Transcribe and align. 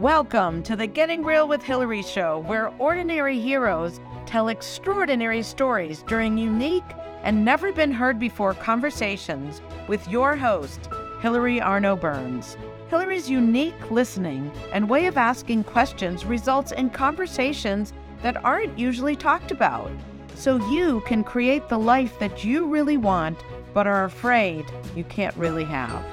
Welcome 0.00 0.64
to 0.64 0.74
the 0.74 0.88
Getting 0.88 1.22
Real 1.22 1.46
with 1.46 1.62
Hillary 1.62 2.02
show, 2.02 2.40
where 2.48 2.74
ordinary 2.80 3.38
heroes 3.38 4.00
tell 4.26 4.48
extraordinary 4.48 5.40
stories 5.40 6.02
during 6.08 6.36
unique 6.36 6.82
and 7.22 7.44
never 7.44 7.70
been 7.70 7.92
heard 7.92 8.18
before 8.18 8.54
conversations 8.54 9.62
with 9.86 10.08
your 10.08 10.34
host, 10.34 10.88
Hillary 11.20 11.60
Arno 11.60 11.94
Burns. 11.94 12.56
Hillary's 12.88 13.30
unique 13.30 13.92
listening 13.92 14.50
and 14.72 14.90
way 14.90 15.06
of 15.06 15.16
asking 15.16 15.62
questions 15.62 16.24
results 16.24 16.72
in 16.72 16.90
conversations 16.90 17.92
that 18.20 18.44
aren't 18.44 18.76
usually 18.76 19.14
talked 19.14 19.52
about, 19.52 19.92
so 20.34 20.56
you 20.72 21.02
can 21.06 21.22
create 21.22 21.68
the 21.68 21.78
life 21.78 22.18
that 22.18 22.42
you 22.42 22.66
really 22.66 22.96
want 22.96 23.38
but 23.72 23.86
are 23.86 24.02
afraid 24.02 24.66
you 24.96 25.04
can't 25.04 25.36
really 25.36 25.64
have. 25.64 26.04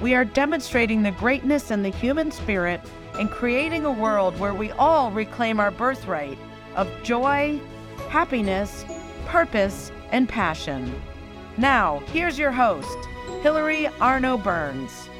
We 0.00 0.14
are 0.14 0.24
demonstrating 0.24 1.02
the 1.02 1.10
greatness 1.10 1.70
in 1.70 1.82
the 1.82 1.90
human 1.90 2.30
spirit 2.30 2.80
and 3.18 3.30
creating 3.30 3.84
a 3.84 3.92
world 3.92 4.38
where 4.40 4.54
we 4.54 4.70
all 4.72 5.10
reclaim 5.10 5.60
our 5.60 5.70
birthright 5.70 6.38
of 6.74 6.88
joy, 7.02 7.60
happiness, 8.08 8.86
purpose, 9.26 9.92
and 10.10 10.26
passion. 10.26 10.90
Now, 11.58 11.98
here's 12.12 12.38
your 12.38 12.50
host, 12.50 12.96
Hillary 13.42 13.88
Arno 14.00 14.38
Burns. 14.38 15.10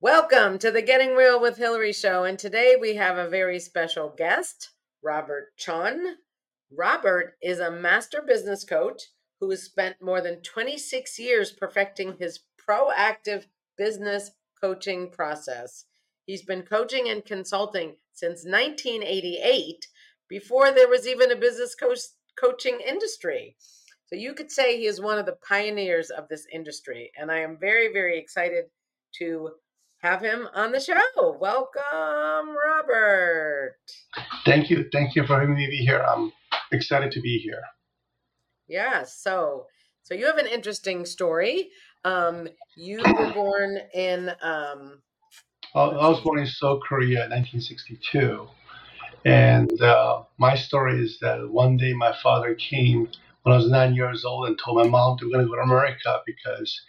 Welcome 0.00 0.58
to 0.60 0.70
the 0.70 0.80
Getting 0.80 1.14
Real 1.16 1.38
with 1.38 1.58
Hillary 1.58 1.92
show, 1.92 2.24
and 2.24 2.38
today 2.38 2.76
we 2.80 2.94
have 2.94 3.18
a 3.18 3.28
very 3.28 3.58
special 3.60 4.14
guest, 4.16 4.70
Robert 5.02 5.54
Chun. 5.58 6.16
Robert 6.76 7.34
is 7.42 7.58
a 7.58 7.70
master 7.70 8.22
business 8.26 8.64
coach 8.64 9.02
who 9.40 9.50
has 9.50 9.62
spent 9.62 9.96
more 10.00 10.20
than 10.20 10.40
26 10.42 11.18
years 11.18 11.52
perfecting 11.52 12.16
his 12.18 12.40
proactive 12.68 13.46
business 13.76 14.30
coaching 14.60 15.10
process. 15.10 15.84
He's 16.26 16.42
been 16.42 16.62
coaching 16.62 17.08
and 17.08 17.24
consulting 17.24 17.96
since 18.12 18.44
1988, 18.44 19.86
before 20.28 20.70
there 20.72 20.88
was 20.88 21.06
even 21.06 21.32
a 21.32 21.36
business 21.36 21.74
co- 21.74 21.94
coaching 22.40 22.78
industry. 22.86 23.56
So 24.06 24.16
you 24.16 24.34
could 24.34 24.50
say 24.50 24.76
he 24.78 24.86
is 24.86 25.00
one 25.00 25.18
of 25.18 25.26
the 25.26 25.36
pioneers 25.46 26.10
of 26.10 26.28
this 26.28 26.46
industry. 26.52 27.10
And 27.18 27.30
I 27.30 27.40
am 27.40 27.58
very, 27.58 27.92
very 27.92 28.18
excited 28.18 28.66
to 29.18 29.50
have 29.98 30.22
him 30.22 30.48
on 30.54 30.72
the 30.72 30.80
show. 30.80 30.96
Welcome, 31.40 32.54
Robert. 32.66 33.76
Thank 34.44 34.70
you. 34.70 34.88
Thank 34.92 35.16
you 35.16 35.26
for 35.26 35.40
having 35.40 35.54
me 35.54 35.66
be 35.66 35.78
here. 35.78 36.04
I'm 36.06 36.32
excited 36.72 37.12
to 37.12 37.20
be 37.20 37.38
here. 37.38 37.62
Yeah. 38.68 39.04
So, 39.04 39.66
so 40.02 40.14
you 40.14 40.26
have 40.26 40.38
an 40.38 40.46
interesting 40.46 41.04
story. 41.04 41.70
Um, 42.04 42.48
you 42.76 42.98
were 42.98 43.32
born 43.32 43.78
in. 43.94 44.30
Um, 44.42 45.02
I 45.74 46.08
was 46.08 46.20
born 46.20 46.38
in 46.38 46.46
Seoul, 46.46 46.80
Korea, 46.86 47.24
in 47.24 47.30
1962, 47.30 48.46
and 49.24 49.80
uh, 49.80 50.22
my 50.36 50.54
story 50.54 51.02
is 51.02 51.18
that 51.20 51.48
one 51.50 51.78
day 51.78 51.94
my 51.94 52.14
father 52.22 52.54
came 52.54 53.08
when 53.42 53.54
I 53.54 53.56
was 53.56 53.70
nine 53.70 53.94
years 53.94 54.24
old 54.24 54.48
and 54.48 54.58
told 54.58 54.78
my 54.78 54.88
mom 54.88 55.16
they 55.18 55.26
were 55.26 55.32
going 55.32 55.46
to 55.46 55.50
go 55.50 55.56
to 55.56 55.62
America 55.62 56.20
because 56.26 56.80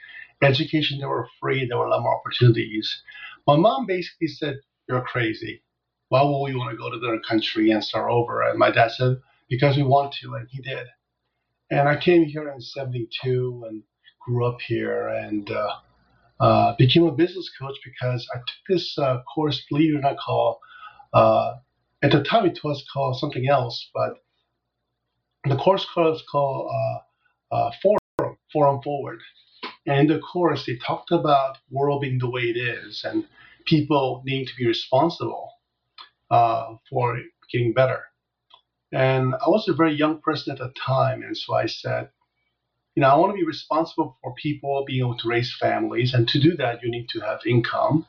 education 0.41 0.99
they 0.99 1.05
were 1.05 1.29
free, 1.39 1.65
there 1.65 1.77
were 1.77 1.85
a 1.85 1.89
lot 1.89 2.01
more 2.01 2.17
opportunities. 2.17 3.01
My 3.47 3.55
mom 3.55 3.85
basically 3.85 4.27
said, 4.27 4.59
"You're 4.89 5.01
crazy. 5.01 5.63
Why 6.09 6.23
would 6.23 6.43
we 6.43 6.55
want 6.55 6.71
to 6.71 6.77
go 6.77 6.89
to 6.89 6.97
another 6.97 7.21
country 7.27 7.71
and 7.71 7.83
start 7.83 8.11
over?" 8.11 8.41
And 8.41 8.59
my 8.59 8.71
dad 8.71 8.91
said, 8.91 9.17
"Because 9.49 9.77
we 9.77 9.83
want 9.83 10.13
to," 10.21 10.35
and 10.35 10.47
he 10.49 10.61
did. 10.61 10.87
And 11.71 11.87
I 11.89 11.97
came 11.97 12.25
here 12.25 12.49
in 12.49 12.61
'72 12.61 13.63
and 13.67 13.83
grew 14.21 14.45
up 14.45 14.61
here 14.61 15.07
and 15.07 15.49
uh, 15.51 15.73
uh, 16.39 16.75
became 16.77 17.05
a 17.05 17.11
business 17.11 17.51
coach 17.59 17.77
because 17.83 18.27
I 18.33 18.37
took 18.37 18.63
this 18.67 18.97
uh, 18.97 19.21
course, 19.33 19.63
believe 19.69 19.95
it 19.95 19.97
or 19.97 20.01
not, 20.01 20.57
uh, 21.13 21.55
at 22.01 22.11
the 22.11 22.23
time 22.23 22.45
it 22.45 22.59
was 22.63 22.85
called 22.91 23.17
something 23.19 23.47
else, 23.47 23.89
but 23.93 24.23
the 25.45 25.55
course 25.55 25.85
was 25.95 26.23
called 26.29 26.69
uh, 26.71 27.55
uh, 27.55 27.71
Forum, 27.81 28.37
Forum 28.51 28.81
Forward. 28.83 29.19
And 29.85 29.99
in 29.99 30.07
the 30.07 30.19
course, 30.19 30.65
they 30.65 30.77
talked 30.77 31.11
about 31.11 31.57
world 31.69 32.01
being 32.01 32.19
the 32.19 32.29
way 32.29 32.43
it 32.43 32.57
is 32.57 33.03
and 33.03 33.25
people 33.65 34.21
needing 34.25 34.45
to 34.45 34.55
be 34.57 34.67
responsible 34.67 35.51
uh, 36.31 36.75
for 36.89 37.19
getting 37.51 37.73
better. 37.73 38.03
And 38.93 39.33
I 39.33 39.49
was 39.49 39.67
a 39.67 39.73
very 39.73 39.93
young 39.95 40.21
person 40.21 40.53
at 40.53 40.59
the 40.59 40.71
time, 40.85 41.23
and 41.23 41.35
so 41.35 41.55
I 41.55 41.65
said, 41.65 42.09
you 42.95 43.01
know, 43.01 43.09
I 43.09 43.15
want 43.15 43.31
to 43.31 43.35
be 43.37 43.45
responsible 43.45 44.17
for 44.21 44.35
people 44.35 44.85
being 44.85 44.99
able 44.99 45.17
to 45.17 45.27
raise 45.27 45.55
families, 45.59 46.13
and 46.13 46.27
to 46.29 46.39
do 46.39 46.55
that, 46.57 46.83
you 46.83 46.91
need 46.91 47.09
to 47.09 47.19
have 47.21 47.39
income. 47.45 48.05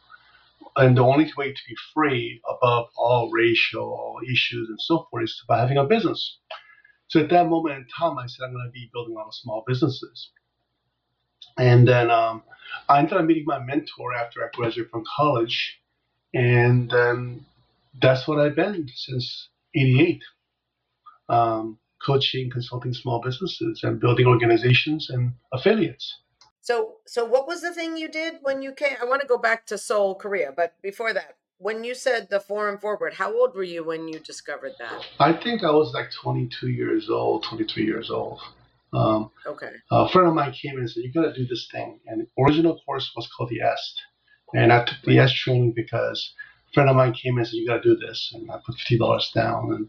And 0.77 0.97
the 0.97 1.03
only 1.03 1.33
way 1.37 1.53
to 1.53 1.61
be 1.69 1.77
free 1.95 2.41
above 2.50 2.89
all 2.97 3.31
racial 3.31 4.19
issues 4.25 4.69
and 4.69 4.81
so 4.81 5.06
forth 5.11 5.25
is 5.25 5.43
by 5.49 5.61
having 5.61 5.78
a 5.78 5.84
business. 5.84 6.39
So 7.09 7.21
at 7.21 7.31
that 7.31 7.49
moment 7.49 7.77
in 7.77 7.87
time, 7.97 8.19
I 8.19 8.27
said, 8.27 8.45
I'm 8.45 8.53
going 8.53 8.66
to 8.66 8.72
be 8.72 8.91
building 8.93 9.15
a 9.15 9.19
lot 9.19 9.28
of 9.28 9.34
small 9.34 9.65
businesses. 9.66 10.31
And 11.56 11.87
then 11.87 12.11
um, 12.11 12.43
I 12.89 12.99
ended 12.99 13.15
up 13.15 13.25
meeting 13.25 13.45
my 13.47 13.61
mentor 13.61 14.12
after 14.15 14.43
I 14.45 14.49
graduated 14.53 14.91
from 14.91 15.05
college. 15.16 15.78
And 16.34 16.93
um, 16.93 17.47
that's 18.03 18.27
what 18.27 18.41
I've 18.41 18.56
been 18.56 18.89
since 18.95 19.49
88. 19.77 20.22
Um, 21.29 21.79
coaching, 22.05 22.51
consulting 22.51 22.93
small 22.93 23.21
businesses 23.21 23.81
and 23.83 24.01
building 24.01 24.27
organizations 24.27 25.09
and 25.11 25.33
affiliates. 25.53 26.19
So, 26.61 26.97
so 27.07 27.25
what 27.25 27.47
was 27.47 27.62
the 27.62 27.73
thing 27.73 27.97
you 27.97 28.09
did 28.09 28.37
when 28.43 28.62
you 28.62 28.73
came? 28.73 28.97
I 29.01 29.05
want 29.05 29.21
to 29.23 29.27
go 29.27 29.39
back 29.39 29.67
to 29.67 29.79
Seoul, 29.79 30.15
Korea, 30.15 30.53
but 30.55 30.75
before 30.83 31.13
that, 31.13 31.37
when 31.59 31.84
you 31.84 31.95
said 31.95 32.29
the 32.31 32.41
forum 32.41 32.79
forward, 32.79 33.15
how 33.15 33.34
old 33.34 33.55
were 33.55 33.63
you 33.63 33.84
when 33.84 34.09
you 34.09 34.19
discovered 34.19 34.73
that? 34.79 35.05
I 35.19 35.33
think 35.33 35.63
I 35.63 35.71
was 35.71 35.93
like 35.95 36.11
22 36.11 36.69
years 36.69 37.09
old, 37.09 37.45
23 37.45 37.84
years 37.84 38.11
old. 38.11 38.41
Um, 38.93 39.31
okay. 39.47 39.73
A 39.91 40.09
friend 40.09 40.29
of 40.29 40.34
mine 40.34 40.53
came 40.53 40.79
and 40.79 40.89
said, 40.89 41.03
"You 41.03 41.13
got 41.13 41.23
to 41.23 41.34
do 41.34 41.47
this 41.47 41.69
thing." 41.71 42.01
And 42.07 42.21
the 42.21 42.43
original 42.43 42.81
course 42.87 43.11
was 43.17 43.29
called 43.29 43.51
the 43.51 43.61
EST, 43.61 44.01
and 44.55 44.73
I 44.73 44.84
took 44.84 45.03
the 45.05 45.19
EST 45.19 45.37
training 45.37 45.73
because 45.73 46.33
a 46.71 46.73
friend 46.75 46.89
of 46.89 46.97
mine 46.97 47.13
came 47.13 47.37
and 47.37 47.47
said, 47.47 47.57
"You 47.57 47.67
got 47.67 47.83
to 47.83 47.95
do 47.95 47.97
this," 47.97 48.31
and 48.34 48.49
I 48.51 48.61
put 48.65 48.77
fifty 48.77 48.97
dollars 48.97 49.33
down, 49.34 49.73
and 49.73 49.89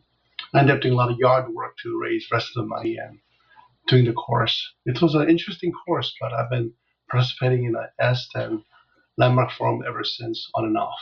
I 0.53 0.59
ended 0.59 0.75
up 0.75 0.81
doing 0.81 0.93
a 0.93 0.97
lot 0.97 1.11
of 1.11 1.17
yard 1.17 1.53
work 1.53 1.75
to 1.83 1.99
raise 2.01 2.27
the 2.29 2.35
rest 2.35 2.49
of 2.55 2.63
the 2.63 2.67
money 2.67 2.97
and 2.97 3.19
doing 3.87 4.05
the 4.05 4.13
course. 4.13 4.73
It 4.85 5.01
was 5.01 5.15
an 5.15 5.29
interesting 5.29 5.71
course, 5.85 6.13
but 6.19 6.33
I've 6.33 6.49
been 6.49 6.73
participating 7.09 7.65
in 7.65 7.73
the 7.73 7.89
EST 7.99 8.35
and 8.35 8.63
Landmark 9.17 9.51
Forum 9.51 9.83
ever 9.87 10.03
since, 10.03 10.49
on 10.55 10.65
and 10.65 10.77
off. 10.77 10.99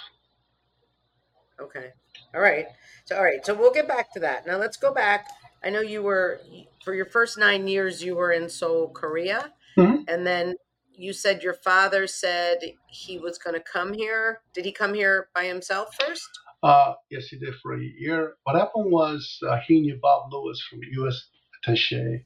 Okay. 1.59 1.91
All 2.35 2.41
right. 2.41 2.67
So, 3.05 3.15
all 3.17 3.23
right. 3.23 3.45
So 3.45 3.53
we'll 3.53 3.71
get 3.73 3.87
back 3.87 4.11
to 4.13 4.19
that. 4.21 4.45
Now 4.45 4.57
let's 4.57 4.77
go 4.77 4.93
back. 4.93 5.27
I 5.63 5.69
know 5.69 5.81
you 5.81 6.03
were 6.03 6.41
for 6.83 6.93
your 6.93 7.05
first 7.05 7.37
nine 7.37 7.67
years. 7.67 8.03
You 8.03 8.15
were 8.15 8.31
in 8.31 8.49
Seoul, 8.49 8.89
Korea, 8.89 9.53
Mhm. 9.77 10.03
and 10.07 10.27
then 10.27 10.55
you 10.95 11.13
said 11.13 11.41
your 11.41 11.53
father 11.53 12.05
said 12.05 12.59
he 12.87 13.17
was 13.17 13.37
going 13.37 13.55
to 13.55 13.61
come 13.61 13.93
here. 13.93 14.41
Did 14.53 14.65
he 14.65 14.71
come 14.71 14.93
here 14.93 15.29
by 15.33 15.45
himself 15.45 15.95
first? 15.95 16.27
Uh, 16.63 16.93
yes, 17.11 17.27
he 17.27 17.37
did 17.39 17.55
for 17.63 17.75
a 17.75 17.83
year. 17.83 18.35
What 18.45 18.57
happened 18.57 18.91
was 18.91 19.39
uh, 19.47 19.59
he 19.67 19.81
knew 19.81 19.99
Bob 20.01 20.33
Lewis 20.33 20.61
from 20.69 20.81
U.S. 20.93 21.25
attaché, 21.67 22.25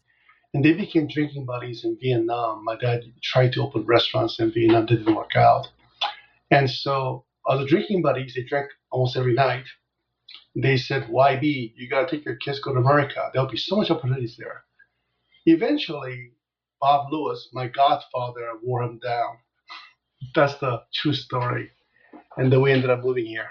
and 0.54 0.66
they 0.66 0.74
became 0.74 1.08
drinking 1.08 1.46
buddies 1.46 1.86
in 1.86 1.98
Vietnam. 2.02 2.64
My 2.66 2.78
dad 2.78 3.02
tried 3.24 3.54
to 3.54 3.64
open 3.64 3.86
restaurants 3.86 4.40
in 4.40 4.54
Vietnam, 4.54 4.86
didn't 4.88 5.16
work 5.16 5.36
out. 5.36 5.68
And 6.52 6.70
so, 6.70 7.26
as 7.50 7.62
a 7.62 7.68
drinking 7.68 8.04
buddies, 8.04 8.34
they 8.36 8.44
drank 8.44 8.70
almost 8.92 9.18
every 9.18 9.34
night. 9.34 9.66
They 10.56 10.78
said, 10.78 11.10
"Why 11.10 11.38
YB, 11.38 11.74
you 11.78 11.90
got 11.90 12.10
to 12.10 12.16
take 12.16 12.26
your 12.26 12.38
kids 12.38 12.60
go 12.60 12.74
to 12.74 12.80
America. 12.80 13.30
There'll 13.34 13.50
be 13.50 13.58
so 13.58 13.78
much 13.78 13.92
opportunities 13.92 14.38
there. 14.38 14.66
Eventually, 15.48 16.34
Bob 16.82 17.12
Lewis, 17.12 17.50
my 17.54 17.68
godfather, 17.68 18.52
wore 18.64 18.84
him 18.84 19.00
down. 19.00 19.38
That's 20.36 20.56
the 20.60 20.84
true 20.94 21.14
story. 21.14 21.72
And 22.38 22.52
then 22.52 22.62
we 22.62 22.72
ended 22.74 22.90
up 22.92 23.04
moving 23.04 23.26
here. 23.26 23.50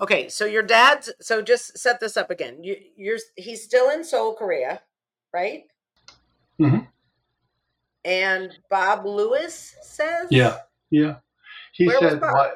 Okay, 0.00 0.28
so 0.28 0.44
your 0.44 0.62
dad's 0.62 1.12
so 1.20 1.40
just 1.42 1.78
set 1.78 2.00
this 2.00 2.16
up 2.16 2.30
again. 2.30 2.62
You 2.62 2.76
you're 2.96 3.18
he's 3.36 3.64
still 3.64 3.90
in 3.90 4.04
Seoul, 4.04 4.34
Korea, 4.34 4.82
right? 5.32 5.64
Mm-hmm. 6.60 6.84
And 8.04 8.58
Bob 8.70 9.06
Lewis 9.06 9.74
says 9.82 10.28
Yeah, 10.30 10.58
yeah. 10.90 11.16
He 11.72 11.86
Where 11.86 11.98
said 11.98 12.20
Bob? 12.20 12.50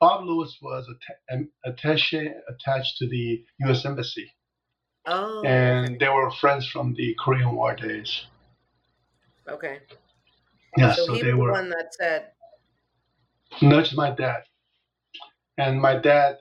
Bob 0.00 0.24
Lewis 0.26 0.56
was 0.62 0.88
attaché 1.66 2.32
attached 2.48 2.98
to 2.98 3.08
the 3.08 3.44
U.S. 3.60 3.84
Embassy, 3.84 4.32
Oh 5.06 5.42
and 5.44 5.98
they 6.00 6.08
were 6.08 6.30
friends 6.30 6.66
from 6.68 6.94
the 6.94 7.14
Korean 7.18 7.54
War 7.56 7.74
days. 7.74 8.26
okay. 9.48 9.80
Yeah, 10.76 10.92
so 10.94 11.06
so, 11.06 11.14
he 11.14 11.22
they 11.22 11.34
was 11.34 11.36
the 11.36 11.36
were 11.36 11.52
one 11.52 11.70
that 11.70 11.94
said 11.94 12.32
nudged 13.62 13.96
my 13.96 14.10
dad, 14.10 14.42
and 15.58 15.80
my 15.80 15.96
dad, 15.96 16.38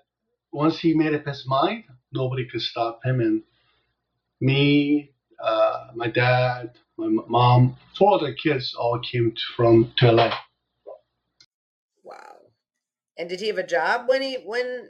once 0.58 0.80
he 0.80 0.96
made 0.96 1.14
up 1.14 1.24
his 1.24 1.46
mind, 1.46 1.84
nobody 2.12 2.44
could 2.50 2.62
stop 2.62 3.00
him. 3.06 3.22
And 3.22 3.44
me, 4.42 5.12
uh, 5.42 5.90
my 5.94 6.08
dad, 6.08 6.72
my 6.98 7.10
mom, 7.28 7.78
four 7.96 8.16
other 8.16 8.34
kids 8.34 8.74
all 8.78 9.00
came 9.00 9.36
from 9.56 9.94
to 9.98 10.12
LA. 10.12 10.34
Wow. 12.04 12.38
And 13.20 13.30
did 13.30 13.40
he 13.40 13.48
have 13.50 13.60
a 13.60 13.68
job 13.68 14.10
when 14.10 14.24
he 14.24 14.38
when 14.44 14.90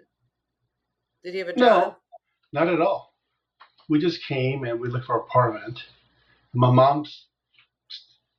did 1.21 1.33
he 1.33 1.39
have 1.39 1.49
a 1.49 1.53
job? 1.53 1.59
No, 1.59 1.95
not 2.53 2.73
at 2.73 2.79
all. 2.79 3.13
We 3.89 3.99
just 3.99 4.25
came 4.25 4.63
and 4.63 4.79
we 4.79 4.87
looked 4.87 5.05
for 5.05 5.17
apartment. 5.17 5.79
My 6.53 6.71
mom's 6.71 7.25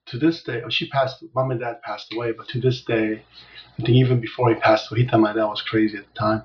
to 0.06 0.18
this 0.18 0.42
day, 0.42 0.62
oh, 0.64 0.70
she 0.70 0.88
passed. 0.88 1.22
Mom 1.34 1.50
and 1.50 1.60
dad 1.60 1.82
passed 1.82 2.10
away, 2.14 2.32
but 2.32 2.48
to 2.48 2.60
this 2.60 2.82
day, 2.84 3.22
I 3.78 3.82
think 3.82 3.90
even 3.90 4.18
before 4.18 4.48
he 4.48 4.54
passed 4.54 4.90
away, 4.90 5.02
he 5.02 5.06
thought 5.06 5.20
my 5.20 5.34
dad 5.34 5.44
was 5.44 5.60
crazy 5.60 5.98
at 5.98 6.06
the 6.06 6.18
time, 6.18 6.44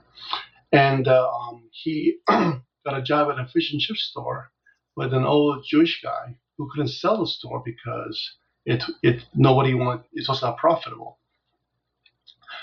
and 0.73 1.09
uh, 1.09 1.29
um, 1.31 1.69
he 1.73 2.19
got 2.29 2.63
a 2.99 3.03
job 3.03 3.31
at 3.31 3.39
a 3.39 3.47
fish 3.49 3.73
and 3.73 3.81
chip 3.81 3.97
store 3.97 4.51
with 4.97 5.13
an 5.15 5.25
old 5.25 5.65
Jewish 5.69 6.01
guy 6.03 6.37
who 6.57 6.69
couldn't 6.71 6.89
sell 6.89 7.21
the 7.21 7.27
store 7.27 7.63
because 7.65 8.37
it 8.65 8.83
it 9.03 9.25
nobody 9.35 9.75
wanted 9.75 10.05
it 10.13 10.27
was 10.29 10.43
not 10.43 10.59
profitable. 10.59 11.19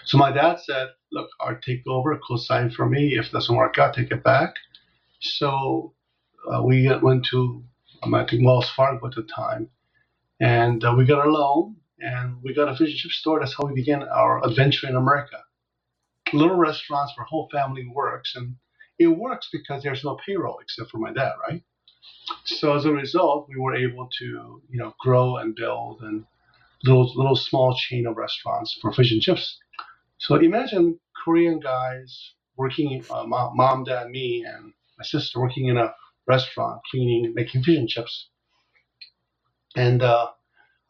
So 0.06 0.18
my 0.18 0.32
dad 0.32 0.60
said, 0.60 0.88
"Look, 1.12 1.30
I'll 1.40 1.58
take 1.62 1.82
over, 1.88 2.18
co-sign 2.26 2.70
for 2.70 2.88
me. 2.88 3.18
If 3.18 3.26
it 3.28 3.32
doesn't 3.32 3.56
work 3.56 3.78
out, 3.78 3.94
take 3.94 4.12
it 4.12 4.24
back." 4.24 4.54
So 5.20 5.94
uh, 6.52 6.62
we 6.62 6.90
went 7.02 7.26
to 7.26 7.64
um, 8.02 8.14
I 8.14 8.26
think 8.26 8.44
Wells 8.46 8.70
Fargo 8.70 9.06
at 9.08 9.14
the 9.14 9.24
time, 9.24 9.70
and 10.40 10.84
uh, 10.84 10.94
we 10.96 11.06
got 11.06 11.26
a 11.26 11.30
loan 11.30 11.76
and 12.00 12.42
we 12.42 12.54
got 12.54 12.68
a 12.68 12.76
fish 12.76 12.90
and 12.90 12.98
chip 12.98 13.12
store. 13.12 13.40
That's 13.40 13.54
how 13.56 13.66
we 13.66 13.74
began 13.74 14.02
our 14.04 14.44
adventure 14.46 14.88
in 14.88 14.96
America. 14.96 15.38
Little 16.32 16.56
restaurants 16.56 17.12
where 17.16 17.26
whole 17.26 17.48
family 17.50 17.86
works, 17.92 18.34
and 18.36 18.56
it 18.98 19.08
works 19.08 19.48
because 19.52 19.82
there's 19.82 20.04
no 20.04 20.18
payroll 20.24 20.58
except 20.60 20.90
for 20.90 20.98
my 20.98 21.12
dad, 21.12 21.32
right? 21.48 21.62
So 22.44 22.74
as 22.76 22.84
a 22.84 22.92
result, 22.92 23.48
we 23.48 23.56
were 23.56 23.74
able 23.74 24.08
to 24.18 24.62
you 24.68 24.78
know 24.78 24.94
grow 25.00 25.36
and 25.38 25.54
build 25.54 26.02
and 26.02 26.24
little 26.84 27.12
little 27.14 27.36
small 27.36 27.74
chain 27.76 28.06
of 28.06 28.16
restaurants 28.16 28.78
for 28.80 28.92
fish 28.92 29.12
and 29.12 29.22
chips. 29.22 29.58
So 30.18 30.36
imagine 30.36 31.00
Korean 31.24 31.60
guys 31.60 32.34
working, 32.56 33.02
uh, 33.10 33.24
mom, 33.26 33.84
dad, 33.84 34.10
me, 34.10 34.44
and 34.44 34.72
my 34.98 35.04
sister 35.04 35.40
working 35.40 35.68
in 35.68 35.78
a 35.78 35.94
restaurant, 36.26 36.82
cleaning, 36.90 37.32
making 37.34 37.62
fish 37.62 37.78
and 37.78 37.88
chips. 37.88 38.28
And 39.76 40.02
uh, 40.02 40.28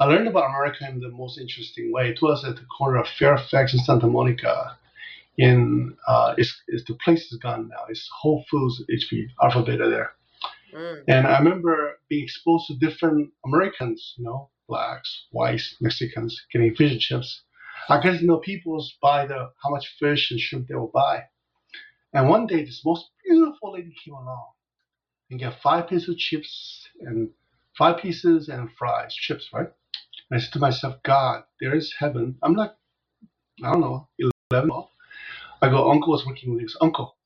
I 0.01 0.07
learned 0.07 0.29
about 0.29 0.51
America 0.51 0.89
in 0.89 1.01
the 1.01 1.11
most 1.11 1.39
interesting 1.39 1.93
way. 1.93 2.09
It 2.11 2.23
was 2.23 2.45
at 2.45 2.57
the 2.57 2.65
corner 2.77 2.99
of 2.99 3.09
Fairfax 3.09 3.73
and 3.73 3.83
Santa 3.83 4.07
Monica. 4.07 4.79
In 5.41 5.97
uh, 6.07 6.35
it's, 6.37 6.53
it's 6.69 6.85
the 6.85 6.99
place 7.03 7.33
is 7.33 7.39
gone 7.39 7.69
now. 7.69 7.85
It's 7.89 8.07
Whole 8.21 8.45
Foods 8.51 8.83
HP 8.93 9.25
Alpha 9.43 9.63
Beta 9.63 9.89
there. 9.89 10.11
Mm. 10.75 11.05
And 11.09 11.27
I 11.27 11.39
remember 11.39 11.99
being 12.11 12.25
exposed 12.25 12.67
to 12.67 12.77
different 12.77 13.31
Americans, 13.47 14.15
you 14.19 14.25
know, 14.25 14.51
blacks, 14.69 15.27
whites, 15.33 15.77
Mexicans, 15.81 16.39
getting 16.53 16.75
fish 16.75 16.93
and 16.93 17.01
chips. 17.01 17.43
I 17.89 18.03
guess 18.03 18.21
you 18.21 18.27
know 18.27 18.37
people 18.37 18.85
buy 19.01 19.27
the 19.27 19.51
how 19.63 19.71
much 19.71 19.87
fish 19.99 20.31
and 20.31 20.39
shrimp 20.39 20.69
they 20.69 20.75
will 20.75 20.93
buy. 20.93 21.25
And 22.13 22.29
one 22.29 22.47
day 22.47 22.63
this 22.63 22.83
most 22.85 23.07
beautiful 23.25 23.73
lady 23.73 23.95
came 24.05 24.15
along 24.15 24.51
and 25.31 25.41
get 25.41 25.61
five 25.63 25.89
pieces 25.89 26.11
of 26.11 26.19
chips 26.19 26.87
and 27.01 27.31
five 27.79 28.03
pieces 28.03 28.51
and 28.51 28.69
fries, 28.79 29.15
chips, 29.15 29.49
right? 29.55 29.71
And 30.31 30.39
I 30.39 30.43
said 30.43 30.53
to 30.53 30.59
myself, 30.59 31.03
God, 31.03 31.45
there 31.61 31.75
is 31.75 31.95
heaven. 31.99 32.37
I'm 32.43 32.55
like, 32.55 32.73
I 33.65 33.73
don't 33.73 33.81
know, 33.81 34.09
11. 34.53 34.71
I 35.63 35.71
go, 35.71 35.91
Uncle 35.91 36.13
was 36.13 36.27
working 36.27 36.53
with 36.55 36.63
this. 36.63 36.77
Uncle, 36.81 37.17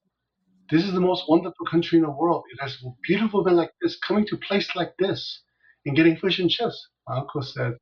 this 0.70 0.84
is 0.84 0.94
the 0.94 1.00
most 1.00 1.24
wonderful 1.28 1.66
country 1.66 1.98
in 1.98 2.04
the 2.04 2.10
world. 2.10 2.44
It 2.52 2.60
has 2.62 2.78
beautiful 3.04 3.44
men 3.44 3.56
like 3.56 3.72
this 3.82 3.98
coming 4.06 4.26
to 4.28 4.36
a 4.36 4.40
place 4.40 4.70
like 4.76 4.94
this 4.98 5.42
and 5.86 5.96
getting 5.96 6.16
fish 6.16 6.38
and 6.40 6.50
chips. 6.50 6.88
My 7.08 7.18
uncle 7.18 7.42
said, 7.42 7.74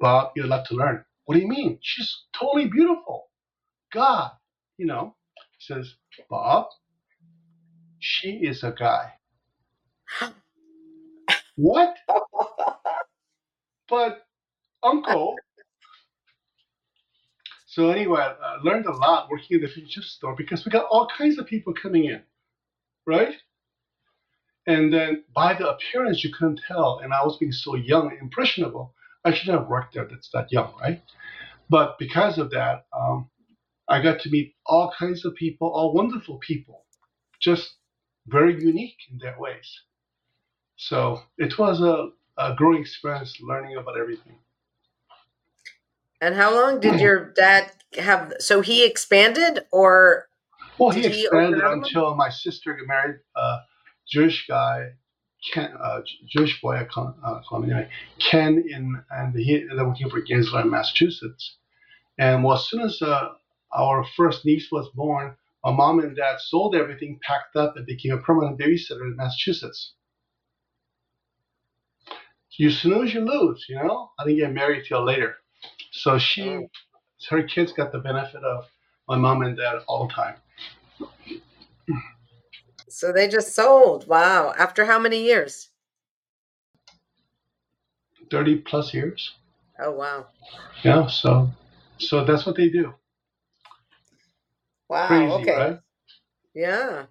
Bob, 0.00 0.32
you'd 0.36 0.46
like 0.46 0.66
to 0.66 0.74
learn. 0.76 1.04
What 1.26 1.36
do 1.36 1.42
you 1.42 1.48
mean? 1.48 1.78
She's 1.82 2.24
totally 2.38 2.68
beautiful. 2.68 3.28
God, 3.92 4.32
you 4.78 4.86
know, 4.86 5.16
says, 5.60 5.94
Bob, 6.30 6.66
she 8.00 8.30
is 8.42 8.64
a 8.64 8.72
guy. 8.78 9.12
what? 11.56 11.96
But, 13.88 14.22
uncle. 14.82 15.36
So 17.70 17.90
anyway, 17.90 18.20
I 18.20 18.56
learned 18.64 18.86
a 18.86 18.92
lot 18.92 19.30
working 19.30 19.58
in 19.58 19.62
the 19.62 19.68
fish 19.68 19.78
and 19.78 19.88
chip 19.88 20.02
store 20.02 20.34
because 20.34 20.64
we 20.64 20.72
got 20.72 20.88
all 20.90 21.06
kinds 21.16 21.38
of 21.38 21.46
people 21.46 21.72
coming 21.72 22.06
in, 22.06 22.20
right? 23.06 23.36
And 24.66 24.92
then 24.92 25.22
by 25.32 25.54
the 25.54 25.68
appearance, 25.68 26.24
you 26.24 26.32
couldn't 26.36 26.62
tell. 26.66 26.98
And 26.98 27.14
I 27.14 27.24
was 27.24 27.36
being 27.38 27.52
so 27.52 27.76
young 27.76 28.10
and 28.10 28.20
impressionable. 28.20 28.92
I 29.24 29.32
shouldn't 29.32 29.56
have 29.56 29.68
worked 29.68 29.94
there 29.94 30.04
that's 30.10 30.30
that 30.32 30.50
young, 30.50 30.74
right? 30.80 31.00
But 31.68 31.96
because 32.00 32.38
of 32.38 32.50
that, 32.50 32.86
um, 32.92 33.30
I 33.88 34.02
got 34.02 34.18
to 34.22 34.30
meet 34.30 34.56
all 34.66 34.92
kinds 34.98 35.24
of 35.24 35.36
people, 35.36 35.68
all 35.68 35.94
wonderful 35.94 36.38
people, 36.38 36.86
just 37.40 37.76
very 38.26 38.60
unique 38.60 38.98
in 39.12 39.18
their 39.18 39.36
ways. 39.38 39.80
So 40.74 41.20
it 41.38 41.56
was 41.56 41.80
a, 41.80 42.08
a 42.36 42.56
growing 42.56 42.80
experience 42.80 43.38
learning 43.40 43.76
about 43.76 43.96
everything. 43.96 44.40
And 46.20 46.34
how 46.34 46.54
long 46.54 46.80
did 46.80 47.00
your 47.00 47.32
dad 47.32 47.72
have? 47.98 48.34
So 48.40 48.60
he 48.60 48.84
expanded, 48.84 49.60
or 49.72 50.28
Well, 50.78 50.90
he 50.90 51.02
Did 51.02 51.12
he 51.12 51.22
expanded 51.22 51.60
until 51.62 52.14
my 52.14 52.28
sister 52.28 52.74
got 52.74 52.86
married 52.86 53.20
a 53.36 53.58
Jewish 54.06 54.46
guy, 54.46 54.90
Ken, 55.52 55.72
uh, 55.80 56.00
Jewish 56.28 56.60
boy, 56.60 56.76
I 56.76 56.84
call, 56.84 57.16
uh, 57.24 57.40
call 57.48 57.62
him 57.62 57.70
anyway, 57.70 57.88
Ken, 58.18 58.62
in, 58.68 59.02
and 59.10 59.34
he 59.34 59.62
ended 59.62 59.78
up 59.78 59.86
working 59.86 60.10
for 60.10 60.20
Gainesville, 60.20 60.60
in 60.60 60.70
Massachusetts. 60.70 61.56
And 62.18 62.44
well, 62.44 62.56
as 62.56 62.68
soon 62.68 62.82
as 62.82 63.00
uh, 63.00 63.30
our 63.72 64.04
first 64.16 64.44
niece 64.44 64.68
was 64.70 64.88
born, 64.94 65.36
my 65.64 65.72
mom 65.72 66.00
and 66.00 66.16
dad 66.16 66.36
sold 66.40 66.74
everything, 66.74 67.18
packed 67.22 67.56
up, 67.56 67.76
and 67.76 67.86
became 67.86 68.12
a 68.12 68.18
permanent 68.18 68.58
babysitter 68.58 69.02
in 69.02 69.16
Massachusetts. 69.16 69.94
You 72.56 72.70
snooze, 72.70 73.14
you 73.14 73.20
lose, 73.20 73.64
you 73.70 73.76
know? 73.76 74.10
I 74.18 74.24
didn't 74.24 74.38
get 74.38 74.52
married 74.52 74.84
till 74.86 75.02
later. 75.02 75.36
So 75.92 76.18
she, 76.18 76.66
her 77.30 77.42
kids 77.42 77.72
got 77.72 77.92
the 77.92 77.98
benefit 77.98 78.42
of 78.44 78.64
my 79.08 79.16
mom 79.16 79.42
and 79.42 79.56
dad 79.56 79.80
all 79.88 80.06
the 80.06 80.14
time. 80.14 80.36
so 82.88 83.12
they 83.12 83.28
just 83.28 83.54
sold? 83.54 84.06
Wow! 84.06 84.52
After 84.58 84.84
how 84.84 84.98
many 84.98 85.24
years? 85.24 85.68
30 88.30 88.56
plus 88.58 88.94
years. 88.94 89.34
Oh 89.80 89.92
wow! 89.92 90.26
Yeah, 90.84 91.06
so 91.08 91.50
so 91.98 92.24
that's 92.24 92.46
what 92.46 92.56
they 92.56 92.68
do. 92.68 92.94
Wow. 94.88 95.06
Crazy, 95.08 95.42
okay. 95.42 95.56
right? 95.56 95.78
Yeah. 96.54 97.06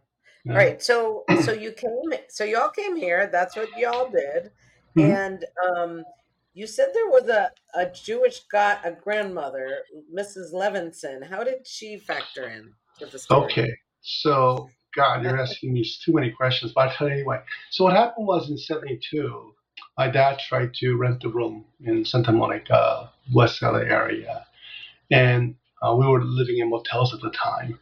Yeah. 0.45 0.51
All 0.51 0.57
right. 0.57 0.81
So 0.81 1.25
so 1.35 1.51
you 1.53 1.71
came. 1.71 2.19
So 2.29 2.43
y'all 2.43 2.69
came 2.69 2.95
here. 2.95 3.29
That's 3.31 3.55
what 3.55 3.69
y'all 3.77 4.09
did. 4.09 4.51
Mhm. 4.97 5.11
And 5.11 5.45
um, 5.65 6.03
you 6.53 6.67
said 6.67 6.89
there 6.93 7.09
was 7.09 7.27
a 7.29 7.51
a 7.75 7.85
Jewish 7.87 8.41
guy, 8.51 8.77
a 8.83 8.91
grandmother, 8.91 9.79
Mrs. 10.13 10.53
Levinson. 10.53 11.27
How 11.27 11.43
did 11.43 11.65
she 11.67 11.97
factor 11.97 12.47
in 12.47 12.73
with 12.99 13.11
the 13.11 13.19
story? 13.19 13.45
Okay, 13.45 13.77
so 14.01 14.69
God, 14.95 15.23
you're 15.23 15.39
asking 15.41 15.73
me 15.73 15.83
too 15.83 16.13
many 16.13 16.31
questions, 16.31 16.71
but 16.73 16.89
I'll 16.89 16.95
tell 16.95 17.07
you 17.07 17.13
anyway. 17.13 17.39
So 17.69 17.83
what 17.83 17.93
happened 17.93 18.27
was 18.27 18.49
in 18.49 18.57
'72, 18.57 19.53
my 19.97 20.09
dad 20.09 20.39
tried 20.39 20.73
to 20.75 20.95
rent 20.95 21.23
a 21.23 21.29
room 21.29 21.65
in 21.83 22.03
Santa 22.05 22.31
Monica, 22.31 23.11
West 23.33 23.61
LA 23.61 23.79
area, 23.79 24.45
and 25.11 25.55
uh, 25.81 25.95
we 25.95 26.07
were 26.07 26.23
living 26.23 26.57
in 26.57 26.69
motels 26.69 27.13
at 27.13 27.21
the 27.21 27.31
time, 27.31 27.79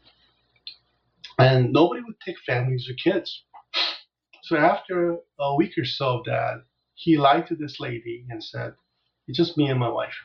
and 1.40 1.72
nobody 1.72 2.02
would 2.02 2.20
take 2.20 2.38
families 2.46 2.90
or 2.90 2.94
kids. 2.94 3.44
So 4.44 4.56
after 4.56 5.18
a 5.40 5.56
week 5.56 5.78
or 5.78 5.84
so 5.84 6.20
of 6.20 6.26
that, 6.26 6.64
he 6.98 7.18
lied 7.18 7.48
to 7.48 7.56
this 7.56 7.80
lady 7.80 8.26
and 8.30 8.44
said, 8.44 8.74
"It's 9.28 9.38
just 9.38 9.58
me 9.58 9.70
and 9.70 9.80
my 9.80 9.90
wife." 9.90 10.18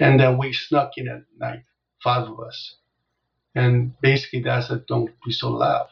And 0.00 0.20
then 0.20 0.38
we 0.38 0.52
snuck 0.52 0.92
in 0.98 1.08
at 1.08 1.24
night, 1.38 1.64
five 2.02 2.28
of 2.28 2.40
us. 2.40 2.76
And 3.54 3.98
basically, 4.00 4.42
Dad 4.42 4.64
said, 4.64 4.86
"Don't 4.86 5.10
be 5.24 5.32
so 5.32 5.50
loud." 5.50 5.88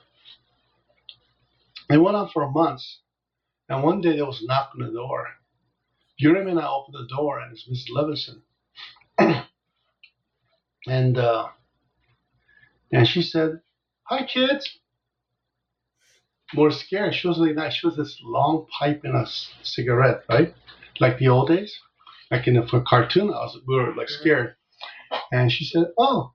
It 1.91 1.99
went 1.99 2.17
on 2.17 2.29
for 2.31 2.51
months, 2.51 3.01
and 3.69 3.83
one 3.83 4.01
day 4.03 4.17
there 4.17 4.27
was 4.27 4.43
a 4.43 4.47
knock 4.47 4.73
on 4.75 4.87
the 4.87 4.93
door. 4.93 5.29
Urim 6.19 6.49
and 6.49 6.61
I 6.61 6.69
opened 6.69 6.97
the 6.97 7.09
door, 7.17 7.41
and 7.41 7.53
it's 7.53 7.69
Mrs. 7.69 7.91
Levinson. 7.97 8.43
and 10.87 11.19
uh, 11.19 11.49
and 12.93 13.09
she 13.09 13.23
said, 13.23 13.61
"Hi, 14.05 14.25
kids." 14.27 14.79
More 16.55 16.71
scared. 16.71 17.15
She 17.15 17.29
was 17.29 17.39
like 17.39 17.57
that. 17.57 17.73
She 17.73 17.87
was 17.87 17.97
this 17.97 18.19
long 18.23 18.67
pipe 18.79 19.03
and 19.05 19.17
a 19.17 19.27
c- 19.27 19.49
cigarette, 19.63 20.25
right? 20.29 20.55
Like 21.01 21.19
the 21.19 21.29
old 21.29 21.49
days, 21.49 21.75
like 22.31 22.47
in 22.47 22.55
the 22.55 22.67
for 22.67 22.83
cartoon. 22.83 23.29
I 23.31 23.45
was 23.45 23.59
we 23.67 23.77
were 23.77 23.95
like 23.95 24.09
mm-hmm. 24.09 24.21
scared, 24.23 24.57
and 25.33 25.53
she 25.53 25.65
said, 25.65 25.87
"Oh, 25.99 26.33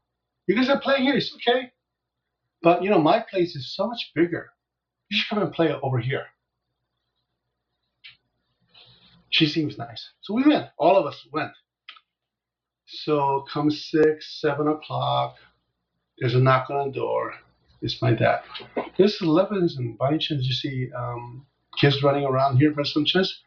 you 0.48 0.56
guys 0.56 0.70
are 0.70 0.80
playing 0.82 1.04
here. 1.04 1.16
It's 1.16 1.34
okay, 1.36 1.72
but 2.64 2.84
you 2.84 2.90
know 2.90 3.00
my 3.00 3.24
place 3.30 3.56
is 3.56 3.76
so 3.76 3.88
much 3.88 4.12
bigger. 4.16 4.52
You 5.10 5.18
should 5.20 5.30
come 5.30 5.44
and 5.44 5.54
play 5.54 5.74
over 5.84 6.00
here." 6.00 6.26
she 9.30 9.48
seems 9.48 9.78
nice. 9.78 10.12
So 10.22 10.34
we 10.34 10.44
went. 10.44 10.68
All 10.78 10.98
of 10.98 11.06
us 11.06 11.28
went. 11.32 11.52
So 12.88 13.46
come 13.52 13.70
six, 13.72 14.40
seven 14.42 14.68
o'clock, 14.68 15.36
there's 16.20 16.36
a 16.36 16.40
knock 16.40 16.70
on 16.70 16.88
the 16.88 16.94
door. 16.94 17.34
It's 17.82 18.02
my 18.02 18.14
dad. 18.14 18.42
This 18.98 19.22
is 19.22 19.22
Levinson. 19.22 19.98
By 19.98 20.10
any 20.10 20.18
chance, 20.18 20.46
you 20.46 20.54
see 20.54 20.90
um, 20.98 21.46
kids 21.80 22.02
running 22.02 22.26
around 22.26 22.58
here 22.58 22.72
by 22.72 22.84
some 22.84 23.06
chance? 23.06 23.42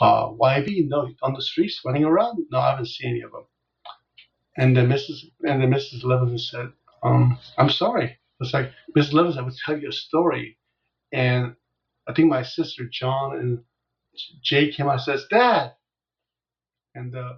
Uh, 0.00 0.28
YB? 0.30 0.88
No, 0.88 1.10
on 1.22 1.34
the 1.34 1.42
streets 1.42 1.80
running 1.84 2.04
around? 2.04 2.38
No, 2.50 2.58
I 2.58 2.70
haven't 2.70 2.86
seen 2.88 3.10
any 3.10 3.20
of 3.20 3.32
them. 3.32 3.44
And 4.56 4.76
then 4.76 4.88
Mrs. 4.88 5.24
and 5.42 5.60
then 5.60 5.70
Mrs. 5.70 6.02
Levinson 6.04 6.38
said, 6.40 6.72
um, 7.02 7.38
"I'm 7.58 7.70
sorry." 7.70 8.18
It's 8.40 8.54
like 8.54 8.72
Mrs. 8.96 9.12
Levinson, 9.12 9.38
I 9.38 9.42
would 9.42 9.56
tell 9.56 9.78
you 9.78 9.88
a 9.88 9.92
story, 9.92 10.58
and 11.12 11.56
I 12.08 12.12
think 12.12 12.28
my 12.28 12.42
sister 12.42 12.84
John 12.90 13.36
and 13.36 13.64
Jay 14.42 14.70
came 14.70 14.86
out 14.86 14.92
and 14.94 15.00
says, 15.02 15.26
"Dad," 15.28 15.72
and 16.94 17.16
uh, 17.16 17.34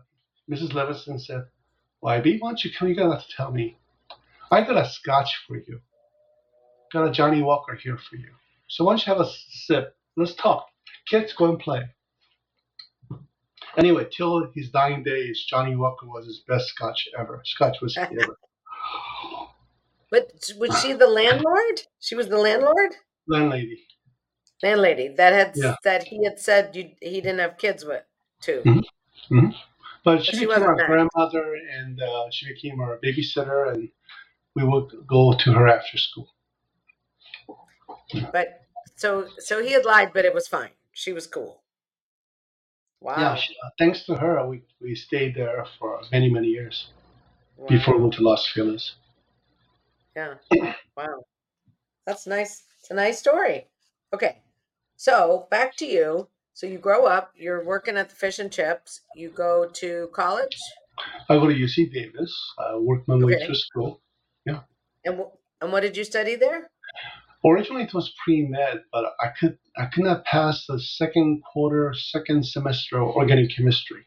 Mrs. 0.51 0.73
Levinson 0.73 1.21
said, 1.21 1.45
"YB, 2.05 2.41
why 2.41 2.51
don't 2.51 2.65
you 2.65 2.71
come? 2.71 2.89
You 2.89 2.95
got 2.95 3.19
to 3.19 3.37
tell 3.37 3.51
me." 3.51 3.79
I 4.51 4.63
got 4.63 4.77
a 4.77 4.89
scotch 4.89 5.43
for 5.47 5.57
you. 5.57 5.81
Got 6.93 7.09
a 7.09 7.13
Johnnie 7.13 7.43
Walker 7.43 7.75
here 7.75 7.99
for 7.99 8.17
you. 8.17 8.31
So 8.69 8.85
why 8.85 8.93
don't 8.93 9.07
you 9.07 9.13
have 9.15 9.21
a 9.27 9.31
sip? 9.51 9.97
Let's 10.17 10.35
talk. 10.35 10.67
Kids, 11.09 11.33
go 11.33 11.47
and 11.51 11.59
play. 11.59 11.83
Anyway, 13.77 14.07
till 14.17 14.51
his 14.55 14.71
dying 14.71 15.03
days, 15.03 15.45
Johnnie 15.49 15.77
Walker 15.77 16.07
was 16.07 16.27
his 16.27 16.43
best 16.49 16.69
scotch 16.69 17.09
ever. 17.19 17.43
Scotch 17.45 17.77
whiskey 17.83 18.01
ever. 18.23 18.39
But 20.11 20.31
was 20.59 20.81
she 20.81 20.93
the 20.93 21.07
landlord? 21.07 21.83
She 22.01 22.15
was 22.15 22.29
the 22.29 22.39
landlord? 22.39 22.95
Landlady. 23.27 23.83
Landlady 24.63 25.09
that 25.17 25.33
had 25.35 25.53
Yeah. 25.57 25.75
that 25.85 26.05
he 26.05 26.25
had 26.25 26.39
said 26.39 26.75
you, 26.75 26.93
he 27.03 27.21
didn't 27.21 27.41
have 27.41 27.59
kids 27.59 27.85
with 27.85 28.05
too. 28.41 28.63
Mhm. 29.31 29.55
But 30.05 30.25
she, 30.25 30.37
she 30.37 30.47
became 30.47 30.63
our 30.63 30.77
married. 30.77 30.87
grandmother 30.87 31.57
and 31.79 32.01
uh, 32.01 32.31
she 32.31 32.47
became 32.47 32.81
our 32.81 32.99
babysitter, 33.05 33.75
and 33.75 33.91
we 34.55 34.65
would 34.65 35.07
go 35.07 35.35
to 35.37 35.53
her 35.53 35.69
after 35.69 35.99
school. 35.99 36.29
But 38.33 38.63
so 38.97 39.29
so 39.39 39.63
he 39.63 39.73
had 39.73 39.85
lied, 39.85 40.13
but 40.13 40.25
it 40.25 40.35
was 40.35 40.49
fine. 40.49 40.73
She 40.93 41.13
was 41.13 41.27
cool. 41.27 41.63
Wow. 43.01 43.17
Yeah, 43.19 43.35
she, 43.37 43.55
uh, 43.65 43.71
thanks 43.79 44.05
to 44.07 44.17
her, 44.17 44.47
we, 44.47 44.63
we 44.81 44.95
stayed 44.95 45.35
there 45.35 45.65
for 45.79 46.01
many, 46.13 46.31
many 46.31 46.49
years 46.49 46.89
Wow. 47.57 47.67
before 47.69 47.97
we 47.97 48.03
went 48.03 48.15
to 48.15 48.23
Los 48.23 48.47
Feliz. 48.53 48.95
Yeah. 50.15 50.35
Wow. 50.97 51.25
That's 52.07 52.27
nice. 52.27 52.65
It's 52.81 52.91
a 52.91 52.95
nice 52.95 53.19
story. 53.19 53.69
Okay. 54.15 54.43
So 54.97 55.47
back 55.51 55.77
to 55.79 55.87
you. 55.87 56.29
So 56.55 56.67
you 56.67 56.79
grow 56.79 57.07
up, 57.07 57.33
you're 57.37 57.65
working 57.65 57.97
at 57.99 58.09
the 58.11 58.17
fish 58.17 58.39
and 58.39 58.51
chips, 58.53 59.03
you 59.15 59.31
go 59.31 59.69
to 59.75 60.09
college, 60.15 60.57
I 61.29 61.37
go 61.37 61.49
to 61.49 61.55
UC 61.55 61.93
Davis. 61.93 62.33
I 62.59 62.77
worked 62.77 63.09
my 63.09 63.17
way 63.17 63.35
Okay. 63.35 63.47
through 63.47 63.55
school. 63.57 64.01
Yeah. 64.47 64.63
And 65.05 65.19
wh- 65.21 65.37
and 65.61 65.73
what 65.73 65.81
did 65.81 65.97
you 65.97 66.05
study 66.05 66.37
there? 66.37 66.71
Originally, 67.47 67.85
it 67.85 67.95
was 67.95 68.13
pre 68.25 68.43
med, 68.43 68.83
but 68.93 69.05
I 69.21 69.29
could 69.39 69.59
I 69.77 69.87
could 69.87 70.05
not 70.05 70.25
pass 70.25 70.67
the 70.67 70.81
second 70.81 71.43
quarter, 71.45 71.95
second 71.95 72.45
semester 72.45 73.01
of 73.01 73.15
organic 73.15 73.55
chemistry. 73.57 74.05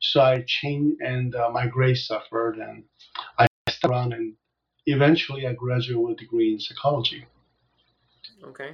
So 0.00 0.20
I 0.20 0.44
changed, 0.46 1.00
and 1.00 1.34
uh, 1.34 1.48
my 1.50 1.66
grades 1.68 2.06
suffered, 2.06 2.56
and 2.58 2.84
I 3.38 3.46
stuck 3.68 3.90
around, 3.90 4.12
and 4.12 4.34
eventually 4.86 5.46
I 5.46 5.52
graduated 5.52 6.02
with 6.02 6.12
a 6.14 6.20
degree 6.20 6.52
in 6.52 6.60
psychology. 6.60 7.26
Okay. 8.44 8.72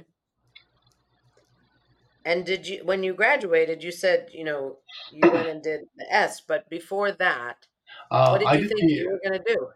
And 2.25 2.45
did 2.45 2.67
you 2.67 2.83
when 2.83 3.03
you 3.03 3.13
graduated, 3.13 3.83
you 3.83 3.91
said, 3.91 4.29
you 4.33 4.43
know, 4.43 4.77
you 5.11 5.29
went 5.29 5.47
and 5.47 5.61
did 5.61 5.81
the 5.97 6.11
S, 6.11 6.41
but 6.41 6.69
before 6.69 7.11
that, 7.11 7.67
Uh, 8.09 8.29
what 8.29 8.39
did 8.39 8.47
I 8.47 8.55
you 8.55 8.67
did 8.67 8.77
think 8.77 8.89
the, 8.89 8.93
you 8.93 9.09
were 9.11 9.29
going 9.29 9.39
to 9.43 9.53
do? 9.53 9.67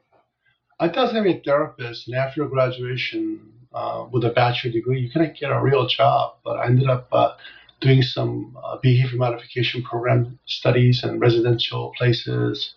I 0.79 0.87
thought 0.87 0.97
I 0.97 1.03
was 1.03 1.11
going 1.11 1.23
to 1.25 1.33
be 1.33 1.39
a 1.39 1.43
therapist, 1.43 2.07
and 2.07 2.15
after 2.15 2.45
graduation 2.47 3.53
uh, 3.77 4.07
with 4.11 4.23
a 4.25 4.31
bachelor 4.31 4.71
degree, 4.71 4.99
you 5.01 5.09
couldn't 5.11 5.37
get 5.39 5.51
a 5.51 5.61
real 5.61 5.85
job. 5.87 6.35
But 6.43 6.57
I 6.57 6.65
ended 6.65 6.89
up 6.89 7.07
uh, 7.11 7.33
doing 7.79 8.01
some 8.01 8.57
uh, 8.63 8.77
behavior 8.81 9.17
modification 9.17 9.83
program 9.83 10.39
studies 10.45 11.03
in 11.03 11.19
residential 11.19 11.93
places, 11.97 12.73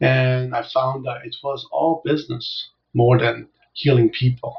and 0.00 0.54
I 0.54 0.62
found 0.74 1.06
that 1.06 1.24
it 1.24 1.36
was 1.44 1.66
all 1.70 2.02
business 2.04 2.70
more 2.92 3.18
than 3.18 3.48
healing 3.74 4.10
people. 4.10 4.54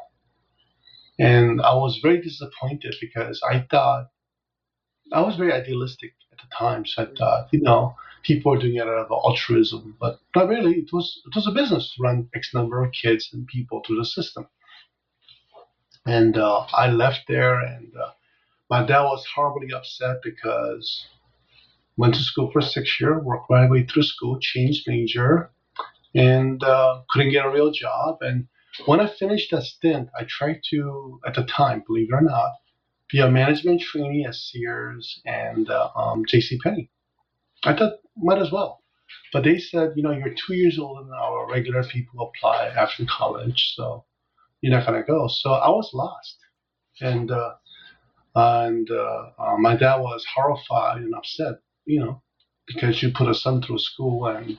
And 1.20 1.62
I 1.62 1.74
was 1.74 2.00
very 2.02 2.22
disappointed 2.22 2.96
because 3.02 3.42
I 3.52 3.66
thought 3.72 4.10
I 5.12 5.22
was 5.22 5.36
very 5.36 5.52
idealistic 5.52 6.14
at 6.32 6.38
the 6.38 6.56
time. 6.56 6.86
So 6.86 7.04
I 7.04 7.08
thought, 7.18 7.48
you 7.52 7.62
know, 7.62 7.96
people 8.24 8.54
are 8.54 8.60
doing 8.60 8.76
it 8.76 8.82
out 8.82 9.06
of 9.06 9.12
altruism, 9.12 9.98
but 10.00 10.20
not 10.36 10.48
really. 10.48 10.76
It 10.84 10.90
was 10.94 11.22
it 11.26 11.36
was 11.36 11.48
a 11.48 11.52
business 11.60 11.94
to 11.96 12.04
run 12.04 12.30
X 12.36 12.54
number 12.54 12.84
of 12.84 12.92
kids 12.92 13.30
and 13.34 13.48
people 13.48 13.82
through 13.86 13.98
the 13.98 14.06
system. 14.06 14.48
And 16.08 16.38
uh, 16.38 16.66
I 16.74 16.90
left 16.90 17.28
there, 17.28 17.60
and 17.60 17.92
uh, 17.96 18.12
my 18.70 18.86
dad 18.86 19.04
was 19.04 19.26
horribly 19.36 19.74
upset 19.74 20.18
because 20.24 21.06
went 21.98 22.14
to 22.14 22.22
school 22.22 22.50
for 22.52 22.62
six 22.62 22.98
years, 23.02 23.22
worked 23.24 23.50
my 23.50 23.70
way 23.70 23.86
through 23.86 24.04
school, 24.04 24.40
changed 24.40 24.88
major, 24.88 25.52
and 26.16 26.64
uh, 26.64 27.02
couldn't 27.10 27.32
get 27.32 27.46
a 27.46 27.50
real 27.52 27.72
job. 27.72 28.20
And 28.22 28.48
when 28.86 29.02
I 29.02 29.08
finished 29.08 29.52
that 29.52 29.64
stint, 29.64 30.10
I 30.18 30.24
tried 30.30 30.62
to, 30.70 31.20
at 31.26 31.36
the 31.36 31.44
time, 31.44 31.84
believe 31.86 32.08
it 32.10 32.16
or 32.16 32.22
not, 32.22 32.52
be 33.12 33.20
a 33.20 33.30
management 33.30 33.82
trainee 33.82 34.26
at 34.26 34.36
Sears 34.36 35.22
and 35.26 35.70
uh, 35.70 35.90
um, 35.96 36.24
J.C. 36.26 36.58
Penney. 36.60 36.90
I 37.66 37.76
thought 37.76 38.00
might 38.16 38.42
as 38.42 38.52
well, 38.52 38.82
but 39.34 39.44
they 39.44 39.60
said, 39.60 39.94
you 39.96 40.04
know, 40.04 40.12
you're 40.12 40.36
two 40.48 40.54
years 40.54 40.80
older 40.80 41.04
than 41.04 41.14
our 41.14 41.52
regular 41.52 41.84
people 41.84 42.32
apply 42.32 42.68
after 42.68 43.04
college, 43.06 43.74
so 43.76 44.06
you're 44.62 44.76
not 44.76 44.86
gonna 44.86 45.04
go. 45.04 45.28
So 45.28 45.52
I 45.52 45.70
was 45.70 45.92
lost, 45.94 46.38
and 47.02 47.32
uh, 47.32 47.54
and 48.38 48.88
uh, 48.92 49.30
uh, 49.40 49.58
my 49.58 49.76
dad 49.76 49.98
was 49.98 50.24
horrified 50.36 51.02
and 51.02 51.16
upset, 51.16 51.56
you 51.86 52.00
know, 52.00 52.22
because 52.68 53.02
you 53.02 53.12
put 53.12 53.30
a 53.30 53.34
son 53.34 53.64
through 53.64 53.80
school 53.80 54.28
and, 54.28 54.58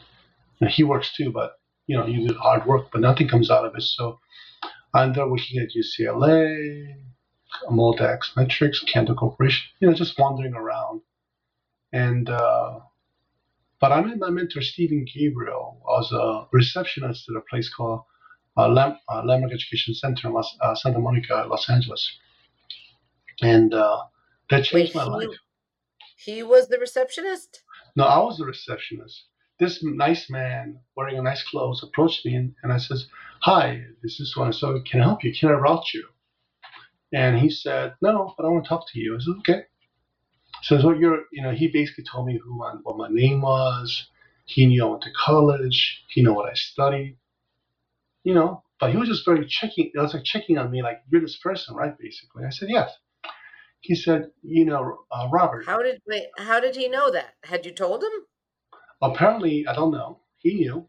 he 0.71 0.83
works 0.83 1.15
too, 1.17 1.31
but 1.31 1.53
you 1.87 1.97
know, 1.97 2.05
you 2.05 2.27
do 2.27 2.35
hard 2.35 2.67
work, 2.67 2.89
but 2.91 3.01
nothing 3.01 3.29
comes 3.29 3.49
out 3.49 3.65
of 3.65 3.77
it. 3.77 3.83
So 3.83 4.19
I 4.93 5.05
ended 5.05 5.23
up 5.23 5.29
working 5.31 5.61
at 5.61 5.69
UCLA, 5.71 6.97
Moldex 7.71 8.37
Metrics, 8.37 8.81
Cantor 8.81 9.15
Corporation, 9.15 9.69
you 9.79 9.87
know, 9.87 9.95
just 9.95 10.19
wandering 10.19 10.55
around. 10.55 11.03
And 11.93 12.29
uh, 12.29 12.81
but 13.81 13.93
I 13.93 14.01
met 14.01 14.19
my 14.19 14.31
mentor 14.31 14.61
Steven 14.61 15.07
Gabriel. 15.15 15.81
I 15.89 15.93
was 15.93 16.11
a 16.11 16.49
receptionist 16.53 17.29
at 17.31 17.37
a 17.37 17.45
place 17.49 17.73
called 17.73 18.01
uh, 18.59 18.69
Lam- 18.69 18.99
uh, 19.09 19.23
Landmark 19.25 19.53
Education 19.53 19.95
Center 19.95 20.29
in 20.29 20.35
Los, 20.35 20.57
uh, 20.61 20.75
Santa 20.75 20.99
Monica, 20.99 21.47
Los 21.49 21.71
Angeles, 21.71 22.19
and 23.41 23.73
uh, 23.73 24.03
that 24.51 24.65
changed 24.65 24.95
my 24.95 25.05
he, 25.05 25.11
life. 25.11 25.39
he 26.17 26.43
was 26.43 26.69
the 26.69 26.79
receptionist? 26.79 27.63
No, 27.97 28.05
I 28.05 28.19
was 28.19 28.39
the 28.39 28.45
receptionist. 28.45 29.25
This 29.61 29.83
nice 29.83 30.31
man 30.31 30.79
wearing 30.97 31.19
a 31.19 31.23
nice 31.23 31.43
clothes 31.43 31.83
approached 31.83 32.25
me 32.25 32.35
and, 32.35 32.55
and 32.63 32.73
I 32.73 32.79
says, 32.79 33.07
Hi, 33.43 33.83
this 34.03 34.21
is 34.21 34.33
so 34.35 34.43
and 34.43 34.55
so. 34.55 34.81
Can 34.89 35.01
I 35.01 35.05
help 35.05 35.25
you? 35.25 35.33
Can 35.35 35.49
I 35.49 35.53
route 35.53 35.93
you? 35.95 36.07
And 37.13 37.39
he 37.39 37.51
said, 37.51 37.95
No, 38.01 38.35
but 38.37 38.45
I 38.45 38.51
want 38.51 38.65
to 38.65 38.69
talk 38.69 38.85
to 38.93 39.01
you. 39.01 39.17
I 39.17 39.19
said, 39.19 39.35
Okay. 39.41 39.63
So, 40.63 40.81
so 40.81 40.93
you're, 40.93 41.23
you 41.33 41.43
know, 41.43 41.53
he 41.53 41.69
basically 41.69 42.05
told 42.05 42.27
me 42.27 42.39
who 42.43 42.57
my, 42.57 42.75
what 42.83 42.97
my 42.97 43.09
name 43.09 43.43
was. 43.43 44.09
He 44.47 44.67
knew 44.67 44.85
I 44.85 44.91
went 44.91 45.03
to 45.03 45.11
college. 45.13 46.05
He 46.09 46.23
knew 46.23 46.33
what 46.33 46.51
I 46.51 46.55
studied. 46.55 47.17
You 48.25 48.35
know, 48.35 48.63
but 48.81 48.91
he 48.91 48.97
was 48.97 49.09
just 49.09 49.25
very 49.25 49.47
checking. 49.47 49.91
It 49.95 49.99
was 49.99 50.15
like 50.15 50.25
checking 50.25 50.59
on 50.59 50.71
me, 50.71 50.83
like 50.83 51.03
you're 51.11 51.21
this 51.21 51.39
person, 51.43 51.75
right? 51.75 51.97
Basically, 51.99 52.45
I 52.45 52.51
said 52.51 52.69
yes. 52.71 52.91
He 53.81 53.95
said, 53.95 54.31
you 54.43 54.65
know, 54.65 54.99
uh, 55.11 55.29
Robert. 55.31 55.65
How 55.67 55.83
did 55.83 56.01
wait, 56.07 56.27
how 56.37 56.61
did 56.61 56.77
he 56.77 56.89
know 56.89 57.11
that? 57.11 57.35
Had 57.45 57.65
you 57.65 57.73
told 57.73 58.03
him? 58.03 58.11
Apparently, 59.01 59.67
I 59.67 59.75
don't 59.75 59.93
know. 59.93 60.21
He 60.39 60.55
knew. 60.55 60.89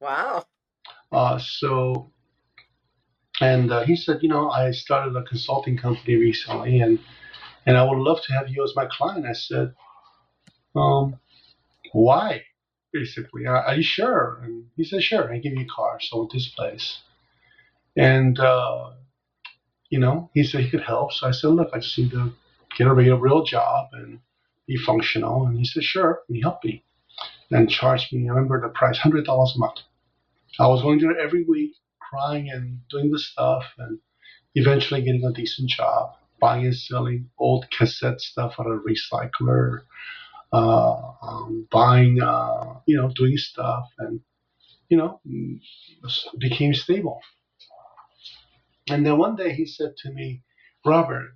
Wow. 0.00 0.46
Uh, 1.12 1.38
so, 1.38 2.10
and 3.40 3.70
uh, 3.70 3.82
he 3.82 3.96
said, 3.96 4.20
you 4.22 4.28
know, 4.28 4.50
I 4.50 4.70
started 4.70 5.14
a 5.14 5.22
consulting 5.24 5.76
company 5.76 6.16
recently, 6.16 6.80
and 6.80 6.98
and 7.66 7.76
I 7.76 7.84
would 7.84 7.98
love 7.98 8.20
to 8.26 8.32
have 8.32 8.48
you 8.48 8.64
as 8.64 8.72
my 8.74 8.86
client. 8.90 9.26
I 9.26 9.32
said, 9.32 9.74
um, 10.74 11.18
why? 11.92 12.42
Basically, 12.92 13.46
are, 13.46 13.74
you 13.76 13.82
sure? 13.82 14.40
And 14.42 14.66
he 14.76 14.84
said, 14.84 15.02
sure. 15.02 15.32
I 15.32 15.38
give 15.38 15.54
you 15.54 15.64
a 15.64 15.74
car. 15.74 15.98
So 16.00 16.16
I 16.16 16.20
went 16.20 16.30
to 16.32 16.36
his 16.38 16.48
place, 16.48 16.98
and 17.96 18.38
uh, 18.40 18.90
you 19.90 19.98
know, 20.00 20.30
he 20.34 20.44
said 20.44 20.62
he 20.62 20.70
could 20.70 20.82
help. 20.82 21.12
So 21.12 21.28
I 21.28 21.32
said, 21.32 21.48
look, 21.48 21.70
I 21.74 21.78
just 21.80 21.98
need 21.98 22.10
to 22.12 22.32
get 22.76 22.86
a 22.88 22.94
real, 22.94 23.18
real 23.18 23.44
job 23.44 23.88
and 23.92 24.20
be 24.66 24.76
functional. 24.76 25.46
And 25.46 25.58
he 25.58 25.64
said, 25.64 25.84
sure. 25.84 26.22
And 26.28 26.36
he 26.36 26.42
helped 26.42 26.64
me 26.64 26.84
and 27.50 27.70
charged 27.70 28.12
me. 28.12 28.28
I 28.28 28.32
remember 28.32 28.60
the 28.60 28.68
price, 28.70 28.98
hundred 28.98 29.26
dollars 29.26 29.54
a 29.56 29.60
month. 29.60 29.80
I 30.60 30.68
was 30.68 30.82
going 30.82 31.00
there 31.00 31.18
every 31.18 31.44
week, 31.44 31.74
crying 32.00 32.50
and 32.50 32.80
doing 32.90 33.10
the 33.10 33.18
stuff, 33.18 33.64
and 33.78 33.98
eventually 34.54 35.02
getting 35.02 35.24
a 35.24 35.32
decent 35.32 35.70
job. 35.70 36.14
buying 36.40 36.64
and 36.66 36.74
selling 36.76 37.30
old 37.38 37.70
cassette 37.70 38.20
stuff 38.20 38.54
at 38.58 38.66
a 38.66 38.80
recycler, 38.88 39.82
um, 40.52 41.66
buying, 41.70 42.20
uh, 42.20 42.80
you 42.86 42.96
know, 42.96 43.10
doing 43.14 43.36
stuff, 43.36 43.86
and 43.98 44.20
you 44.88 44.96
know, 44.96 45.20
became 46.38 46.74
stable. 46.74 47.20
And 48.88 49.06
then 49.06 49.18
one 49.18 49.36
day 49.36 49.54
he 49.54 49.66
said 49.66 49.96
to 49.98 50.10
me, 50.10 50.42
Robert, 50.84 51.32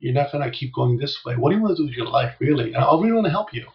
you're 0.00 0.14
not 0.14 0.32
going 0.32 0.44
to 0.44 0.56
keep 0.56 0.74
going 0.74 0.98
this 0.98 1.24
way. 1.24 1.36
What 1.36 1.50
do 1.50 1.56
you 1.56 1.62
want 1.62 1.76
to 1.76 1.82
do 1.82 1.86
with 1.86 1.96
your 1.96 2.08
life, 2.08 2.34
really? 2.40 2.74
I 2.74 2.84
really 2.94 3.12
want 3.12 3.26
to 3.26 3.30
help 3.30 3.54
you. 3.54 3.66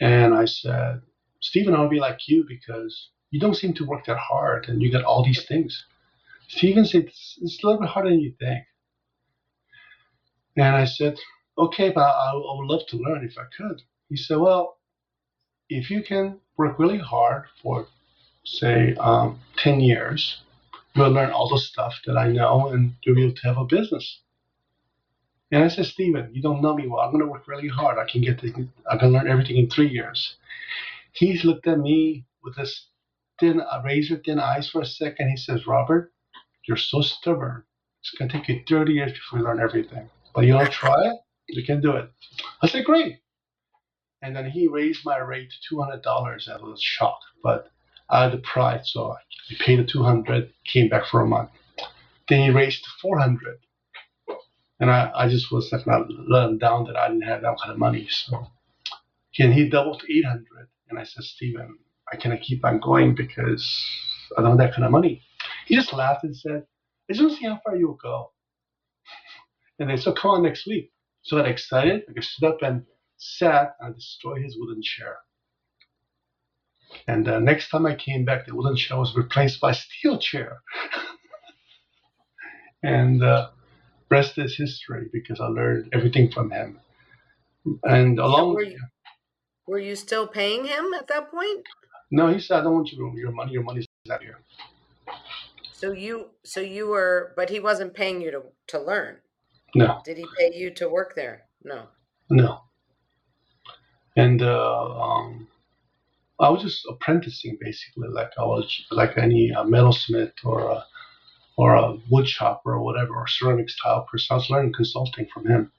And 0.00 0.34
I 0.34 0.44
said, 0.44 1.02
Steven, 1.40 1.74
I 1.74 1.78
want 1.78 1.90
to 1.90 1.94
be 1.94 2.00
like 2.00 2.28
you 2.28 2.44
because 2.46 3.10
you 3.30 3.40
don't 3.40 3.54
seem 3.56 3.74
to 3.74 3.84
work 3.84 4.06
that 4.06 4.18
hard 4.18 4.68
and 4.68 4.80
you 4.82 4.92
got 4.92 5.04
all 5.04 5.24
these 5.24 5.44
things. 5.44 5.84
Steven 6.48 6.84
said, 6.84 7.04
it's, 7.04 7.38
it's 7.42 7.62
a 7.62 7.66
little 7.66 7.80
bit 7.80 7.90
harder 7.90 8.10
than 8.10 8.20
you 8.20 8.32
think. 8.38 8.64
And 10.56 10.76
I 10.76 10.84
said, 10.84 11.18
okay, 11.58 11.90
but 11.90 12.00
I, 12.00 12.30
I 12.30 12.34
would 12.34 12.66
love 12.66 12.86
to 12.88 12.96
learn 12.96 13.24
if 13.24 13.36
I 13.36 13.44
could. 13.56 13.82
He 14.08 14.16
said, 14.16 14.38
well, 14.38 14.78
if 15.68 15.90
you 15.90 16.02
can 16.02 16.40
work 16.56 16.78
really 16.78 16.98
hard 16.98 17.44
for, 17.62 17.86
say, 18.44 18.94
um, 18.94 19.40
10 19.56 19.80
years, 19.80 20.42
you'll 20.94 21.10
learn 21.10 21.30
all 21.30 21.48
the 21.48 21.58
stuff 21.58 21.94
that 22.06 22.16
I 22.16 22.28
know 22.28 22.68
and 22.68 22.94
you'll 23.02 23.16
be 23.16 23.24
able 23.24 23.34
to 23.34 23.46
have 23.48 23.58
a 23.58 23.64
business. 23.64 24.20
And 25.50 25.64
I 25.64 25.68
said, 25.68 25.86
Steven, 25.86 26.30
you 26.32 26.42
don't 26.42 26.62
know 26.62 26.74
me 26.74 26.86
well. 26.86 27.00
I'm 27.00 27.10
going 27.10 27.24
to 27.24 27.30
work 27.30 27.48
really 27.48 27.68
hard. 27.68 27.98
I 27.98 28.10
can 28.10 28.20
get, 28.20 28.40
the, 28.40 28.68
I 28.90 28.98
can 28.98 29.12
learn 29.12 29.28
everything 29.28 29.56
in 29.56 29.70
three 29.70 29.88
years. 29.88 30.36
He 31.12 31.38
looked 31.42 31.66
at 31.66 31.78
me 31.78 32.26
with 32.42 32.56
his 32.56 32.86
thin, 33.40 33.62
razor 33.84 34.20
thin 34.24 34.38
eyes 34.38 34.68
for 34.68 34.82
a 34.82 34.86
second. 34.86 35.30
He 35.30 35.36
says, 35.36 35.66
Robert, 35.66 36.12
you're 36.66 36.76
so 36.76 37.00
stubborn. 37.00 37.64
It's 38.00 38.10
going 38.10 38.30
to 38.30 38.38
take 38.38 38.48
you 38.48 38.62
30 38.68 38.92
years 38.92 39.12
before 39.12 39.38
you 39.38 39.44
learn 39.44 39.60
everything. 39.60 40.08
But 40.34 40.44
you 40.44 40.54
want 40.54 40.70
to 40.70 40.72
try 40.72 40.94
it? 41.06 41.16
You 41.48 41.64
can 41.64 41.80
do 41.80 41.96
it. 41.96 42.10
I 42.62 42.68
said, 42.68 42.84
great. 42.84 43.18
And 44.22 44.34
then 44.34 44.50
he 44.50 44.68
raised 44.68 45.04
my 45.04 45.18
rate 45.18 45.50
to 45.68 45.74
$200. 45.74 46.48
I 46.48 46.56
was 46.58 46.82
shocked, 46.82 47.24
but 47.42 47.70
I 48.10 48.24
had 48.24 48.32
the 48.32 48.38
pride, 48.38 48.84
so 48.84 49.12
I 49.12 49.54
paid 49.60 49.78
the 49.78 49.84
200, 49.84 50.52
came 50.70 50.88
back 50.88 51.06
for 51.06 51.20
a 51.20 51.26
month. 51.26 51.50
Then 52.28 52.42
he 52.42 52.50
raised 52.50 52.84
to 52.84 52.90
400. 53.00 53.58
And 54.80 54.90
I, 54.90 55.10
I 55.14 55.28
just 55.28 55.50
was 55.50 55.70
like, 55.72 55.86
not 55.86 56.06
let 56.28 56.48
him 56.48 56.58
down 56.58 56.84
that 56.84 56.96
I 56.96 57.08
didn't 57.08 57.22
have 57.22 57.42
that 57.42 57.56
kind 57.60 57.72
of 57.72 57.78
money. 57.78 58.08
So 58.10 58.46
and 59.38 59.54
he 59.54 59.68
doubled 59.68 60.00
to 60.00 60.18
800. 60.18 60.44
And 60.90 60.98
I 60.98 61.04
said, 61.04 61.24
Steven, 61.24 61.78
I 62.12 62.16
cannot 62.16 62.40
keep 62.40 62.64
on 62.64 62.80
going 62.80 63.14
because 63.14 63.64
I 64.36 64.42
don't 64.42 64.50
have 64.50 64.58
that 64.58 64.74
kind 64.74 64.84
of 64.84 64.90
money. 64.90 65.22
He 65.66 65.76
just 65.76 65.92
laughed 65.92 66.24
and 66.24 66.36
said, 66.36 66.64
I 67.08 67.12
just 67.12 67.20
want 67.20 67.34
to 67.34 67.38
see 67.38 67.46
how 67.46 67.60
far 67.64 67.76
you'll 67.76 67.98
go. 68.02 68.32
And 69.80 69.88
they 69.88 69.96
said, 69.96 70.16
come 70.16 70.32
on 70.32 70.42
next 70.42 70.66
week. 70.66 70.90
So 71.22 71.38
I 71.38 71.42
got 71.42 71.50
excited. 71.50 72.02
I 72.16 72.20
stood 72.20 72.48
up 72.48 72.62
and 72.62 72.84
sat 73.16 73.76
and 73.80 73.94
destroyed 73.94 74.42
his 74.42 74.56
wooden 74.58 74.82
chair. 74.82 75.18
And 77.06 77.28
uh, 77.28 77.38
next 77.38 77.68
time 77.68 77.86
I 77.86 77.94
came 77.94 78.24
back, 78.24 78.46
the 78.46 78.54
wooden 78.54 78.76
chair 78.76 78.98
was 78.98 79.14
replaced 79.14 79.60
by 79.60 79.72
a 79.72 79.74
steel 79.74 80.18
chair. 80.18 80.62
and 82.82 83.22
uh, 83.22 83.50
rest 84.10 84.38
is 84.38 84.56
history 84.56 85.08
because 85.12 85.40
I 85.40 85.46
learned 85.46 85.90
everything 85.92 86.30
from 86.30 86.50
him. 86.50 86.80
And 87.84 88.18
along, 88.18 88.54
were 88.54 88.62
you, 88.62 88.78
were 89.66 89.78
you 89.78 89.96
still 89.96 90.26
paying 90.26 90.64
him 90.64 90.94
at 90.94 91.08
that 91.08 91.30
point? 91.30 91.66
No, 92.10 92.28
he 92.28 92.40
said, 92.40 92.60
"I 92.60 92.62
don't 92.62 92.74
want 92.74 92.92
your 92.92 93.12
your 93.18 93.32
money. 93.32 93.52
Your 93.52 93.62
money's 93.62 93.86
out 94.10 94.22
here." 94.22 94.38
So 95.72 95.92
you, 95.92 96.30
so 96.44 96.60
you 96.60 96.88
were, 96.88 97.32
but 97.36 97.50
he 97.50 97.60
wasn't 97.60 97.94
paying 97.94 98.22
you 98.22 98.30
to 98.30 98.42
to 98.68 98.80
learn. 98.80 99.18
No. 99.78 100.00
Did 100.04 100.16
he 100.16 100.26
pay 100.36 100.50
you 100.52 100.70
to 100.72 100.88
work 100.88 101.14
there? 101.14 101.42
No. 101.62 101.86
No. 102.28 102.62
And 104.16 104.42
uh, 104.42 105.00
um, 105.00 105.46
I 106.40 106.48
was 106.48 106.62
just 106.62 106.84
apprenticing 106.90 107.58
basically, 107.60 108.08
like 108.08 108.32
I 108.36 108.42
was 108.42 108.66
like 108.90 109.16
any 109.16 109.52
uh, 109.52 109.62
metalsmith 109.62 110.32
or 110.44 110.68
a, 110.68 110.84
or 111.56 111.76
a 111.76 111.96
wood 112.10 112.26
chopper 112.26 112.72
or 112.72 112.82
whatever, 112.82 113.14
or 113.14 113.28
ceramics 113.28 113.76
tile 113.80 114.04
person. 114.10 114.34
I 114.34 114.36
was 114.38 114.50
learning 114.50 114.72
consulting 114.72 115.28
from 115.32 115.46
him. 115.46 115.70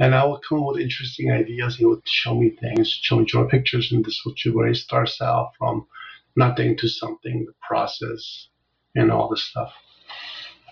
And 0.00 0.14
I 0.14 0.24
would 0.24 0.40
come 0.48 0.60
up 0.60 0.68
with 0.68 0.80
interesting 0.80 1.30
ideas. 1.30 1.76
He 1.76 1.84
would 1.84 2.00
show 2.06 2.34
me 2.34 2.50
things, 2.50 2.88
show 3.02 3.18
me 3.18 3.26
draw 3.26 3.46
pictures, 3.46 3.92
and 3.92 4.02
this 4.02 4.22
would 4.24 4.38
where 4.54 4.68
he 4.68 4.74
starts 4.74 5.20
out 5.20 5.50
from 5.58 5.86
nothing 6.34 6.78
to 6.78 6.88
something, 6.88 7.44
the 7.44 7.52
process, 7.66 8.48
and 8.94 9.10
all 9.10 9.28
this 9.28 9.44
stuff. 9.44 9.72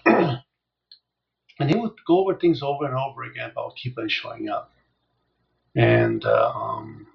and 1.61 1.71
he 1.71 1.77
would 1.77 1.93
go 2.07 2.21
over 2.21 2.35
things 2.35 2.63
over 2.63 2.87
and 2.87 2.97
over 2.97 3.25
again, 3.25 3.53
but 3.55 3.67
would 3.67 3.77
keep 3.77 3.99
on 3.99 4.09
showing 4.09 4.49
up. 4.49 4.73
And 5.77 6.25
uh, 6.25 6.53
um, 6.55 7.07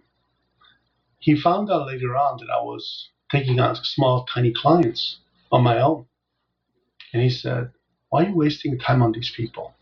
he 1.19 1.35
found 1.39 1.71
out 1.71 1.87
later 1.87 2.15
on 2.17 2.37
that 2.39 2.49
I 2.51 2.61
was 2.61 3.09
taking 3.31 3.59
on 3.59 3.75
small, 3.75 4.25
tiny 4.33 4.53
clients 4.53 5.17
on 5.51 5.63
my 5.63 5.81
own. 5.81 6.05
And 7.13 7.23
he 7.23 7.29
said, 7.29 7.71
Why 8.09 8.25
are 8.25 8.29
you 8.29 8.35
wasting 8.35 8.79
time 8.79 9.03
on 9.03 9.13
these 9.13 9.31
people? 9.35 9.73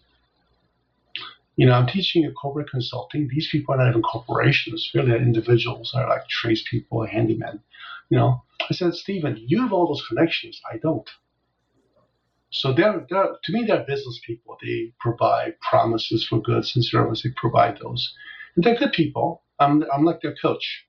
You 1.56 1.68
know, 1.68 1.74
I'm 1.74 1.88
teaching 1.88 2.24
you 2.24 2.32
corporate 2.34 2.70
consulting. 2.72 3.30
These 3.30 3.50
people 3.52 3.76
are 3.76 3.78
not 3.78 3.90
even 3.90 4.02
corporations, 4.02 4.90
really, 4.96 5.10
they're 5.12 5.22
individuals, 5.22 5.92
They're 5.94 6.08
like 6.10 6.28
tradespeople, 6.30 7.08
handymen. 7.08 7.60
You 8.10 8.18
know, 8.18 8.44
I 8.70 8.74
said, 8.74 8.96
Steven, 8.96 9.38
you 9.48 9.62
have 9.62 9.74
all 9.74 9.88
those 9.88 10.06
connections. 10.08 10.62
I 10.72 10.78
don't. 10.78 11.10
So 12.52 12.74
they're, 12.74 13.06
they're 13.10 13.36
to 13.44 13.52
me, 13.52 13.66
they're 13.66 13.84
business 13.86 14.20
people. 14.26 14.58
They 14.62 14.94
provide 15.00 15.60
promises 15.70 16.26
for 16.28 16.42
goods 16.42 16.76
and 16.76 16.84
services. 16.84 17.24
They 17.24 17.30
provide 17.36 17.78
those, 17.82 18.14
and 18.56 18.64
they're 18.64 18.78
good 18.78 18.94
people. 18.94 19.44
I'm, 19.60 19.84
I'm 19.94 20.06
like 20.06 20.22
their 20.22 20.36
coach. 20.42 20.86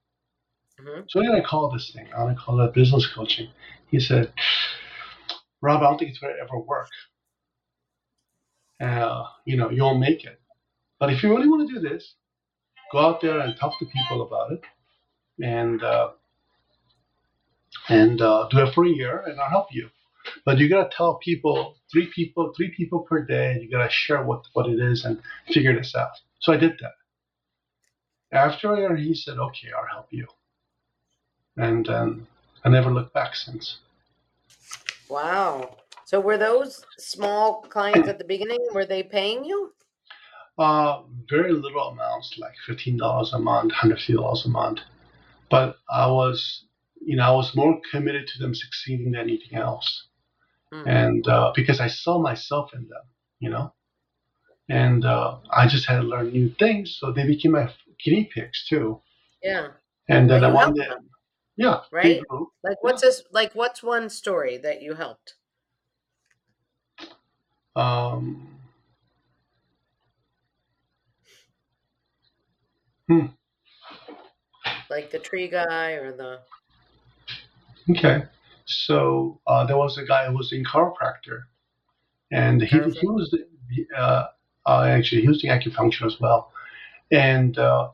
Mm-hmm. 0.80 1.02
So 1.08 1.20
what 1.20 1.26
did 1.26 1.34
I 1.34 1.46
call 1.46 1.70
this 1.70 1.92
thing? 1.94 2.08
I 2.16 2.22
want 2.22 2.36
to 2.36 2.42
call 2.42 2.60
it 2.60 2.72
business 2.72 3.06
coaching. 3.14 3.48
He 3.90 4.00
said, 4.00 4.32
Rob, 5.60 5.82
I 5.82 5.84
don't 5.84 5.98
think 5.98 6.10
it's 6.10 6.20
going 6.20 6.34
to 6.34 6.40
ever 6.40 6.58
work. 6.58 6.88
Uh, 8.80 9.24
you 9.44 9.56
know, 9.56 9.70
you 9.70 9.82
won't 9.82 10.00
make 10.00 10.24
it. 10.24 10.40
But 10.98 11.12
if 11.12 11.22
you 11.22 11.30
really 11.30 11.48
want 11.48 11.68
to 11.68 11.74
do 11.74 11.80
this, 11.86 12.14
go 12.92 12.98
out 12.98 13.20
there 13.20 13.40
and 13.40 13.56
talk 13.58 13.78
to 13.78 13.84
people 13.86 14.22
about 14.22 14.52
it, 14.52 14.62
and 15.42 15.82
uh, 15.82 16.10
and 17.88 18.20
uh, 18.20 18.48
do 18.50 18.58
it 18.58 18.74
for 18.74 18.84
a 18.84 18.88
year, 18.88 19.22
and 19.26 19.38
I'll 19.40 19.50
help 19.50 19.68
you. 19.70 19.88
But 20.44 20.58
you 20.58 20.68
gotta 20.68 20.90
tell 20.96 21.14
people, 21.16 21.76
three 21.92 22.10
people, 22.14 22.52
three 22.56 22.72
people 22.76 23.00
per 23.00 23.24
day. 23.24 23.58
You 23.60 23.70
gotta 23.70 23.90
share 23.90 24.22
what 24.22 24.44
what 24.52 24.68
it 24.68 24.80
is 24.80 25.04
and 25.04 25.20
figure 25.48 25.74
this 25.74 25.94
out. 25.94 26.12
So 26.40 26.52
I 26.52 26.56
did 26.56 26.78
that. 26.80 26.92
After 28.32 28.72
a 28.72 28.78
year, 28.78 28.96
he 28.96 29.14
said, 29.14 29.38
"Okay, 29.38 29.68
I'll 29.76 29.86
help 29.92 30.08
you," 30.10 30.26
and 31.56 31.88
um, 31.88 32.26
I 32.64 32.68
never 32.68 32.90
looked 32.90 33.14
back 33.14 33.34
since. 33.34 33.78
Wow. 35.08 35.76
So 36.04 36.20
were 36.20 36.38
those 36.38 36.84
small 36.98 37.62
clients 37.62 38.08
at 38.08 38.18
the 38.18 38.24
beginning? 38.24 38.58
Were 38.72 38.84
they 38.86 39.02
paying 39.02 39.44
you? 39.44 39.72
Uh, 40.58 41.02
very 41.28 41.52
little 41.52 41.88
amounts, 41.88 42.36
like 42.38 42.54
fifteen 42.66 42.96
dollars 42.96 43.32
a 43.32 43.38
month, 43.38 43.72
hundred 43.72 43.98
fifty 43.98 44.14
dollars 44.14 44.44
a 44.44 44.48
month. 44.48 44.80
But 45.50 45.76
I 45.90 46.06
was, 46.06 46.64
you 47.00 47.16
know, 47.16 47.24
I 47.24 47.30
was 47.30 47.56
more 47.56 47.80
committed 47.90 48.28
to 48.28 48.38
them 48.38 48.54
succeeding 48.54 49.12
than 49.12 49.20
anything 49.20 49.58
else, 49.58 50.06
mm. 50.72 50.86
and 50.86 51.26
uh, 51.28 51.52
because 51.54 51.80
I 51.80 51.88
saw 51.88 52.18
myself 52.18 52.72
in 52.74 52.82
them, 52.88 53.02
you 53.38 53.50
know, 53.50 53.72
and 54.68 55.04
uh, 55.04 55.36
I 55.50 55.66
just 55.66 55.88
had 55.88 56.00
to 56.00 56.02
learn 56.02 56.32
new 56.32 56.50
things, 56.58 56.96
so 56.98 57.12
they 57.12 57.26
became 57.26 57.52
my 57.52 57.72
guinea 58.02 58.30
pigs 58.32 58.66
too. 58.68 59.00
Yeah. 59.42 59.68
And 60.08 60.28
then 60.28 60.44
I 60.44 60.50
wanted, 60.52 60.88
yeah, 61.56 61.80
right. 61.92 62.20
Like 62.64 62.82
what's 62.82 63.02
yeah. 63.02 63.08
this? 63.08 63.22
Like 63.30 63.54
what's 63.54 63.82
one 63.82 64.08
story 64.10 64.58
that 64.58 64.82
you 64.82 64.94
helped? 64.94 65.34
Um 67.76 68.50
Hmm. 73.10 73.26
Like 74.88 75.10
the 75.10 75.18
tree 75.18 75.48
guy 75.48 75.94
or 75.94 76.12
the. 76.12 76.38
Okay. 77.90 78.22
So 78.70 79.40
uh, 79.46 79.66
there 79.66 79.76
was 79.76 79.98
a 79.98 80.04
guy 80.04 80.26
who 80.26 80.36
was 80.36 80.52
in 80.52 80.64
chiropractor, 80.64 81.42
and 82.30 82.62
he, 82.62 82.78
he 82.78 83.06
was 83.06 83.36
uh, 83.96 84.26
uh, 84.66 84.82
actually 84.84 85.22
he 85.22 85.28
was 85.28 85.42
doing 85.42 85.52
acupuncture 85.52 86.06
as 86.06 86.20
well, 86.20 86.52
and 87.10 87.58
uh, 87.58 87.88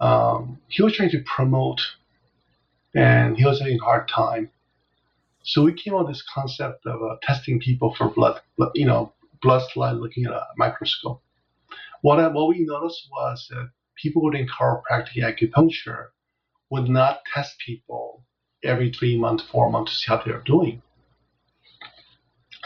um, 0.00 0.58
he 0.68 0.82
was 0.82 0.94
trying 0.94 1.10
to 1.10 1.22
promote, 1.24 1.80
and 2.94 3.38
he 3.38 3.44
was 3.44 3.60
having 3.60 3.78
a 3.80 3.84
hard 3.84 4.06
time. 4.08 4.50
So 5.44 5.64
we 5.64 5.72
came 5.72 5.94
up 5.94 6.06
with 6.06 6.14
this 6.14 6.24
concept 6.32 6.86
of 6.86 7.02
uh, 7.02 7.16
testing 7.22 7.58
people 7.58 7.94
for 7.94 8.10
blood, 8.10 8.40
you 8.74 8.86
know, 8.86 9.12
blood 9.40 9.62
slide 9.72 9.92
looking 9.92 10.26
at 10.26 10.32
a 10.32 10.46
microscope. 10.58 11.22
What 12.02 12.32
what 12.34 12.48
we 12.48 12.66
noticed 12.66 13.08
was 13.10 13.46
that 13.50 13.70
people 13.96 14.20
who 14.20 14.26
were 14.26 14.32
doing 14.32 14.48
chiropractic 14.48 15.16
acupuncture 15.16 16.08
would 16.70 16.88
not 16.88 17.20
test 17.34 17.58
people 17.64 18.24
every 18.64 18.92
three 18.92 19.18
months, 19.18 19.44
four 19.50 19.70
months 19.70 19.92
to 19.92 19.98
see 19.98 20.04
how 20.08 20.22
they're 20.22 20.42
doing. 20.44 20.82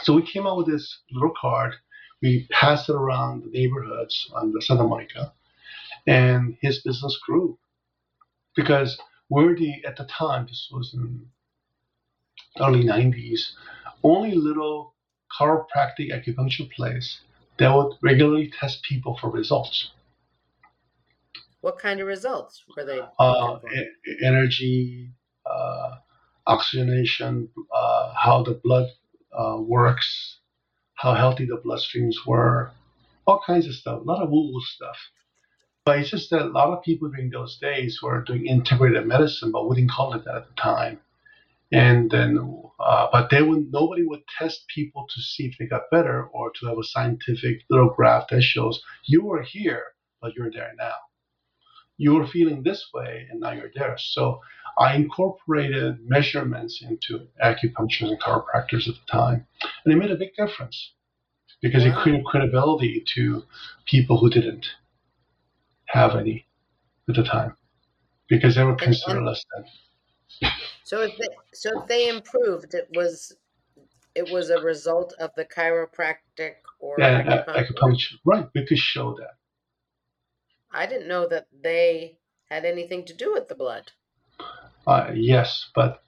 So 0.01 0.13
we 0.13 0.21
came 0.21 0.45
out 0.45 0.57
with 0.57 0.67
this 0.67 0.99
little 1.11 1.33
card. 1.39 1.73
We 2.21 2.47
passed 2.51 2.89
it 2.89 2.95
around 2.95 3.43
the 3.43 3.49
neighborhoods 3.49 4.29
on 4.33 4.51
the 4.51 4.61
Santa 4.61 4.83
Monica, 4.83 5.33
and 6.05 6.57
his 6.61 6.81
business 6.83 7.19
grew. 7.25 7.57
Because 8.55 8.99
we're 9.29 9.55
the 9.55 9.83
at 9.85 9.97
the 9.97 10.05
time 10.05 10.45
this 10.45 10.69
was 10.71 10.93
in 10.93 11.27
early 12.59 12.83
90s 12.83 13.51
only 14.03 14.33
little 14.35 14.95
chiropractic 15.39 16.11
acupuncture 16.11 16.69
place 16.71 17.21
that 17.59 17.73
would 17.73 17.93
regularly 18.01 18.51
test 18.59 18.83
people 18.83 19.17
for 19.19 19.29
results. 19.29 19.91
What 21.61 21.79
kind 21.79 21.99
of 21.99 22.07
results 22.07 22.63
were 22.75 22.85
they 22.85 23.01
uh, 23.19 23.59
energy 24.23 25.11
oxygenation 26.47 27.49
uh, 27.73 28.13
how 28.15 28.43
the 28.43 28.59
blood 28.63 28.87
uh, 29.37 29.57
works 29.59 30.39
how 30.95 31.13
healthy 31.13 31.45
the 31.45 31.61
bloodstreams 31.65 32.15
were 32.25 32.71
all 33.25 33.41
kinds 33.45 33.67
of 33.67 33.73
stuff 33.73 34.01
a 34.01 34.03
lot 34.03 34.23
of 34.23 34.29
woo-woo 34.29 34.61
stuff 34.61 34.97
but 35.87 35.99
it's 35.99 36.09
just 36.11 36.31
that 36.31 36.41
a 36.41 36.49
lot 36.49 36.73
of 36.77 36.83
people 36.83 37.07
during 37.09 37.29
those 37.29 37.57
days 37.59 38.01
were 38.03 38.21
doing 38.21 38.45
integrated 38.45 39.07
medicine, 39.07 39.53
but 39.53 39.69
we 39.69 39.77
didn't 39.77 39.91
call 39.91 40.13
it 40.15 40.25
that 40.25 40.35
at 40.35 40.47
the 40.49 40.53
time. 40.61 40.99
And 41.71 42.11
then, 42.11 42.37
uh, 42.77 43.07
but 43.09 43.29
they 43.29 43.41
would 43.41 43.71
nobody 43.71 44.03
would 44.03 44.23
test 44.37 44.65
people 44.67 45.07
to 45.09 45.21
see 45.21 45.45
if 45.45 45.57
they 45.57 45.65
got 45.65 45.89
better 45.89 46.25
or 46.25 46.51
to 46.59 46.65
have 46.67 46.77
a 46.77 46.83
scientific 46.83 47.61
little 47.69 47.89
graph 47.89 48.27
that 48.31 48.41
shows 48.41 48.81
you 49.05 49.23
were 49.23 49.43
here, 49.43 49.83
but 50.21 50.35
you're 50.35 50.51
there 50.51 50.73
now. 50.77 50.95
You 51.97 52.15
were 52.15 52.27
feeling 52.27 52.63
this 52.63 52.87
way, 52.93 53.27
and 53.31 53.39
now 53.39 53.53
you're 53.53 53.71
there. 53.73 53.95
So 53.97 54.41
I 54.77 54.95
incorporated 54.95 56.07
measurements 56.07 56.83
into 56.83 57.27
acupuncturists 57.43 58.09
and 58.09 58.21
chiropractors 58.21 58.87
at 58.87 58.95
the 58.95 59.11
time, 59.11 59.47
and 59.83 59.93
it 59.93 59.97
made 59.97 60.11
a 60.11 60.15
big 60.15 60.35
difference 60.35 60.93
because 61.61 61.83
wow. 61.83 61.91
it 61.91 61.95
created 61.95 62.25
credibility 62.25 63.03
to 63.15 63.43
people 63.85 64.17
who 64.17 64.29
didn't 64.29 64.67
have 65.87 66.15
any 66.15 66.45
at 67.09 67.15
the 67.15 67.23
time 67.23 67.55
because 68.27 68.55
they 68.55 68.63
were 68.63 68.75
considered 68.75 69.23
less 69.23 69.43
than. 69.55 70.51
So 70.83 71.01
if 71.01 71.17
they, 71.17 71.27
so 71.53 71.81
if 71.81 71.87
they 71.87 72.09
improved, 72.09 72.73
it 72.73 72.89
was 72.93 73.35
it 74.13 74.31
was 74.31 74.49
a 74.49 74.59
result 74.61 75.13
of 75.19 75.31
the 75.35 75.45
chiropractic 75.45 76.55
or 76.79 76.95
yeah, 76.99 77.23
acupuncture. 77.23 77.73
acupuncture. 77.73 78.13
Right, 78.25 78.47
we 78.53 78.65
could 78.65 78.77
show 78.77 79.15
that. 79.15 79.35
I 80.71 80.85
didn't 80.85 81.07
know 81.07 81.27
that 81.27 81.47
they 81.63 82.17
had 82.49 82.65
anything 82.65 83.05
to 83.05 83.13
do 83.13 83.33
with 83.33 83.47
the 83.47 83.55
blood. 83.55 83.91
Uh, 84.87 85.11
yes, 85.13 85.69
but 85.75 86.01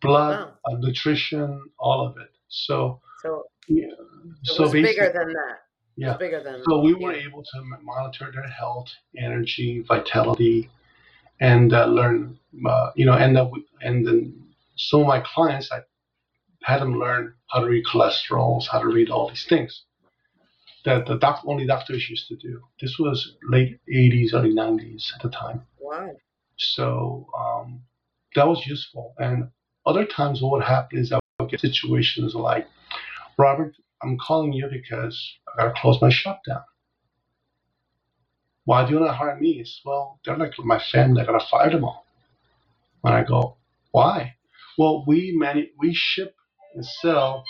blood, 0.00 0.54
uh, 0.64 0.74
nutrition, 0.78 1.62
all 1.78 2.06
of 2.06 2.16
it. 2.16 2.30
So, 2.48 3.00
so, 3.22 3.44
yeah, 3.68 3.88
so 4.42 4.70
bigger 4.70 5.12
than 5.12 5.32
that. 5.32 5.58
Yeah. 5.96 6.16
bigger 6.16 6.42
than. 6.42 6.62
So 6.64 6.80
we 6.80 6.94
were 6.94 7.12
able 7.12 7.42
to 7.42 7.62
monitor 7.82 8.32
their 8.32 8.48
health, 8.48 8.88
energy, 9.16 9.84
vitality, 9.86 10.70
and 11.40 11.74
uh, 11.74 11.86
learn. 11.86 12.38
Uh, 12.66 12.90
you 12.96 13.04
know, 13.04 13.12
and 13.14 13.36
uh, 13.36 13.48
and 13.82 14.06
then 14.06 14.42
some 14.76 15.00
of 15.00 15.06
my 15.06 15.20
clients, 15.20 15.70
I 15.70 15.80
had 16.62 16.80
them 16.80 16.98
learn 16.98 17.34
how 17.50 17.60
to 17.60 17.66
read 17.66 17.84
cholesterols, 17.84 18.66
how 18.66 18.80
to 18.80 18.88
read 18.88 19.10
all 19.10 19.28
these 19.28 19.44
things 19.46 19.84
that 20.84 21.06
the 21.06 21.16
doc- 21.16 21.42
only 21.46 21.66
doctors 21.66 22.08
used 22.08 22.28
to 22.28 22.36
do. 22.36 22.60
This 22.80 22.98
was 22.98 23.36
late 23.48 23.78
80s, 23.88 24.34
early 24.34 24.52
90s 24.52 25.12
at 25.14 25.22
the 25.22 25.30
time. 25.30 25.62
Wow. 25.78 26.10
So 26.56 27.28
um, 27.38 27.82
that 28.36 28.48
was 28.48 28.66
useful. 28.66 29.14
And 29.18 29.48
other 29.86 30.04
times, 30.06 30.42
what 30.42 30.52
would 30.52 30.64
happen 30.64 30.98
is 30.98 31.12
I 31.12 31.20
would 31.40 31.50
get 31.50 31.60
situations 31.60 32.34
like, 32.34 32.66
Robert, 33.38 33.74
I'm 34.02 34.18
calling 34.18 34.52
you 34.52 34.68
because 34.70 35.20
I 35.48 35.62
gotta 35.62 35.80
close 35.80 36.00
my 36.00 36.10
shop 36.10 36.42
down. 36.46 36.62
Why 38.64 38.86
do 38.86 38.94
you 38.94 38.98
to 39.00 39.12
hire 39.12 39.38
me? 39.38 39.60
It's, 39.60 39.80
well, 39.84 40.20
they're 40.24 40.36
like 40.36 40.52
my 40.58 40.78
family. 40.78 41.22
I 41.22 41.26
gotta 41.26 41.44
fire 41.50 41.70
them 41.70 41.84
all. 41.84 42.06
And 43.04 43.14
I 43.14 43.24
go, 43.24 43.56
why? 43.90 44.34
Well, 44.78 45.04
we 45.06 45.32
manu- 45.36 45.68
we 45.78 45.94
ship 45.94 46.34
and 46.74 46.84
sell 46.86 47.44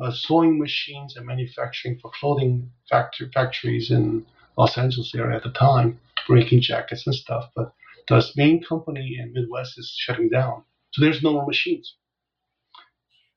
uh, 0.00 0.12
sewing 0.12 0.58
machines 0.58 1.16
and 1.16 1.26
manufacturing 1.26 1.98
for 2.00 2.10
clothing 2.18 2.70
factory 2.90 3.30
factories 3.32 3.90
in 3.90 4.26
Los 4.58 4.78
Angeles 4.78 5.14
area 5.14 5.36
at 5.36 5.42
the 5.42 5.52
time, 5.52 5.98
making 6.28 6.62
jackets 6.62 7.06
and 7.06 7.14
stuff. 7.14 7.50
But 7.54 7.72
the 8.08 8.24
main 8.36 8.62
company 8.62 9.18
in 9.20 9.32
Midwest 9.32 9.78
is 9.78 9.94
shutting 9.98 10.28
down, 10.28 10.64
so 10.92 11.02
there's 11.02 11.22
no 11.22 11.32
more 11.32 11.46
machines. 11.46 11.96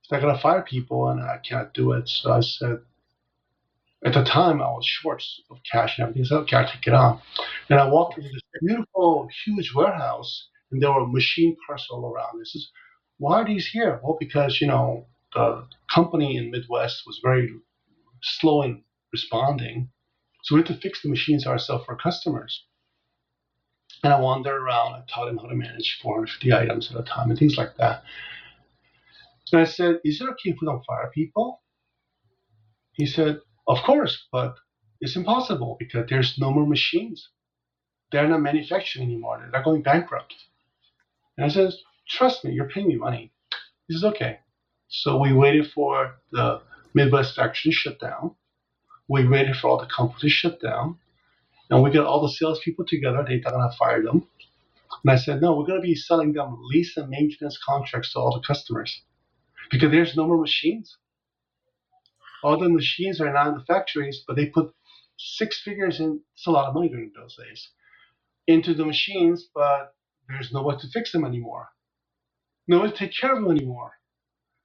So 0.03 0.15
I 0.15 0.19
gotta 0.19 0.39
fire 0.39 0.63
people 0.63 1.09
and 1.09 1.21
I 1.21 1.39
can't 1.47 1.73
do 1.73 1.91
it. 1.93 2.09
So 2.09 2.31
I 2.31 2.41
said, 2.41 2.79
at 4.03 4.13
the 4.13 4.23
time 4.23 4.61
I 4.61 4.69
was 4.69 4.85
short 4.85 5.23
of 5.51 5.57
cash 5.69 5.97
and 5.97 6.07
everything, 6.07 6.25
so 6.25 6.45
I 6.51 6.63
take 6.63 6.87
it 6.87 6.93
on. 6.93 7.21
And 7.69 7.79
I 7.79 7.87
walked 7.87 8.17
into 8.17 8.29
this 8.29 8.41
beautiful, 8.61 9.27
huge 9.45 9.73
warehouse 9.75 10.47
and 10.71 10.81
there 10.81 10.91
were 10.91 11.07
machine 11.07 11.55
parts 11.65 11.87
all 11.89 12.05
around. 12.05 12.37
I 12.37 12.41
is 12.41 12.71
why 13.17 13.41
are 13.41 13.45
these 13.45 13.67
here? 13.67 13.99
Well, 14.01 14.17
because 14.19 14.61
you 14.61 14.67
know 14.67 15.07
the 15.33 15.67
company 15.93 16.37
in 16.37 16.51
Midwest 16.51 17.03
was 17.05 17.19
very 17.23 17.53
slow 18.21 18.61
in 18.63 18.83
responding, 19.11 19.89
so 20.43 20.55
we 20.55 20.61
had 20.61 20.67
to 20.67 20.77
fix 20.77 21.01
the 21.01 21.09
machines 21.09 21.45
ourselves 21.45 21.85
for 21.85 21.95
customers. 21.97 22.65
And 24.03 24.13
I 24.13 24.19
wandered 24.19 24.55
around. 24.55 24.93
I 24.93 25.03
taught 25.09 25.27
him 25.27 25.37
how 25.37 25.47
to 25.47 25.55
manage 25.55 25.99
450 26.01 26.53
items 26.53 26.91
at 26.91 26.99
a 26.99 27.03
time 27.03 27.29
and 27.29 27.37
things 27.37 27.57
like 27.57 27.75
that. 27.77 28.03
And 29.51 29.61
I 29.61 29.65
said, 29.65 29.99
Is 30.03 30.21
it 30.21 30.29
okay 30.29 30.51
if 30.51 30.57
we 30.61 30.65
don't 30.67 30.85
fire 30.85 31.11
people? 31.13 31.61
He 32.93 33.05
said, 33.05 33.39
Of 33.67 33.79
course, 33.83 34.27
but 34.31 34.55
it's 35.01 35.15
impossible 35.15 35.75
because 35.79 36.05
there's 36.09 36.37
no 36.39 36.51
more 36.51 36.65
machines. 36.65 37.29
They're 38.11 38.27
not 38.27 38.41
manufacturing 38.41 39.05
anymore. 39.05 39.47
They're 39.51 39.63
going 39.63 39.83
bankrupt. 39.83 40.33
And 41.37 41.45
I 41.45 41.49
said, 41.49 41.73
Trust 42.07 42.45
me, 42.45 42.53
you're 42.53 42.69
paying 42.69 42.87
me 42.87 42.95
money. 42.95 43.31
He 43.87 43.95
says, 43.95 44.03
Okay. 44.03 44.39
So 44.87 45.17
we 45.19 45.33
waited 45.33 45.71
for 45.71 46.15
the 46.31 46.61
Midwest 46.93 47.35
factory 47.35 47.71
to 47.71 47.77
shut 47.77 47.99
down. 47.99 48.35
We 49.07 49.27
waited 49.27 49.55
for 49.55 49.67
all 49.67 49.77
the 49.77 49.85
companies 49.85 50.21
to 50.21 50.29
shut 50.29 50.61
down. 50.61 50.97
And 51.69 51.83
we 51.83 51.91
got 51.91 52.07
all 52.07 52.21
the 52.21 52.29
salespeople 52.33 52.85
together. 52.87 53.25
They 53.27 53.41
thought 53.41 53.55
I 53.55 53.71
fired 53.77 54.07
them. 54.07 54.27
And 55.03 55.11
I 55.11 55.17
said, 55.17 55.41
No, 55.41 55.57
we're 55.57 55.65
going 55.67 55.81
to 55.81 55.87
be 55.87 55.95
selling 55.95 56.33
them 56.33 56.57
lease 56.61 56.97
and 56.97 57.09
maintenance 57.09 57.59
contracts 57.65 58.13
to 58.13 58.19
all 58.19 58.33
the 58.35 58.45
customers 58.47 59.03
because 59.71 59.91
there's 59.91 60.17
no 60.17 60.27
more 60.27 60.39
machines. 60.41 60.97
All 62.43 62.59
the 62.59 62.69
machines 62.69 63.21
are 63.21 63.33
now 63.33 63.49
in 63.49 63.55
the 63.57 63.65
factories, 63.65 64.23
but 64.27 64.35
they 64.37 64.47
put 64.47 64.73
six 65.17 65.61
figures 65.61 65.99
in. 65.99 66.21
It's 66.35 66.47
a 66.47 66.51
lot 66.51 66.67
of 66.69 66.75
money 66.75 66.89
during 66.89 67.11
those 67.15 67.37
days 67.37 67.69
into 68.47 68.73
the 68.73 68.85
machines, 68.85 69.47
but 69.55 69.95
there's 70.29 70.51
no 70.53 70.63
one 70.63 70.79
to 70.79 70.87
fix 70.89 71.11
them 71.11 71.25
anymore. 71.25 71.69
No 72.67 72.79
one 72.79 72.91
to 72.91 72.97
take 72.97 73.13
care 73.19 73.33
of 73.35 73.43
them 73.43 73.51
anymore. 73.51 73.93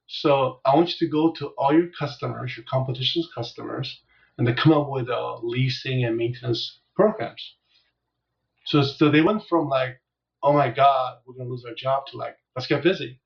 So 0.07 0.61
I 0.65 0.75
want 0.75 0.89
you 0.89 1.07
to 1.07 1.11
go 1.11 1.33
to 1.33 1.47
all 1.57 1.73
your 1.73 1.89
customers, 1.97 2.55
your 2.57 2.65
competition's 2.69 3.29
customers, 3.35 4.01
and 4.37 4.47
they 4.47 4.53
come 4.53 4.73
up 4.73 4.89
with 4.89 5.09
a 5.09 5.39
leasing 5.43 6.05
and 6.05 6.17
maintenance 6.17 6.79
programs. 6.95 7.55
So, 8.65 8.81
so 8.81 9.09
they 9.09 9.21
went 9.21 9.43
from 9.47 9.69
like, 9.69 10.01
oh 10.41 10.53
my 10.53 10.69
God, 10.69 11.17
we're 11.25 11.35
gonna 11.35 11.49
lose 11.49 11.65
our 11.65 11.73
job 11.75 12.07
to 12.07 12.17
like, 12.17 12.35
let's 12.55 12.67
get 12.67 12.83
busy. 12.83 13.19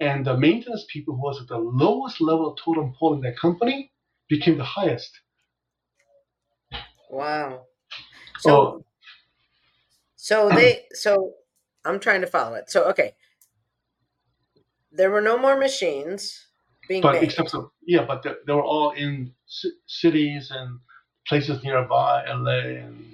And 0.00 0.24
the 0.24 0.36
maintenance 0.36 0.84
people 0.92 1.14
who 1.16 1.22
was 1.22 1.40
at 1.40 1.48
the 1.48 1.58
lowest 1.58 2.20
level 2.20 2.50
of 2.50 2.58
totem 2.58 2.94
pole 2.98 3.14
in 3.14 3.20
that 3.22 3.38
company 3.38 3.92
became 4.28 4.56
the 4.58 4.64
highest. 4.64 5.10
Wow. 7.10 7.62
So, 8.38 8.50
oh. 8.50 8.84
so 10.16 10.48
they, 10.50 10.84
so 10.92 11.32
I'm 11.84 11.98
trying 11.98 12.20
to 12.20 12.26
follow 12.26 12.54
it. 12.54 12.70
So, 12.70 12.84
okay. 12.90 13.14
There 14.92 15.10
were 15.10 15.20
no 15.20 15.38
more 15.38 15.56
machines 15.58 16.46
being 16.88 17.02
but 17.02 17.14
made. 17.14 17.24
Except, 17.24 17.50
for, 17.50 17.70
yeah, 17.86 18.04
but 18.04 18.22
they, 18.22 18.32
they 18.46 18.52
were 18.52 18.64
all 18.64 18.92
in 18.92 19.32
c- 19.46 19.72
cities 19.86 20.50
and 20.50 20.78
places 21.28 21.62
nearby, 21.62 22.24
LA 22.26 22.84
and 22.84 23.04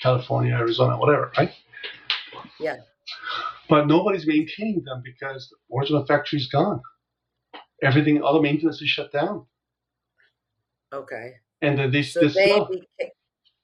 California, 0.00 0.54
Arizona, 0.54 0.98
whatever, 0.98 1.32
right? 1.36 1.52
Yeah 2.58 2.76
but 3.70 3.86
nobody's 3.86 4.26
maintaining 4.26 4.82
them 4.84 5.00
because 5.02 5.48
the 5.48 5.78
original 5.78 6.04
factory's 6.04 6.48
gone. 6.48 6.82
Everything, 7.82 8.20
all 8.20 8.34
the 8.34 8.42
maintenance 8.42 8.82
is 8.82 8.88
shut 8.88 9.12
down. 9.12 9.46
Okay. 10.92 11.34
And 11.62 11.78
then 11.78 11.92
this, 11.92 12.12
so 12.12 12.20
this 12.20 12.34
they 12.34 12.60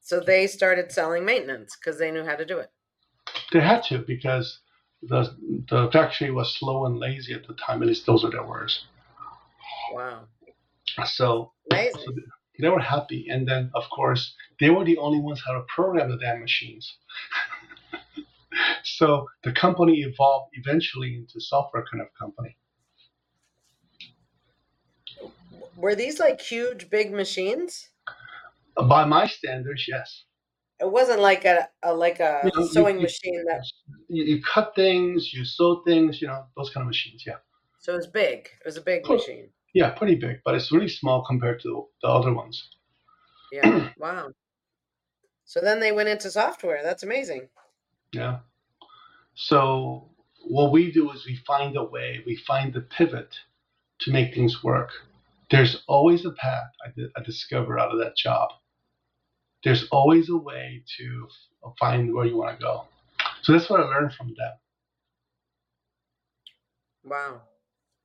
so 0.01 0.21
they 0.21 0.47
started 0.47 0.93
selling 0.93 1.25
maintenance 1.25 1.77
because 1.77 1.99
they 1.99 2.13
knew 2.13 2.25
how 2.25 2.37
to 2.37 2.47
do 2.47 2.59
it. 2.59 2.71
They 3.53 3.61
had 3.61 3.83
to 3.85 3.99
because 3.99 4.61
the 5.03 5.37
the 5.69 5.91
factory 5.93 6.31
was 6.31 6.57
slow 6.57 6.87
and 6.87 6.99
lazy 6.99 7.35
at 7.35 7.47
the 7.47 7.55
time. 7.55 7.83
At 7.83 7.89
least 7.89 8.07
those 8.07 8.25
are 8.25 8.31
their 8.31 8.47
words. 8.47 8.87
Wow. 9.93 10.25
So, 11.05 11.53
Amazing. 11.73 12.01
so 12.07 12.13
they 12.61 12.69
were 12.69 12.81
happy, 12.81 13.27
and 13.31 13.47
then 13.49 13.71
of 13.75 13.85
course 13.91 14.35
they 14.61 14.71
were 14.71 14.85
the 14.85 14.99
only 14.99 15.21
ones 15.21 15.43
how 15.47 15.53
to 15.55 15.63
program 15.75 16.11
the 16.11 16.19
damn 16.19 16.41
machines. 16.41 16.99
so 18.85 19.27
the 19.45 19.53
company 19.53 20.01
evolved 20.03 20.51
eventually 20.55 21.15
into 21.17 21.41
software 21.41 21.85
kind 21.91 22.03
of 22.03 22.09
company. 22.19 22.57
Were 25.77 25.95
these 25.95 26.19
like 26.19 26.41
huge, 26.41 26.89
big 26.91 27.13
machines? 27.13 27.91
By 28.77 29.05
my 29.05 29.27
standards, 29.27 29.87
yes. 29.89 30.25
It 30.81 30.91
wasn't 30.91 31.21
like 31.21 31.45
a, 31.45 31.69
a 31.83 31.95
like 31.95 32.21
a 32.21 32.43
You 32.45 32.51
know, 32.55 32.67
sewing 32.67 32.97
you- 32.97 33.03
machine 33.03 33.45
that 33.47 33.65
You, 34.09 34.25
you 34.25 34.43
cut 34.43 34.75
things, 34.75 35.33
you 35.33 35.45
sew 35.45 35.83
things, 35.87 36.21
you 36.21 36.29
know, 36.29 36.47
those 36.57 36.71
kind 36.71 36.83
of 36.83 36.89
machines. 36.89 37.25
Yeah, 37.27 37.39
so 37.81 37.95
it 37.95 37.97
was 37.97 38.07
big. 38.07 38.47
It 38.61 38.65
was 38.67 38.77
a 38.77 38.83
big 38.83 39.07
machine. 39.09 39.51
Yeah, 39.77 39.91
pretty 39.91 40.15
big, 40.15 40.41
but 40.43 40.55
it's 40.55 40.73
really 40.73 40.89
small 40.89 41.23
compared 41.23 41.61
to 41.61 41.87
the 42.01 42.09
other 42.09 42.33
ones. 42.33 42.71
Yeah. 43.53 43.91
wow. 43.99 44.31
So 45.45 45.61
then 45.61 45.81
they 45.81 45.93
went 45.93 46.09
into 46.09 46.31
software. 46.31 46.83
That's 46.83 47.03
amazing. 47.03 47.51
Yeah. 48.11 48.39
So 49.35 50.09
what 50.49 50.73
we 50.73 50.91
do 50.91 51.11
is 51.13 51.27
we 51.27 51.37
find 51.47 51.77
a 51.77 51.85
way, 51.85 52.23
we 52.25 52.37
find 52.37 52.73
the 52.73 52.81
pivot 52.81 53.37
to 54.01 54.11
make 54.11 54.35
things 54.35 54.65
work. 54.65 54.93
There's 55.51 55.83
always 55.87 56.25
a 56.25 56.33
path 56.33 56.71
I, 56.83 56.89
di- 56.97 57.11
I 57.15 57.23
discovered 57.23 57.79
out 57.79 57.93
of 57.93 57.99
that 57.99 58.17
job. 58.17 58.49
There's 59.63 59.85
always 59.91 60.31
a 60.31 60.39
way 60.39 60.85
to 60.97 61.29
find 61.79 62.15
where 62.15 62.25
you 62.25 62.39
want 62.39 62.59
to 62.59 62.65
go. 62.65 62.85
So 63.43 63.53
that's 63.53 63.69
what 63.69 63.81
I 63.81 63.85
learned 63.85 64.15
from 64.15 64.29
them. 64.29 64.55
Wow. 67.05 67.43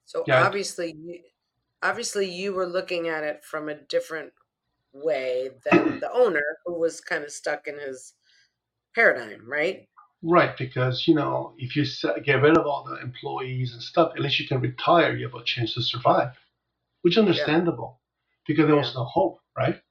So 0.04 0.26
Yeah. 0.28 0.44
obviously, 0.46 1.31
obviously, 1.84 2.30
you 2.30 2.54
were 2.54 2.68
looking 2.68 3.08
at 3.08 3.24
it 3.24 3.44
from 3.44 3.70
a 3.70 3.76
different 3.76 4.34
way 4.94 5.50
than 5.70 6.00
the 6.00 6.12
owner, 6.12 6.44
who 6.66 6.80
was 6.80 7.02
kind 7.02 7.24
of 7.24 7.32
stuck 7.32 7.68
in 7.68 7.80
his 7.80 8.14
paradigm, 8.94 9.50
right? 9.50 9.88
Right, 10.24 10.56
because 10.58 11.08
you 11.08 11.16
know, 11.16 11.54
if 11.58 11.76
you 11.76 11.86
get 12.24 12.42
rid 12.42 12.58
of 12.58 12.66
all 12.68 12.84
the 12.84 13.02
employees 13.02 13.74
and 13.74 13.82
stuff, 13.82 14.12
at 14.16 14.22
least 14.22 14.40
you 14.40 14.48
can 14.48 14.60
retire. 14.60 15.16
You 15.16 15.28
have 15.28 15.36
a 15.36 15.44
chance 15.44 15.74
to 15.74 15.82
survive, 15.82 16.34
which 17.02 17.14
is 17.14 17.18
understandable, 17.18 18.00
because 18.46 18.68
there 18.68 18.76
was 18.76 18.94
no 18.94 19.06
hope, 19.06 19.40
right? 19.58 19.82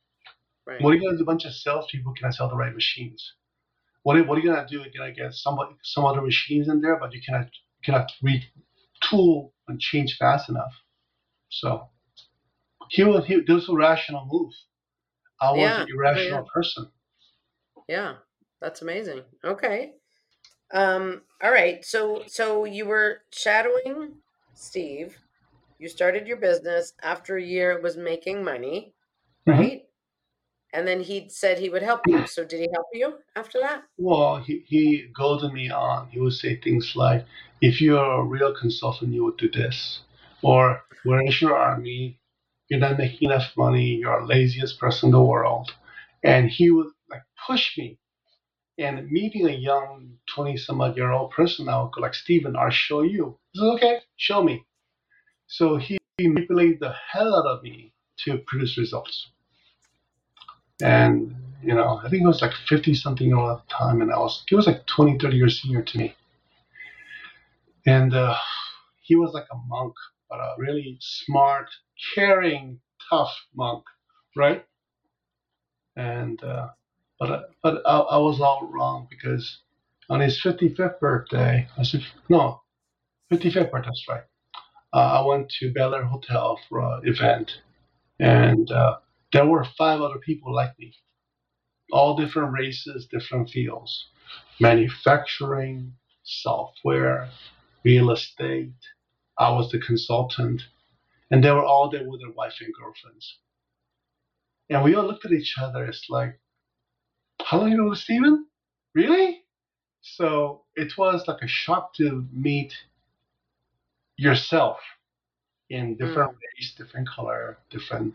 Right. 0.66 0.80
What 0.80 0.90
are 0.90 0.94
you 0.94 1.02
gonna 1.02 1.16
do? 1.16 1.22
A 1.24 1.26
bunch 1.26 1.46
of 1.46 1.52
salespeople 1.52 2.12
cannot 2.12 2.34
sell 2.34 2.48
the 2.48 2.56
right 2.56 2.74
machines. 2.74 3.32
What 4.02 4.16
are, 4.16 4.24
what 4.24 4.38
are 4.38 4.40
you 4.40 4.48
gonna 4.48 4.68
do? 4.68 4.78
You're 4.78 4.92
gonna 4.96 5.12
get 5.12 5.34
somebody, 5.34 5.74
some 5.82 6.04
other 6.04 6.22
machines 6.22 6.68
in 6.68 6.80
there, 6.80 6.96
but 6.96 7.12
you 7.12 7.20
cannot 7.26 7.48
cannot 7.82 8.12
retool 8.22 9.50
and 9.66 9.80
change 9.80 10.16
fast 10.16 10.48
enough. 10.48 10.74
So 11.50 11.90
he 12.90 13.04
was 13.04 13.26
he. 13.26 13.36
This 13.40 13.48
was 13.48 13.68
a 13.70 13.74
rational 13.74 14.26
move. 14.26 14.52
I 15.40 15.52
was 15.52 15.78
Yeah, 15.78 15.80
an 15.80 15.86
irrational 15.94 16.44
yeah. 16.44 16.50
person. 16.54 16.90
Yeah, 17.88 18.16
that's 18.60 18.82
amazing. 18.82 19.24
Okay. 19.44 19.94
Um, 20.72 21.22
all 21.42 21.52
right. 21.52 21.84
So 21.84 22.24
so 22.28 22.64
you 22.64 22.86
were 22.86 23.22
shadowing 23.32 24.22
Steve. 24.54 25.18
You 25.78 25.88
started 25.88 26.28
your 26.28 26.38
business 26.38 26.94
after 27.02 27.36
a 27.36 27.42
year 27.44 27.72
it 27.72 27.82
was 27.82 27.96
making 27.96 28.44
money, 28.44 28.94
Mhm. 29.46 29.62
right? 29.62 29.82
And 30.72 30.88
then 30.88 31.00
he 31.02 31.28
said 31.30 31.58
he 31.58 31.70
would 31.70 31.82
help 31.82 32.08
you. 32.08 32.26
So 32.26 32.44
did 32.44 32.60
he 32.60 32.68
help 32.72 32.88
you 32.94 33.20
after 33.36 33.60
that? 33.60 33.84
Well, 33.98 34.42
he, 34.42 34.64
he 34.66 35.06
goaded 35.14 35.52
me 35.52 35.70
on. 35.70 36.08
He 36.08 36.18
would 36.18 36.32
say 36.32 36.56
things 36.56 36.96
like, 36.96 37.24
if 37.60 37.80
you're 37.80 38.02
a 38.02 38.24
real 38.24 38.52
consultant, 38.52 39.12
you 39.12 39.22
would 39.24 39.36
do 39.36 39.48
this. 39.48 40.00
Or, 40.42 40.82
where's 41.04 41.40
your 41.40 41.56
army? 41.56 42.18
You're 42.68 42.80
not 42.80 42.98
making 42.98 43.30
enough 43.30 43.52
money. 43.56 43.96
You're 43.96 44.20
the 44.20 44.26
laziest 44.26 44.78
person 44.78 45.08
in 45.08 45.12
the 45.12 45.22
world. 45.22 45.72
And 46.22 46.48
he 46.48 46.70
would 46.70 46.88
like 47.10 47.22
push 47.46 47.76
me. 47.76 47.98
And 48.78 49.10
me 49.10 49.30
being 49.32 49.48
a 49.48 49.52
young 49.52 50.16
20 50.34 50.56
some 50.56 50.80
odd 50.80 50.96
year 50.96 51.10
old 51.10 51.32
person, 51.32 51.68
I 51.68 51.82
would 51.82 51.92
go 51.92 52.00
like, 52.00 52.14
Steven, 52.14 52.56
I'll 52.56 52.70
show 52.70 53.02
you. 53.02 53.38
He 53.52 53.58
said, 53.58 53.66
okay, 53.74 53.98
show 54.16 54.42
me. 54.42 54.64
So 55.48 55.76
he 55.76 55.98
manipulated 56.18 56.80
the 56.80 56.94
hell 57.12 57.34
out 57.34 57.46
of 57.46 57.62
me 57.62 57.92
to 58.24 58.38
produce 58.46 58.78
results. 58.78 59.28
And 60.82 61.34
you 61.62 61.74
know, 61.74 62.00
I 62.02 62.08
think 62.08 62.22
it 62.22 62.26
was 62.26 62.40
like 62.40 62.52
50 62.68 62.94
something 62.94 63.26
year 63.26 63.36
old 63.36 63.58
at 63.58 63.68
the 63.68 63.74
time, 63.74 64.00
and 64.00 64.12
I 64.12 64.18
was, 64.18 64.42
he 64.48 64.54
was 64.54 64.66
like 64.66 64.86
20, 64.86 65.18
30 65.18 65.36
years 65.36 65.60
senior 65.60 65.82
to 65.82 65.98
me. 65.98 66.14
And 67.86 68.14
uh, 68.14 68.36
he 69.02 69.14
was 69.14 69.32
like 69.34 69.46
a 69.52 69.56
monk, 69.68 69.94
but 70.30 70.38
a 70.40 70.54
really 70.58 70.98
smart, 71.00 71.68
caring, 72.14 72.80
tough 73.10 73.34
monk, 73.56 73.84
right? 74.36 74.64
And, 75.96 76.42
uh, 76.44 76.68
but, 77.20 77.50
but 77.62 77.82
I, 77.86 77.98
I 77.98 78.18
was 78.18 78.40
all 78.40 78.70
wrong 78.72 79.08
because 79.10 79.60
on 80.10 80.20
his 80.20 80.40
55th 80.42 81.00
birthday, 81.00 81.68
I 81.78 81.82
said, 81.84 82.02
no, 82.28 82.62
55th 83.32 83.70
birthday, 83.72 83.88
that's 83.88 84.06
right. 84.08 84.24
Uh, 84.92 85.22
I 85.22 85.26
went 85.26 85.50
to 85.60 85.72
Bel 85.72 85.94
Air 85.94 86.04
Hotel 86.04 86.58
for 86.68 86.80
an 86.80 87.02
event, 87.04 87.52
and 88.20 88.70
uh, 88.72 88.96
there 89.32 89.46
were 89.46 89.64
five 89.78 90.00
other 90.00 90.18
people 90.18 90.54
like 90.54 90.78
me 90.78 90.94
all 91.92 92.16
different 92.16 92.52
races, 92.52 93.06
different 93.10 93.50
fields 93.50 94.08
manufacturing, 94.60 95.92
software, 96.22 97.28
real 97.84 98.10
estate. 98.12 98.72
I 99.40 99.50
was 99.50 99.70
the 99.70 99.78
consultant, 99.78 100.62
and 101.30 101.42
they 101.42 101.50
were 101.50 101.64
all 101.64 101.88
there 101.88 102.06
with 102.06 102.20
their 102.20 102.30
wife 102.30 102.54
and 102.60 102.74
girlfriends. 102.74 103.38
And 104.68 104.84
we 104.84 104.94
all 104.94 105.06
looked 105.06 105.24
at 105.24 105.32
each 105.32 105.56
other. 105.58 105.86
It's 105.86 106.06
like, 106.10 106.38
how 107.42 107.58
long 107.58 107.70
you 107.70 107.78
know 107.78 107.94
Steven? 107.94 108.46
Really? 108.94 109.42
So 110.02 110.64
it 110.76 110.96
was 110.98 111.26
like 111.26 111.42
a 111.42 111.48
shock 111.48 111.94
to 111.94 112.26
meet 112.32 112.74
yourself 114.18 114.78
in 115.70 115.96
different 115.96 116.32
mm. 116.32 116.38
race, 116.58 116.74
different 116.76 117.08
color, 117.08 117.58
different 117.70 118.14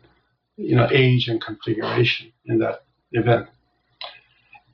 you 0.58 0.76
know 0.76 0.88
age 0.92 1.28
and 1.28 1.42
configuration 1.42 2.32
in 2.46 2.60
that 2.60 2.86
event. 3.12 3.48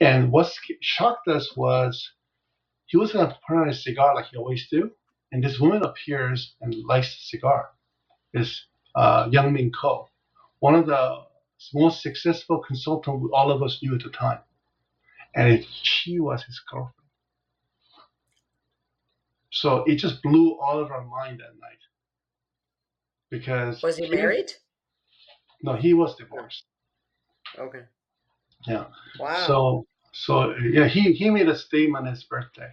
And 0.01 0.31
what 0.31 0.51
shocked 0.81 1.27
us 1.29 1.55
was 1.55 2.11
he 2.87 2.97
was 2.97 3.11
to 3.11 3.37
put 3.47 3.55
on 3.55 3.69
a 3.69 3.73
cigar 3.73 4.15
like 4.15 4.25
he 4.25 4.37
always 4.37 4.67
do, 4.69 4.91
and 5.31 5.43
this 5.43 5.59
woman 5.59 5.83
appears 5.83 6.55
and 6.61 6.75
lights 6.85 7.15
a 7.15 7.21
cigar. 7.25 7.69
Is 8.33 8.65
uh, 8.95 9.27
Young 9.31 9.53
Min 9.53 9.71
Ko, 9.71 10.07
one 10.59 10.75
of 10.75 10.87
the 10.87 11.23
most 11.73 12.01
successful 12.01 12.59
consultant 12.59 13.29
all 13.33 13.51
of 13.51 13.61
us 13.61 13.79
knew 13.81 13.95
at 13.95 14.03
the 14.03 14.09
time, 14.09 14.39
and 15.35 15.53
it, 15.53 15.65
she 15.83 16.19
was 16.19 16.43
his 16.43 16.61
girlfriend. 16.71 16.95
So 19.51 19.83
it 19.85 19.95
just 19.95 20.23
blew 20.23 20.57
all 20.59 20.79
of 20.79 20.91
our 20.91 21.05
mind 21.05 21.39
that 21.39 21.59
night. 21.59 21.77
Because 23.29 23.81
Was 23.83 23.97
he 23.97 24.09
married? 24.09 24.51
No, 25.61 25.75
he 25.75 25.93
was 25.93 26.15
divorced. 26.15 26.63
Okay. 27.57 27.83
Yeah. 28.65 28.85
Wow. 29.19 29.47
So 29.47 29.87
so 30.13 30.55
yeah, 30.57 30.87
he 30.87 31.13
he 31.13 31.29
made 31.29 31.49
a 31.49 31.57
statement 31.57 32.07
his 32.07 32.23
birthday. 32.23 32.71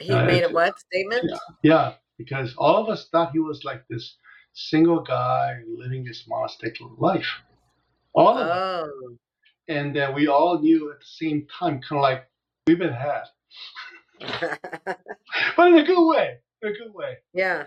He 0.00 0.10
uh, 0.12 0.24
made 0.24 0.42
a 0.44 0.48
what 0.50 0.78
statement? 0.78 1.30
Yeah, 1.62 1.94
because 2.18 2.54
all 2.56 2.76
of 2.82 2.88
us 2.88 3.08
thought 3.10 3.32
he 3.32 3.38
was 3.38 3.64
like 3.64 3.86
this 3.88 4.16
single 4.52 5.00
guy 5.00 5.60
living 5.68 6.04
this 6.04 6.24
monastic 6.28 6.76
life. 6.98 7.26
All 8.14 8.36
of 8.38 8.46
us. 8.46 8.88
Oh. 8.88 9.16
And 9.68 9.96
then 9.96 10.14
we 10.14 10.28
all 10.28 10.60
knew 10.60 10.92
at 10.92 11.00
the 11.00 11.06
same 11.06 11.46
time, 11.58 11.80
kind 11.80 11.98
of 11.98 12.02
like 12.02 12.28
we've 12.66 12.78
been 12.78 12.92
had, 12.92 13.24
but 15.56 15.68
in 15.68 15.78
a 15.78 15.84
good 15.84 16.06
way, 16.08 16.36
in 16.62 16.68
a 16.68 16.72
good 16.72 16.92
way. 16.94 17.16
yeah. 17.32 17.64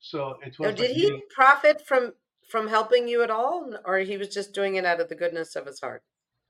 So 0.00 0.36
it 0.46 0.54
Now, 0.60 0.68
was. 0.68 0.76
did 0.76 0.90
like 0.90 0.96
he 0.96 1.10
me- 1.10 1.22
profit 1.34 1.84
from 1.86 2.12
from 2.48 2.68
helping 2.68 3.08
you 3.08 3.22
at 3.22 3.30
all, 3.30 3.74
or 3.84 3.98
he 3.98 4.16
was 4.16 4.28
just 4.28 4.54
doing 4.54 4.76
it 4.76 4.84
out 4.84 5.00
of 5.00 5.08
the 5.08 5.14
goodness 5.16 5.56
of 5.56 5.66
his 5.66 5.80
heart? 5.80 6.02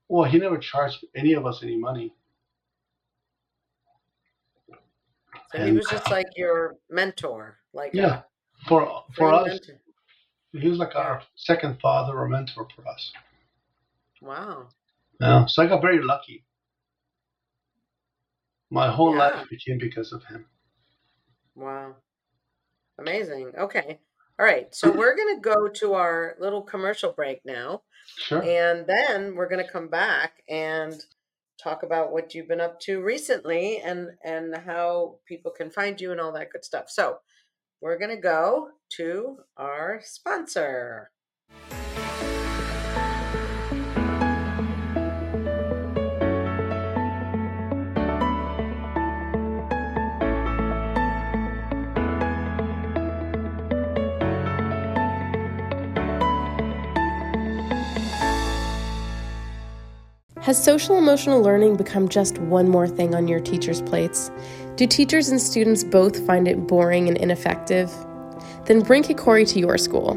Well, 0.07 0.29
he 0.29 0.37
never 0.37 0.57
charged 0.57 1.03
any 1.15 1.33
of 1.33 1.45
us 1.45 1.61
any 1.63 1.77
money. 1.77 2.13
So 5.51 5.65
he 5.65 5.71
was 5.71 5.87
just 5.89 6.11
like 6.11 6.27
your 6.35 6.75
mentor, 6.89 7.57
like 7.73 7.93
Yeah, 7.93 8.19
a 8.19 8.67
For 8.67 9.03
for 9.15 9.33
us, 9.33 9.47
mentor. 9.47 9.81
he 10.53 10.69
was 10.69 10.77
like 10.77 10.95
our 10.95 11.23
second 11.35 11.79
father 11.81 12.17
or 12.17 12.27
mentor 12.27 12.67
for 12.75 12.87
us. 12.87 13.11
Wow. 14.21 14.69
Yeah, 15.19 15.45
so 15.47 15.63
I 15.63 15.67
got 15.67 15.81
very 15.81 16.01
lucky. 16.03 16.45
My 18.69 18.91
whole 18.91 19.13
Yeah. 19.13 19.27
life 19.29 19.49
became 19.49 19.79
because 19.79 20.13
of 20.13 20.23
him. 20.25 20.45
Wow. 21.55 21.95
Amazing. 22.99 23.53
Okay. 23.57 23.99
All 24.37 24.45
right. 24.45 24.73
So 24.73 24.91
we're 24.91 25.15
going 25.15 25.35
to 25.35 25.41
go 25.41 25.67
to 25.67 25.93
our 25.93 26.35
little 26.39 26.61
commercial 26.61 27.11
break 27.11 27.41
now. 27.43 27.81
Sure. 28.17 28.41
And 28.43 28.85
then 28.85 29.35
we're 29.35 29.49
going 29.49 29.65
to 29.65 29.71
come 29.71 29.87
back 29.89 30.43
and 30.47 30.93
talk 31.63 31.83
about 31.83 32.11
what 32.11 32.33
you've 32.33 32.47
been 32.47 32.61
up 32.61 32.79
to 32.81 33.01
recently 33.01 33.79
and 33.79 34.09
and 34.23 34.55
how 34.65 35.19
people 35.27 35.51
can 35.51 35.69
find 35.69 35.99
you 35.99 36.11
and 36.11 36.21
all 36.21 36.31
that 36.33 36.51
good 36.51 36.65
stuff. 36.65 36.85
So, 36.89 37.17
we're 37.81 37.99
going 37.99 38.15
to 38.15 38.21
go 38.21 38.69
to 38.97 39.37
our 39.57 40.01
sponsor. 40.03 41.11
Has 60.49 60.63
social 60.63 60.97
emotional 60.97 61.43
learning 61.43 61.75
become 61.75 62.09
just 62.09 62.39
one 62.39 62.67
more 62.67 62.87
thing 62.87 63.13
on 63.13 63.27
your 63.27 63.39
teachers' 63.39 63.83
plates? 63.83 64.31
Do 64.77 64.87
teachers 64.87 65.29
and 65.29 65.39
students 65.39 65.83
both 65.83 66.25
find 66.25 66.47
it 66.47 66.65
boring 66.65 67.07
and 67.07 67.15
ineffective? 67.15 67.93
Then 68.65 68.81
bring 68.81 69.03
Kikori 69.03 69.47
to 69.47 69.59
your 69.59 69.77
school. 69.77 70.15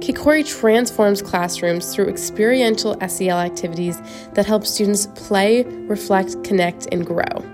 Kikori 0.00 0.44
transforms 0.44 1.22
classrooms 1.22 1.94
through 1.94 2.08
experiential 2.08 2.96
SEL 3.08 3.38
activities 3.38 4.02
that 4.32 4.46
help 4.46 4.66
students 4.66 5.06
play, 5.14 5.62
reflect, 5.62 6.42
connect, 6.42 6.88
and 6.90 7.06
grow. 7.06 7.44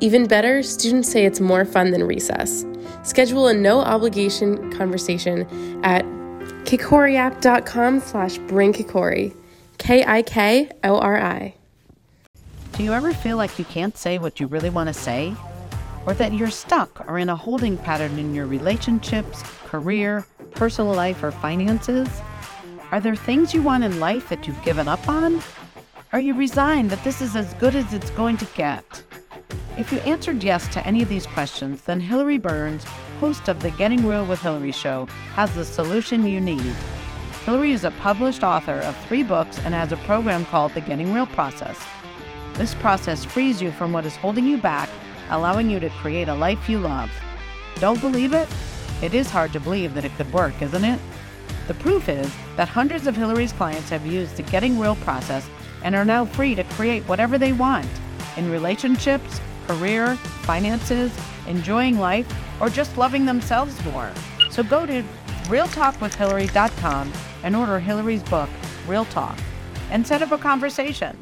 Even 0.00 0.26
better, 0.26 0.62
students 0.62 1.10
say 1.10 1.24
it's 1.24 1.40
more 1.40 1.64
fun 1.64 1.92
than 1.92 2.04
recess. 2.04 2.66
Schedule 3.04 3.46
a 3.46 3.54
no 3.54 3.80
obligation 3.80 4.70
conversation 4.70 5.46
at 5.82 6.04
kikoriapp.com 6.66 8.00
slash 8.00 8.36
bring 8.36 8.74
kikori. 8.74 9.34
K-I-K-O-R-I. 9.78 11.54
Do 12.72 12.82
you 12.82 12.92
ever 12.92 13.14
feel 13.14 13.36
like 13.36 13.58
you 13.58 13.64
can't 13.64 13.96
say 13.96 14.18
what 14.18 14.40
you 14.40 14.46
really 14.46 14.70
want 14.70 14.88
to 14.88 14.94
say? 14.94 15.34
Or 16.06 16.14
that 16.14 16.32
you're 16.32 16.50
stuck 16.50 17.08
or 17.08 17.18
in 17.18 17.28
a 17.28 17.36
holding 17.36 17.78
pattern 17.78 18.18
in 18.18 18.34
your 18.34 18.46
relationships, 18.46 19.42
career, 19.66 20.26
personal 20.52 20.92
life, 20.92 21.22
or 21.22 21.30
finances? 21.30 22.08
Are 22.90 23.00
there 23.00 23.16
things 23.16 23.54
you 23.54 23.62
want 23.62 23.84
in 23.84 24.00
life 24.00 24.28
that 24.28 24.46
you've 24.46 24.62
given 24.64 24.88
up 24.88 25.08
on? 25.08 25.42
Are 26.12 26.20
you 26.20 26.34
resigned 26.34 26.90
that 26.90 27.02
this 27.02 27.20
is 27.20 27.34
as 27.34 27.54
good 27.54 27.74
as 27.74 27.92
it's 27.92 28.10
going 28.10 28.36
to 28.36 28.44
get? 28.54 29.02
If 29.76 29.90
you 29.90 29.98
answered 30.00 30.44
yes 30.44 30.68
to 30.74 30.86
any 30.86 31.02
of 31.02 31.08
these 31.08 31.26
questions, 31.26 31.82
then 31.82 31.98
Hillary 31.98 32.38
Burns, 32.38 32.84
host 33.18 33.48
of 33.48 33.60
the 33.60 33.72
Getting 33.72 34.06
Real 34.06 34.24
with 34.24 34.40
Hillary 34.40 34.70
show, 34.70 35.06
has 35.34 35.52
the 35.54 35.64
solution 35.64 36.24
you 36.24 36.40
need. 36.40 36.74
Hillary 37.44 37.72
is 37.72 37.84
a 37.84 37.90
published 37.90 38.42
author 38.42 38.80
of 38.80 38.96
three 39.06 39.22
books 39.22 39.58
and 39.66 39.74
has 39.74 39.92
a 39.92 39.98
program 39.98 40.46
called 40.46 40.72
the 40.72 40.80
Getting 40.80 41.12
Real 41.12 41.26
Process. 41.26 41.78
This 42.54 42.74
process 42.76 43.22
frees 43.22 43.60
you 43.60 43.70
from 43.70 43.92
what 43.92 44.06
is 44.06 44.16
holding 44.16 44.46
you 44.46 44.56
back, 44.56 44.88
allowing 45.28 45.68
you 45.68 45.78
to 45.80 45.90
create 45.90 46.28
a 46.28 46.34
life 46.34 46.70
you 46.70 46.78
love. 46.78 47.10
Don't 47.80 48.00
believe 48.00 48.32
it? 48.32 48.48
It 49.02 49.12
is 49.12 49.28
hard 49.28 49.52
to 49.52 49.60
believe 49.60 49.92
that 49.92 50.06
it 50.06 50.16
could 50.16 50.32
work, 50.32 50.62
isn't 50.62 50.84
it? 50.86 50.98
The 51.66 51.74
proof 51.74 52.08
is 52.08 52.32
that 52.56 52.66
hundreds 52.66 53.06
of 53.06 53.14
Hillary's 53.14 53.52
clients 53.52 53.90
have 53.90 54.06
used 54.06 54.38
the 54.38 54.42
Getting 54.44 54.78
Real 54.78 54.96
process 54.96 55.46
and 55.82 55.94
are 55.94 56.04
now 56.06 56.24
free 56.24 56.54
to 56.54 56.64
create 56.64 57.02
whatever 57.02 57.36
they 57.36 57.52
want 57.52 57.86
in 58.38 58.50
relationships, 58.50 59.38
career, 59.66 60.16
finances, 60.46 61.14
enjoying 61.46 61.98
life, 61.98 62.26
or 62.58 62.70
just 62.70 62.96
loving 62.96 63.26
themselves 63.26 63.84
more. 63.84 64.10
So 64.50 64.62
go 64.62 64.86
to 64.86 65.04
realtalkwithhillary.com 65.48 67.12
and 67.44 67.54
order 67.54 67.78
Hillary's 67.78 68.22
book, 68.24 68.48
Real 68.88 69.04
Talk, 69.04 69.38
and 69.90 70.04
set 70.04 70.22
up 70.22 70.32
a 70.32 70.38
conversation. 70.38 71.16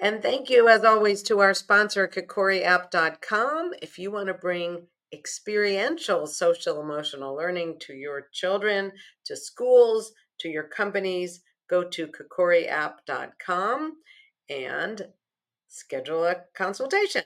And 0.00 0.22
thank 0.22 0.48
you, 0.48 0.68
as 0.68 0.84
always, 0.84 1.22
to 1.24 1.40
our 1.40 1.52
sponsor, 1.52 2.08
KikoriApp.com. 2.08 3.74
If 3.82 3.98
you 3.98 4.10
want 4.10 4.28
to 4.28 4.34
bring 4.34 4.86
experiential 5.12 6.26
social 6.26 6.80
emotional 6.80 7.34
learning 7.34 7.78
to 7.80 7.94
your 7.94 8.28
children, 8.32 8.92
to 9.24 9.36
schools, 9.36 10.12
to 10.38 10.48
your 10.48 10.64
companies, 10.64 11.40
go 11.68 11.84
to 11.84 12.08
KikoriApp.com 12.08 13.96
and 14.48 15.06
schedule 15.68 16.24
a 16.24 16.36
consultation. 16.54 17.22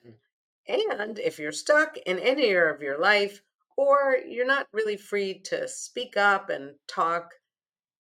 And 0.68 1.18
if 1.18 1.38
you're 1.38 1.52
stuck 1.52 1.96
in 1.98 2.18
any 2.18 2.46
area 2.46 2.74
of 2.74 2.82
your 2.82 3.00
life 3.00 3.42
or 3.76 4.18
you're 4.28 4.46
not 4.46 4.68
really 4.72 4.96
free 4.96 5.40
to 5.46 5.66
speak 5.66 6.16
up 6.16 6.50
and 6.50 6.74
talk, 6.86 7.30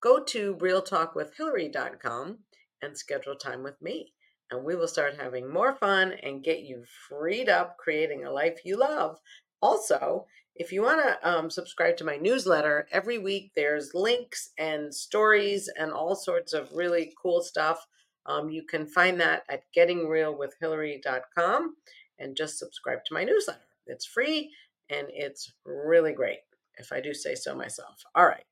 go 0.00 0.22
to 0.24 0.56
realtalkwithhillary.com 0.56 2.38
and 2.82 2.98
schedule 2.98 3.36
time 3.36 3.62
with 3.62 3.80
me 3.80 4.12
and 4.52 4.64
we 4.64 4.76
will 4.76 4.86
start 4.88 5.16
having 5.18 5.50
more 5.50 5.74
fun 5.74 6.12
and 6.22 6.44
get 6.44 6.60
you 6.60 6.84
freed 7.08 7.48
up 7.48 7.78
creating 7.78 8.24
a 8.24 8.30
life 8.30 8.60
you 8.64 8.76
love. 8.78 9.18
Also, 9.62 10.26
if 10.54 10.70
you 10.72 10.82
want 10.82 11.00
to 11.00 11.16
um, 11.28 11.50
subscribe 11.50 11.96
to 11.96 12.04
my 12.04 12.16
newsletter, 12.16 12.86
every 12.92 13.16
week 13.18 13.52
there's 13.56 13.94
links 13.94 14.50
and 14.58 14.94
stories 14.94 15.70
and 15.78 15.90
all 15.92 16.14
sorts 16.14 16.52
of 16.52 16.70
really 16.74 17.14
cool 17.20 17.40
stuff. 17.40 17.86
Um, 18.26 18.50
you 18.50 18.64
can 18.64 18.86
find 18.86 19.18
that 19.20 19.44
at 19.48 19.62
gettingrealwithhillary.com 19.76 21.74
and 22.18 22.36
just 22.36 22.58
subscribe 22.58 22.98
to 23.06 23.14
my 23.14 23.24
newsletter. 23.24 23.60
It's 23.86 24.04
free 24.04 24.50
and 24.90 25.06
it's 25.10 25.50
really 25.64 26.12
great, 26.12 26.40
if 26.76 26.92
I 26.92 27.00
do 27.00 27.14
say 27.14 27.34
so 27.34 27.56
myself. 27.56 28.02
All 28.14 28.26
right. 28.26 28.44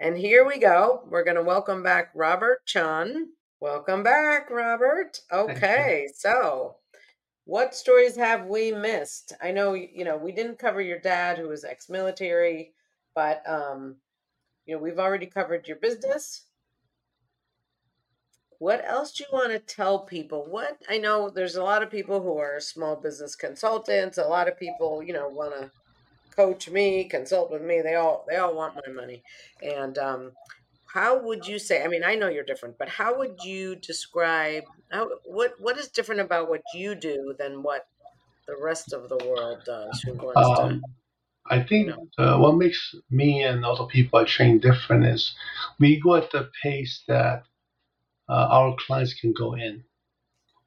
And 0.00 0.18
here 0.18 0.44
we 0.44 0.58
go. 0.58 1.04
We're 1.08 1.24
going 1.24 1.36
to 1.36 1.42
welcome 1.42 1.84
back 1.84 2.10
Robert 2.16 2.66
Chun. 2.66 3.28
Welcome 3.60 4.02
back, 4.02 4.50
Robert. 4.50 5.20
Okay, 5.32 6.08
so 6.14 6.78
what 7.44 7.74
stories 7.74 8.16
have 8.16 8.46
we 8.46 8.72
missed? 8.72 9.32
I 9.42 9.50
know 9.52 9.74
you 9.74 10.04
know 10.04 10.16
we 10.16 10.32
didn't 10.32 10.58
cover 10.58 10.80
your 10.80 10.98
dad 10.98 11.38
who 11.38 11.48
was 11.48 11.64
ex-military, 11.64 12.72
but 13.14 13.42
um 13.48 13.96
you 14.66 14.74
know 14.74 14.82
we've 14.82 14.98
already 14.98 15.26
covered 15.26 15.68
your 15.68 15.76
business. 15.76 16.46
What 18.58 18.84
else 18.86 19.12
do 19.12 19.24
you 19.24 19.36
want 19.36 19.52
to 19.52 19.58
tell 19.58 20.00
people? 20.00 20.46
What 20.48 20.78
I 20.88 20.98
know 20.98 21.28
there's 21.28 21.56
a 21.56 21.62
lot 21.64 21.82
of 21.82 21.90
people 21.90 22.22
who 22.22 22.38
are 22.38 22.60
small 22.60 22.96
business 22.96 23.36
consultants, 23.36 24.16
a 24.16 24.24
lot 24.24 24.48
of 24.48 24.58
people, 24.58 25.02
you 25.02 25.12
know, 25.12 25.28
want 25.28 25.54
to 25.54 25.70
coach 26.34 26.68
me, 26.70 27.04
consult 27.04 27.50
with 27.50 27.62
me. 27.62 27.82
They 27.82 27.96
all 27.96 28.24
they 28.28 28.36
all 28.36 28.54
want 28.54 28.76
my 28.86 28.92
money. 28.92 29.22
And 29.62 29.98
um 29.98 30.32
how 30.94 31.18
would 31.18 31.46
you 31.46 31.58
say 31.58 31.82
i 31.84 31.88
mean 31.88 32.04
i 32.04 32.14
know 32.14 32.28
you're 32.28 32.44
different 32.44 32.78
but 32.78 32.88
how 32.88 33.18
would 33.18 33.42
you 33.44 33.74
describe 33.76 34.62
how, 34.90 35.08
what 35.24 35.54
what 35.58 35.76
is 35.76 35.88
different 35.88 36.20
about 36.20 36.48
what 36.48 36.62
you 36.74 36.94
do 36.94 37.34
than 37.38 37.62
what 37.62 37.88
the 38.46 38.56
rest 38.62 38.92
of 38.92 39.08
the 39.08 39.16
world 39.28 39.58
does 39.66 40.00
who 40.02 40.14
wants 40.14 40.60
um, 40.60 40.80
to 40.80 40.86
I 41.46 41.62
think 41.62 41.88
you 41.88 41.92
know? 41.92 42.08
uh, 42.16 42.38
what 42.38 42.56
makes 42.56 42.94
me 43.10 43.42
and 43.42 43.64
other 43.64 43.84
people 43.84 44.18
I 44.18 44.24
train 44.24 44.60
different 44.60 45.04
is 45.04 45.34
we 45.78 46.00
go 46.00 46.14
at 46.14 46.30
the 46.30 46.50
pace 46.62 47.02
that 47.06 47.44
uh, 48.28 48.48
our 48.50 48.74
clients 48.78 49.14
can 49.14 49.32
go 49.32 49.54
in. 49.54 49.84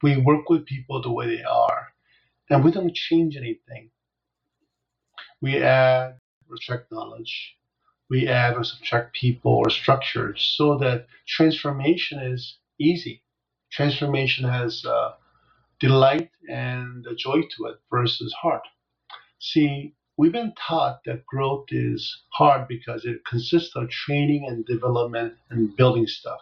We 0.03 0.17
work 0.17 0.49
with 0.49 0.67
people 0.67 1.01
the 1.01 1.11
way 1.11 1.37
they 1.37 1.43
are, 1.43 1.87
and 2.49 2.63
we 2.63 2.71
don't 2.71 2.93
change 2.93 3.35
anything. 3.35 3.89
We 5.41 5.63
add 5.63 6.19
restrict 6.47 6.91
knowledge, 6.91 7.56
we 8.09 8.27
add 8.27 8.55
or 8.55 8.63
subtract 8.63 9.15
people 9.15 9.53
or 9.53 9.69
structures 9.69 10.55
so 10.57 10.77
that 10.79 11.07
transformation 11.27 12.19
is 12.19 12.59
easy. 12.79 13.23
Transformation 13.71 14.49
has 14.49 14.85
uh, 14.85 15.13
delight 15.79 16.29
and 16.49 17.05
joy 17.17 17.41
to 17.41 17.65
it 17.67 17.77
versus 17.91 18.33
hard. 18.41 18.61
See, 19.39 19.95
we've 20.17 20.31
been 20.33 20.53
taught 20.67 21.01
that 21.05 21.25
growth 21.25 21.67
is 21.69 22.23
hard 22.33 22.67
because 22.67 23.05
it 23.05 23.21
consists 23.29 23.75
of 23.75 23.89
training 23.89 24.45
and 24.47 24.65
development 24.65 25.35
and 25.49 25.75
building 25.77 26.07
stuff. 26.07 26.39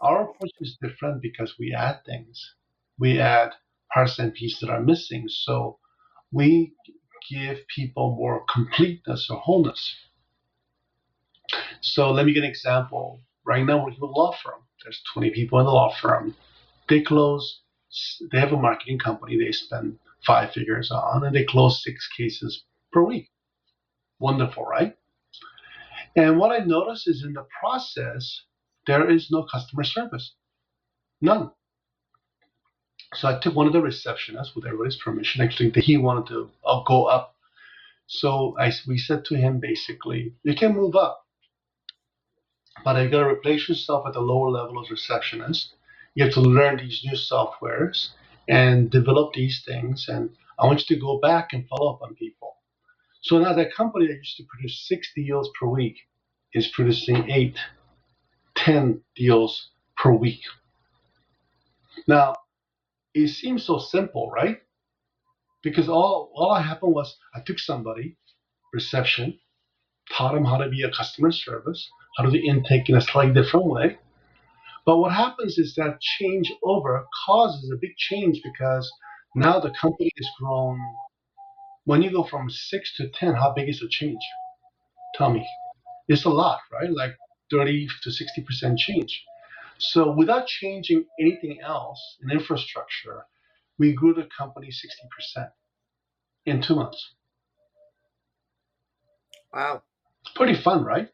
Our 0.00 0.24
approach 0.30 0.52
is 0.60 0.78
different 0.82 1.22
because 1.22 1.54
we 1.58 1.74
add 1.74 2.00
things. 2.06 2.54
We 2.98 3.20
add 3.20 3.52
parts 3.94 4.18
and 4.18 4.34
pieces 4.34 4.60
that 4.60 4.70
are 4.70 4.82
missing. 4.82 5.26
So 5.28 5.78
we 6.32 6.74
give 7.30 7.60
people 7.74 8.16
more 8.16 8.44
completeness 8.52 9.28
or 9.30 9.38
wholeness. 9.38 9.96
So 11.80 12.10
let 12.10 12.26
me 12.26 12.32
give 12.34 12.44
an 12.44 12.50
example. 12.50 13.20
Right 13.44 13.64
now, 13.64 13.84
we're 13.84 13.90
in 13.90 13.96
a 14.02 14.06
law 14.06 14.34
firm. 14.42 14.60
There's 14.82 15.02
20 15.14 15.30
people 15.30 15.58
in 15.60 15.66
the 15.66 15.72
law 15.72 15.94
firm. 16.00 16.34
They 16.88 17.00
close, 17.00 17.62
they 18.32 18.40
have 18.40 18.52
a 18.52 18.56
marketing 18.56 18.98
company 18.98 19.38
they 19.38 19.52
spend 19.52 19.98
five 20.26 20.52
figures 20.52 20.90
on, 20.90 21.24
and 21.24 21.34
they 21.34 21.44
close 21.44 21.82
six 21.82 22.08
cases 22.16 22.64
per 22.92 23.02
week. 23.02 23.30
Wonderful, 24.18 24.64
right? 24.64 24.96
And 26.16 26.38
what 26.38 26.52
I 26.52 26.64
noticed 26.64 27.08
is 27.08 27.24
in 27.24 27.34
the 27.34 27.46
process, 27.60 28.42
there 28.86 29.10
is 29.10 29.30
no 29.30 29.46
customer 29.52 29.84
service. 29.84 30.34
None. 31.20 31.50
So 33.14 33.28
I 33.28 33.38
took 33.38 33.54
one 33.54 33.66
of 33.66 33.72
the 33.72 33.80
receptionists 33.80 34.54
with 34.54 34.66
everybody's 34.66 34.96
permission. 34.96 35.42
Actually, 35.42 35.70
he 35.82 35.96
wanted 35.96 36.26
to 36.28 36.50
uh, 36.64 36.82
go 36.86 37.04
up. 37.06 37.34
So 38.06 38.56
I, 38.58 38.72
we 38.86 38.98
said 38.98 39.24
to 39.26 39.36
him 39.36 39.60
basically, 39.60 40.34
you 40.42 40.54
can 40.54 40.74
move 40.74 40.96
up 40.96 41.25
but 42.84 43.02
you 43.02 43.10
got 43.10 43.20
to 43.20 43.28
replace 43.28 43.68
yourself 43.68 44.06
at 44.06 44.14
the 44.14 44.20
lower 44.20 44.50
level 44.50 44.82
as 44.82 44.90
receptionist. 44.90 45.74
You 46.14 46.24
have 46.24 46.34
to 46.34 46.40
learn 46.40 46.78
these 46.78 47.02
new 47.04 47.16
softwares 47.16 48.10
and 48.48 48.90
develop 48.90 49.34
these 49.34 49.62
things. 49.66 50.08
And 50.08 50.30
I 50.58 50.66
want 50.66 50.88
you 50.88 50.96
to 50.96 51.00
go 51.02 51.20
back 51.20 51.50
and 51.52 51.68
follow 51.68 51.94
up 51.94 52.02
on 52.02 52.14
people. 52.16 52.56
So 53.22 53.38
now 53.38 53.54
that 53.54 53.74
company 53.74 54.08
that 54.08 54.14
used 54.16 54.36
to 54.38 54.44
produce 54.44 54.86
six 54.88 55.10
deals 55.16 55.50
per 55.60 55.66
week 55.68 55.96
is 56.54 56.68
producing 56.68 57.30
eight. 57.30 57.56
10 58.56 59.02
deals 59.16 59.70
per 59.98 60.12
week. 60.12 60.42
Now, 62.08 62.36
it 63.14 63.28
seems 63.28 63.64
so 63.64 63.78
simple, 63.78 64.30
right? 64.30 64.58
Because 65.62 65.88
all, 65.88 66.32
all 66.34 66.54
happened 66.56 66.94
was 66.94 67.16
I 67.34 67.40
took 67.40 67.58
somebody, 67.58 68.16
reception, 68.72 69.38
taught 70.12 70.34
them 70.34 70.44
how 70.44 70.58
to 70.58 70.68
be 70.68 70.82
a 70.82 70.90
customer 70.90 71.32
service, 71.32 71.88
how 72.16 72.24
to 72.24 72.30
do 72.30 72.38
intake 72.38 72.88
in 72.88 72.96
a 72.96 73.00
slightly 73.00 73.34
different 73.34 73.66
way. 73.66 73.98
But 74.84 74.98
what 74.98 75.12
happens 75.12 75.58
is 75.58 75.74
that 75.74 76.00
change 76.00 76.52
over 76.62 77.04
causes 77.26 77.70
a 77.70 77.76
big 77.80 77.96
change 77.96 78.40
because 78.42 78.90
now 79.34 79.58
the 79.58 79.72
company 79.80 80.10
has 80.16 80.28
grown. 80.38 80.78
When 81.84 82.02
you 82.02 82.10
go 82.10 82.24
from 82.24 82.48
six 82.50 82.96
to 82.96 83.08
10, 83.08 83.34
how 83.34 83.52
big 83.52 83.68
is 83.68 83.80
the 83.80 83.88
change? 83.88 84.22
Tell 85.14 85.32
me. 85.32 85.46
It's 86.08 86.24
a 86.24 86.30
lot, 86.30 86.60
right? 86.72 86.90
Like 86.90 87.16
30 87.50 87.88
to 88.02 88.10
60% 88.10 88.78
change. 88.78 89.24
So 89.78 90.10
without 90.10 90.46
changing 90.46 91.04
anything 91.20 91.58
else 91.62 92.16
in 92.22 92.30
infrastructure, 92.30 93.26
we 93.78 93.92
grew 93.92 94.14
the 94.14 94.28
company 94.36 94.68
60% 94.68 95.50
in 96.46 96.62
two 96.62 96.76
months. 96.76 97.14
Wow. 99.52 99.82
Pretty 100.36 100.54
fun, 100.54 100.84
right? 100.84 101.08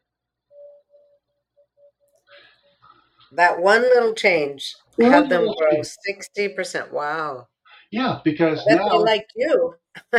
That 3.31 3.59
one 3.59 3.81
little 3.81 4.13
change 4.13 4.75
One 4.97 5.11
had 5.11 5.29
them 5.29 5.47
grow 5.57 5.81
sixty 5.81 6.49
percent. 6.49 6.93
Wow. 6.93 7.47
Yeah, 7.91 8.19
because 8.23 8.63
now 8.67 8.89
they 8.89 8.97
like 8.97 9.27
you. 9.35 9.75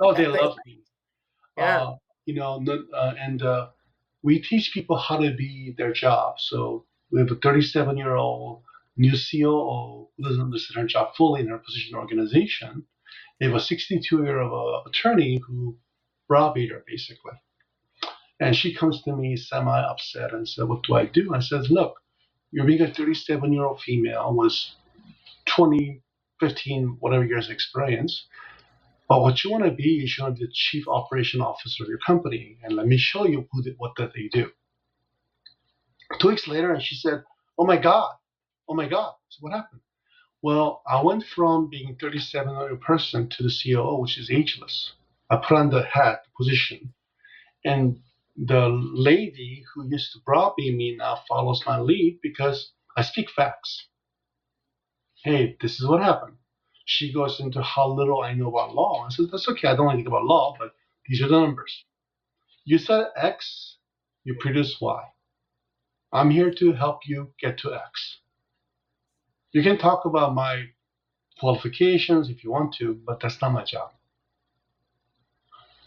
oh 0.00 0.14
they 0.14 0.24
They- 0.24 0.28
love 0.28 0.56
me. 0.66 0.80
Yeah. 1.56 1.78
Uh, 1.78 1.96
you 2.26 2.34
know, 2.34 2.64
uh, 2.94 3.14
and 3.18 3.42
uh, 3.42 3.68
we 4.22 4.40
teach 4.40 4.72
people 4.72 4.96
how 4.96 5.16
to 5.16 5.34
be 5.34 5.74
their 5.78 5.92
job. 5.92 6.34
So 6.38 6.84
we 7.10 7.20
have 7.20 7.30
a 7.30 7.36
37 7.36 7.96
year 7.96 8.14
old 8.14 8.62
new 8.96 9.12
COO 9.12 10.08
who 10.16 10.24
doesn't 10.24 10.42
understand 10.42 10.82
her 10.82 10.86
job 10.86 11.16
fully 11.16 11.40
in 11.40 11.48
her 11.48 11.58
position 11.58 11.94
or 11.94 12.00
organization. 12.00 12.84
We 13.40 13.46
have 13.46 13.56
a 13.56 13.60
62 13.60 14.22
year 14.22 14.40
old 14.40 14.86
attorney 14.86 15.40
who 15.46 15.78
browbeat 16.28 16.70
her 16.70 16.84
basically. 16.86 17.32
And 18.40 18.56
she 18.56 18.74
comes 18.74 19.02
to 19.02 19.16
me 19.16 19.36
semi 19.36 19.80
upset 19.80 20.32
and 20.34 20.48
said, 20.48 20.68
What 20.68 20.82
do 20.84 20.94
I 20.94 21.06
do? 21.06 21.34
I 21.34 21.40
says, 21.40 21.70
Look, 21.70 21.94
you're 22.52 22.66
being 22.66 22.82
a 22.82 22.92
37 22.92 23.52
year 23.52 23.64
old 23.64 23.80
female 23.82 24.34
with 24.34 24.54
20, 25.46 26.02
15, 26.40 26.98
whatever 27.00 27.24
years 27.26 27.50
experience. 27.50 28.26
But 29.08 29.22
what 29.22 29.44
you 29.44 29.50
want 29.52 29.64
to 29.64 29.72
be 29.72 30.04
is 30.04 30.16
you 30.18 30.24
want 30.24 30.36
to 30.36 30.40
be 30.40 30.46
the 30.46 30.52
chief 30.54 30.88
operation 30.88 31.40
officer 31.42 31.84
of 31.84 31.90
your 31.90 31.98
company. 31.98 32.58
And 32.64 32.76
let 32.76 32.86
me 32.88 32.98
show 32.98 33.26
you 33.26 33.46
who 33.52 33.62
what 33.78 33.92
that 33.98 34.12
they 34.14 34.28
do. 34.32 34.50
Two 36.20 36.28
weeks 36.28 36.48
later, 36.48 36.72
and 36.72 36.82
she 36.82 36.96
said, 36.96 37.24
Oh 37.58 37.66
my 37.66 37.78
God, 37.78 38.12
oh 38.68 38.74
my 38.74 38.88
God. 38.88 39.14
So 39.30 39.38
what 39.42 39.52
happened? 39.54 39.82
Well, 40.42 40.82
I 40.88 41.02
went 41.02 41.24
from 41.24 41.68
being 41.70 41.96
37 42.00 42.50
year 42.50 42.70
old 42.70 42.80
person 42.82 43.28
to 43.30 43.42
the 43.42 43.52
COO, 43.64 44.00
which 44.00 44.18
is 44.18 44.30
ageless. 44.30 44.92
I 45.30 45.36
put 45.36 45.56
on 45.58 45.70
the 45.70 45.82
hat, 45.84 46.20
position. 46.36 46.94
And 47.64 48.00
the 48.38 48.68
lady 48.68 49.64
who 49.74 49.88
used 49.88 50.12
to 50.12 50.20
browbeat 50.24 50.76
me 50.76 50.96
now 50.96 51.14
uh, 51.14 51.20
follows 51.28 51.62
my 51.66 51.80
lead 51.80 52.20
because 52.22 52.72
I 52.96 53.02
speak 53.02 53.30
facts. 53.30 53.88
Hey, 55.24 55.56
this 55.60 55.80
is 55.80 55.86
what 55.86 56.02
happened. 56.02 56.36
She 56.84 57.12
goes 57.12 57.40
into 57.40 57.60
how 57.62 57.88
little 57.88 58.22
I 58.22 58.34
know 58.34 58.48
about 58.48 58.74
law. 58.74 59.04
I 59.04 59.10
said, 59.10 59.26
That's 59.32 59.48
okay, 59.48 59.68
I 59.68 59.74
don't 59.74 59.86
know 59.86 59.92
anything 59.92 60.06
about 60.06 60.24
law, 60.24 60.54
but 60.58 60.74
these 61.06 61.20
are 61.20 61.28
the 61.28 61.40
numbers. 61.40 61.84
You 62.64 62.78
said 62.78 63.06
X, 63.16 63.78
you 64.24 64.36
produce 64.38 64.80
Y. 64.80 65.02
I'm 66.12 66.30
here 66.30 66.52
to 66.54 66.72
help 66.72 67.00
you 67.06 67.32
get 67.40 67.58
to 67.58 67.74
X. 67.74 68.20
You 69.52 69.62
can 69.62 69.78
talk 69.78 70.04
about 70.04 70.34
my 70.34 70.66
qualifications 71.40 72.30
if 72.30 72.44
you 72.44 72.52
want 72.52 72.74
to, 72.74 72.94
but 73.06 73.20
that's 73.20 73.40
not 73.42 73.52
my 73.52 73.64
job. 73.64 73.90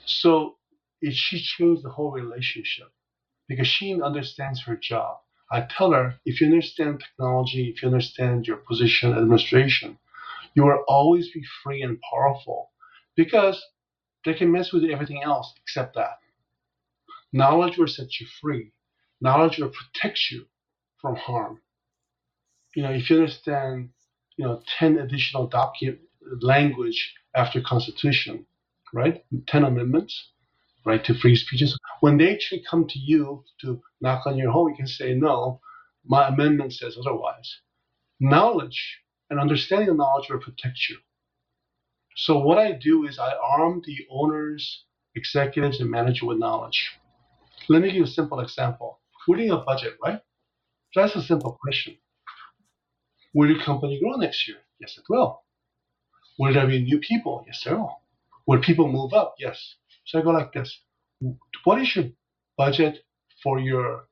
So 0.05 0.57
she 1.09 1.41
changed 1.41 1.83
the 1.83 1.89
whole 1.89 2.11
relationship 2.11 2.91
because 3.47 3.67
she 3.67 4.01
understands 4.01 4.61
her 4.63 4.75
job. 4.75 5.17
I 5.51 5.67
tell 5.69 5.91
her 5.91 6.15
if 6.25 6.39
you 6.39 6.47
understand 6.47 7.01
technology, 7.01 7.73
if 7.75 7.81
you 7.81 7.89
understand 7.89 8.47
your 8.47 8.57
position, 8.57 9.13
administration, 9.13 9.97
you 10.55 10.63
will 10.63 10.83
always 10.87 11.31
be 11.31 11.43
free 11.63 11.81
and 11.81 11.99
powerful 12.09 12.71
because 13.15 13.61
they 14.25 14.33
can 14.33 14.51
mess 14.51 14.71
with 14.71 14.85
everything 14.85 15.21
else 15.23 15.53
except 15.61 15.95
that. 15.95 16.19
Knowledge 17.33 17.77
will 17.77 17.87
set 17.87 18.19
you 18.19 18.27
free. 18.41 18.71
Knowledge 19.19 19.57
will 19.57 19.71
protect 19.71 20.19
you 20.31 20.45
from 21.01 21.15
harm. 21.15 21.61
You 22.75 22.83
know, 22.83 22.91
if 22.91 23.09
you 23.09 23.17
understand, 23.17 23.89
you 24.37 24.45
know, 24.45 24.61
10 24.79 24.97
additional 24.97 25.47
document 25.47 25.99
language 26.41 27.13
after 27.35 27.61
Constitution, 27.61 28.45
right? 28.93 29.23
10 29.47 29.63
amendments, 29.63 30.31
right 30.85 31.03
to 31.05 31.13
free 31.13 31.35
speeches. 31.35 31.77
When 32.01 32.17
they 32.17 32.33
actually 32.33 32.63
come 32.69 32.87
to 32.87 32.99
you 32.99 33.43
to 33.61 33.81
knock 34.01 34.25
on 34.25 34.37
your 34.37 34.51
home, 34.51 34.69
you 34.69 34.75
can 34.75 34.87
say, 34.87 35.13
no, 35.13 35.61
my 36.05 36.27
amendment 36.29 36.73
says 36.73 36.97
otherwise. 36.99 37.57
Knowledge 38.19 38.99
and 39.29 39.39
understanding 39.39 39.89
of 39.89 39.97
knowledge 39.97 40.29
will 40.29 40.39
protect 40.39 40.79
you. 40.89 40.97
So 42.15 42.39
what 42.39 42.57
I 42.57 42.73
do 42.73 43.07
is 43.07 43.19
I 43.19 43.33
arm 43.33 43.81
the 43.85 43.97
owners, 44.11 44.85
executives, 45.15 45.79
and 45.79 45.89
manager 45.89 46.25
with 46.27 46.39
knowledge. 46.39 46.91
Let 47.69 47.81
me 47.81 47.89
give 47.89 47.97
you 47.97 48.03
a 48.03 48.07
simple 48.07 48.39
example. 48.41 48.99
We're 49.27 49.37
doing 49.37 49.51
a 49.51 49.57
budget, 49.57 49.97
right? 50.03 50.21
That's 50.95 51.15
a 51.15 51.21
simple 51.21 51.57
question. 51.63 51.97
Will 53.33 53.49
your 53.51 53.63
company 53.63 53.99
grow 53.99 54.17
next 54.17 54.47
year? 54.47 54.57
Yes, 54.79 54.97
it 54.97 55.05
will. 55.09 55.43
Will 56.39 56.53
there 56.53 56.67
be 56.67 56.83
new 56.83 56.99
people? 56.99 57.43
Yes, 57.47 57.63
there 57.65 57.77
will. 57.77 58.01
Will 58.47 58.61
people 58.61 58.87
move 58.91 59.13
up? 59.13 59.35
Yes. 59.39 59.75
So 60.11 60.19
I 60.19 60.23
go 60.23 60.31
like 60.31 60.51
this. 60.53 60.77
What 61.63 61.81
is 61.81 61.95
your 61.95 62.07
budget 62.57 62.99
for 63.41 63.59
your 63.59 64.07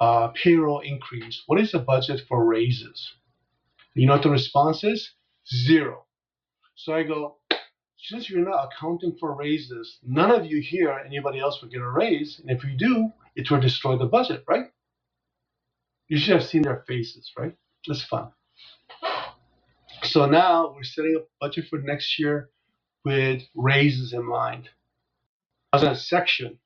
uh, 0.00 0.28
payroll 0.28 0.80
increase? 0.80 1.42
What 1.46 1.60
is 1.60 1.72
the 1.72 1.80
budget 1.80 2.22
for 2.28 2.44
raises? 2.44 3.14
You 3.94 4.06
know 4.06 4.14
what 4.14 4.22
the 4.24 4.30
response 4.30 4.84
is? 4.84 5.10
Zero. 5.52 6.06
So 6.76 6.94
I 6.94 7.04
go, 7.04 7.38
since 7.98 8.30
you're 8.30 8.48
not 8.48 8.70
accounting 8.72 9.16
for 9.20 9.34
raises, 9.36 9.98
none 10.06 10.30
of 10.30 10.46
you 10.46 10.62
here, 10.62 10.92
anybody 11.06 11.40
else 11.40 11.62
will 11.62 11.70
get 11.70 11.80
a 11.82 11.90
raise. 11.90 12.40
And 12.40 12.50
if 12.50 12.64
you 12.64 12.76
do, 12.76 13.10
it 13.36 13.50
will 13.50 13.60
destroy 13.60 13.98
the 13.98 14.06
budget, 14.06 14.44
right? 14.48 14.66
You 16.08 16.18
should 16.18 16.34
have 16.36 16.44
seen 16.46 16.62
their 16.62 16.84
faces, 16.88 17.32
right? 17.38 17.54
That's 17.88 18.04
fun. 18.04 18.30
So 20.04 20.26
now 20.26 20.72
we're 20.74 20.84
setting 20.84 21.16
up 21.16 21.28
budget 21.40 21.66
for 21.70 21.80
next 21.80 22.18
year 22.18 22.50
with 23.08 23.42
raises 23.54 24.12
in 24.12 24.24
mind. 24.24 24.68
As 25.72 25.82
a 25.82 25.94
section. 25.96 26.58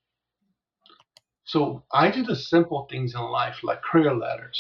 So 1.45 1.85
I 1.93 2.11
do 2.11 2.23
the 2.23 2.37
simple 2.37 2.87
things 2.91 3.15
in 3.15 3.21
life 3.21 3.59
like 3.63 3.83
career 3.83 4.15
letters. 4.15 4.59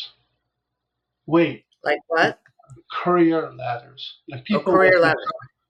Wait, 1.27 1.65
Like 1.85 2.01
what? 2.09 2.41
career 2.91 3.53
letters. 3.53 4.03
Like 4.29 4.41
Oh, 4.41 4.45
people 4.49 4.73
career 4.73 4.93
work- 4.95 5.03
ladder. 5.03 5.19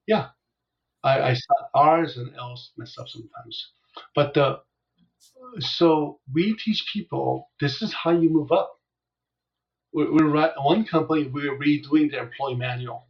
Yeah. 0.06 0.28
I, 1.04 1.20
I 1.30 1.34
saw 1.34 1.54
R's 1.74 2.16
and 2.16 2.34
L's 2.36 2.70
mess 2.78 2.96
up 2.98 3.08
sometimes. 3.08 3.72
But 4.14 4.34
the 4.34 4.60
so 5.60 6.20
we 6.32 6.56
teach 6.56 6.84
people 6.92 7.50
this 7.60 7.82
is 7.82 7.92
how 7.92 8.10
you 8.12 8.30
move 8.30 8.50
up. 8.52 8.70
We're, 9.92 10.10
we're 10.12 10.30
right, 10.30 10.52
one 10.56 10.84
company 10.86 11.24
we're 11.24 11.58
redoing 11.58 12.10
the 12.10 12.18
employee 12.20 12.54
manual. 12.56 13.06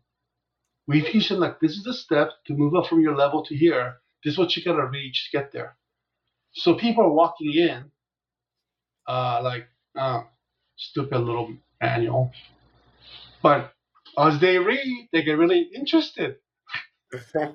We 0.89 1.03
teach 1.03 1.29
them 1.29 1.41
like 1.41 1.61
this 1.61 1.73
is 1.73 1.85
the 1.85 1.95
step 1.95 2.31
to 2.47 2.55
move 2.55 2.75
up 2.75 2.87
from 2.89 3.01
your 3.01 3.17
level 3.17 3.45
to 3.47 3.57
here. 3.57 3.97
This 4.25 4.35
is 4.35 4.39
what 4.39 4.57
you 4.57 4.65
gotta 4.65 4.87
reach 4.87 5.31
to 5.31 5.39
get 5.39 5.53
there. 5.53 5.77
So 6.53 6.75
people 6.75 7.05
are 7.05 7.13
walking 7.13 7.53
in, 7.55 7.91
uh, 9.09 9.41
like 9.43 9.69
uh, 9.99 10.23
stupid 10.77 11.19
little 11.21 11.55
manual, 11.81 12.33
but 13.43 13.75
as 14.19 14.41
they 14.41 14.59
read, 14.59 15.09
they 15.13 15.23
get 15.23 15.39
really 15.39 15.71
interested. 15.75 16.37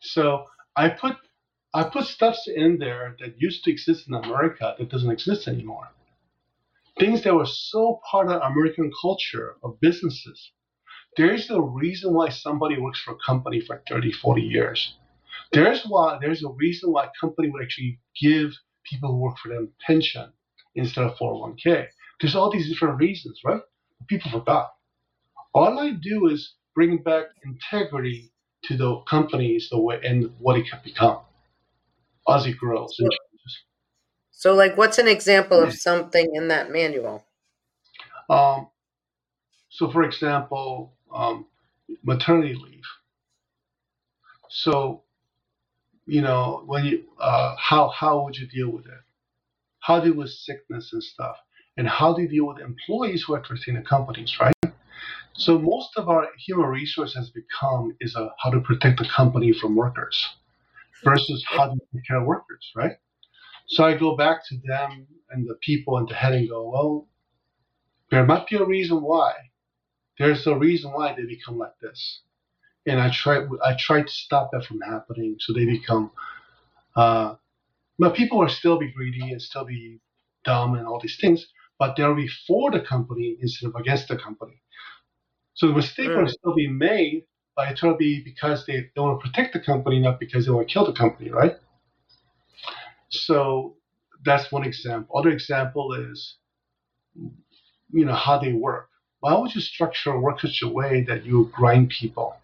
So 0.00 0.46
I 0.76 0.90
put 0.90 1.16
I 1.74 1.84
put 1.84 2.06
stuffs 2.06 2.48
in 2.48 2.78
there 2.78 3.16
that 3.20 3.40
used 3.40 3.64
to 3.64 3.72
exist 3.72 4.08
in 4.08 4.14
America 4.14 4.76
that 4.78 4.90
doesn't 4.90 5.10
exist 5.10 5.48
anymore. 5.48 5.88
Things 6.98 7.24
that 7.24 7.34
were 7.34 7.46
so 7.46 8.00
part 8.10 8.28
of 8.28 8.42
American 8.42 8.92
culture 9.00 9.56
of 9.62 9.80
businesses. 9.80 10.52
There's 11.16 11.50
a 11.50 11.60
reason 11.60 12.12
why 12.12 12.30
somebody 12.30 12.78
works 12.78 13.00
for 13.02 13.12
a 13.12 13.18
company 13.24 13.60
for 13.60 13.82
30, 13.88 14.12
40 14.12 14.42
years. 14.42 14.96
There's 15.52 15.84
why 15.86 16.18
there's 16.20 16.42
a 16.42 16.48
reason 16.48 16.92
why 16.92 17.04
a 17.06 17.10
company 17.20 17.50
would 17.50 17.62
actually 17.62 18.00
give 18.20 18.50
people 18.84 19.12
who 19.12 19.18
work 19.18 19.36
for 19.38 19.48
them 19.48 19.72
pension 19.86 20.32
instead 20.74 21.04
of 21.04 21.16
401k. 21.16 21.86
There's 22.20 22.34
all 22.34 22.50
these 22.50 22.68
different 22.68 22.98
reasons, 22.98 23.40
right? 23.44 23.60
People 24.08 24.30
forgot. 24.30 24.72
All 25.54 25.78
I 25.78 25.92
do 25.92 26.26
is 26.26 26.54
bring 26.74 26.98
back 26.98 27.26
integrity 27.44 28.32
to 28.64 28.76
the 28.76 29.00
companies 29.08 29.68
the 29.70 29.78
way 29.78 30.00
and 30.02 30.32
what 30.38 30.58
it 30.58 30.68
can 30.68 30.80
become 30.82 31.20
as 32.28 32.46
it 32.46 32.56
grows 32.58 32.96
and 32.98 33.10
changes. 33.10 33.58
So, 34.32 34.54
like, 34.54 34.76
what's 34.76 34.98
an 34.98 35.08
example 35.08 35.62
of 35.62 35.72
something 35.72 36.34
in 36.34 36.48
that 36.48 36.70
manual? 36.70 37.24
Um, 38.28 38.68
so, 39.68 39.90
for 39.90 40.02
example, 40.02 40.94
um, 41.14 41.46
maternity 42.02 42.54
leave. 42.54 42.84
So, 44.50 45.02
you 46.06 46.22
know, 46.22 46.62
when 46.66 46.84
you 46.84 47.04
uh, 47.20 47.56
how 47.58 47.88
how 47.88 48.24
would 48.24 48.36
you 48.36 48.46
deal 48.46 48.70
with 48.70 48.86
it? 48.86 49.02
How 49.80 50.00
do 50.00 50.08
you 50.08 50.12
deal 50.12 50.22
with 50.22 50.30
sickness 50.30 50.92
and 50.92 51.02
stuff, 51.02 51.36
and 51.76 51.88
how 51.88 52.14
do 52.14 52.22
you 52.22 52.28
deal 52.28 52.46
with 52.46 52.60
employees 52.60 53.24
who 53.24 53.34
are 53.34 53.42
in 53.66 53.74
the 53.74 53.82
companies, 53.82 54.36
right? 54.40 54.54
So 55.36 55.58
most 55.58 55.96
of 55.96 56.08
our 56.08 56.28
human 56.38 56.66
resource 56.66 57.14
has 57.14 57.30
become 57.30 57.96
is 58.00 58.14
a, 58.14 58.30
how 58.38 58.50
to 58.50 58.60
protect 58.60 58.98
the 59.00 59.08
company 59.08 59.52
from 59.52 59.74
workers 59.74 60.28
versus 61.02 61.44
how 61.48 61.66
to 61.66 61.80
take 61.92 62.06
care 62.06 62.20
of 62.20 62.26
workers, 62.26 62.70
right? 62.76 62.96
So 63.66 63.84
I 63.84 63.96
go 63.96 64.16
back 64.16 64.46
to 64.48 64.56
them 64.64 65.06
and 65.30 65.48
the 65.48 65.56
people 65.56 65.98
and 65.98 66.08
the 66.08 66.14
head 66.14 66.34
and 66.34 66.48
go, 66.48 66.70
well, 66.70 67.08
there 68.10 68.24
might 68.24 68.46
be 68.46 68.56
a 68.56 68.64
reason 68.64 69.02
why. 69.02 69.32
There's 70.18 70.46
a 70.46 70.54
reason 70.56 70.92
why 70.92 71.14
they 71.14 71.24
become 71.24 71.58
like 71.58 71.78
this. 71.80 72.20
And 72.86 73.00
I 73.00 73.10
try 73.10 73.46
I 73.64 73.74
try 73.78 74.02
to 74.02 74.08
stop 74.10 74.50
that 74.52 74.64
from 74.64 74.80
happening 74.80 75.36
so 75.40 75.52
they 75.52 75.64
become 75.64 76.10
uh 76.96 77.34
but 77.98 78.14
people 78.14 78.38
will 78.38 78.48
still 78.48 78.78
be 78.78 78.90
greedy 78.90 79.30
and 79.30 79.40
still 79.40 79.64
be 79.64 80.00
dumb 80.44 80.74
and 80.74 80.86
all 80.86 81.00
these 81.00 81.16
things, 81.20 81.46
but 81.78 81.96
they'll 81.96 82.14
be 82.14 82.28
for 82.46 82.70
the 82.70 82.80
company 82.80 83.36
instead 83.40 83.68
of 83.68 83.74
against 83.76 84.08
the 84.08 84.16
company. 84.16 84.60
So 85.54 85.68
the 85.68 85.74
mistake 85.74 86.08
mm. 86.08 86.20
will 86.20 86.28
still 86.28 86.54
be 86.54 86.68
made, 86.68 87.24
but 87.56 87.70
it 87.70 87.82
will 87.82 87.96
be 87.96 88.22
because 88.22 88.66
they, 88.66 88.90
they 88.94 89.00
want 89.00 89.20
to 89.20 89.28
protect 89.28 89.52
the 89.52 89.60
company, 89.60 90.00
not 90.00 90.18
because 90.18 90.44
they 90.44 90.50
want 90.50 90.68
to 90.68 90.72
kill 90.72 90.84
the 90.84 90.92
company, 90.92 91.30
right? 91.30 91.54
So 93.10 93.76
that's 94.24 94.50
one 94.50 94.64
example. 94.64 95.16
Other 95.16 95.30
example 95.30 95.92
is, 95.94 96.36
you 97.14 98.04
know, 98.04 98.14
how 98.14 98.38
they 98.38 98.52
work. 98.52 98.88
Why 99.24 99.38
would 99.38 99.54
you 99.54 99.62
structure 99.62 100.20
work 100.20 100.40
such 100.40 100.60
a 100.60 100.68
way 100.68 101.02
that 101.08 101.24
you 101.24 101.50
grind 101.54 101.88
people? 101.88 102.36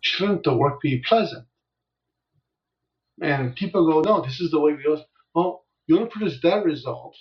Shouldn't 0.00 0.42
the 0.42 0.56
work 0.56 0.80
be 0.80 0.98
pleasant? 0.98 1.46
And 3.22 3.54
people 3.54 3.86
go, 3.86 4.00
no, 4.00 4.20
this 4.20 4.40
is 4.40 4.50
the 4.50 4.58
way 4.58 4.72
we 4.72 4.82
it. 4.92 5.06
Well, 5.32 5.64
you 5.86 5.94
want 5.94 6.10
to 6.10 6.18
produce 6.18 6.40
that 6.42 6.64
result, 6.64 7.14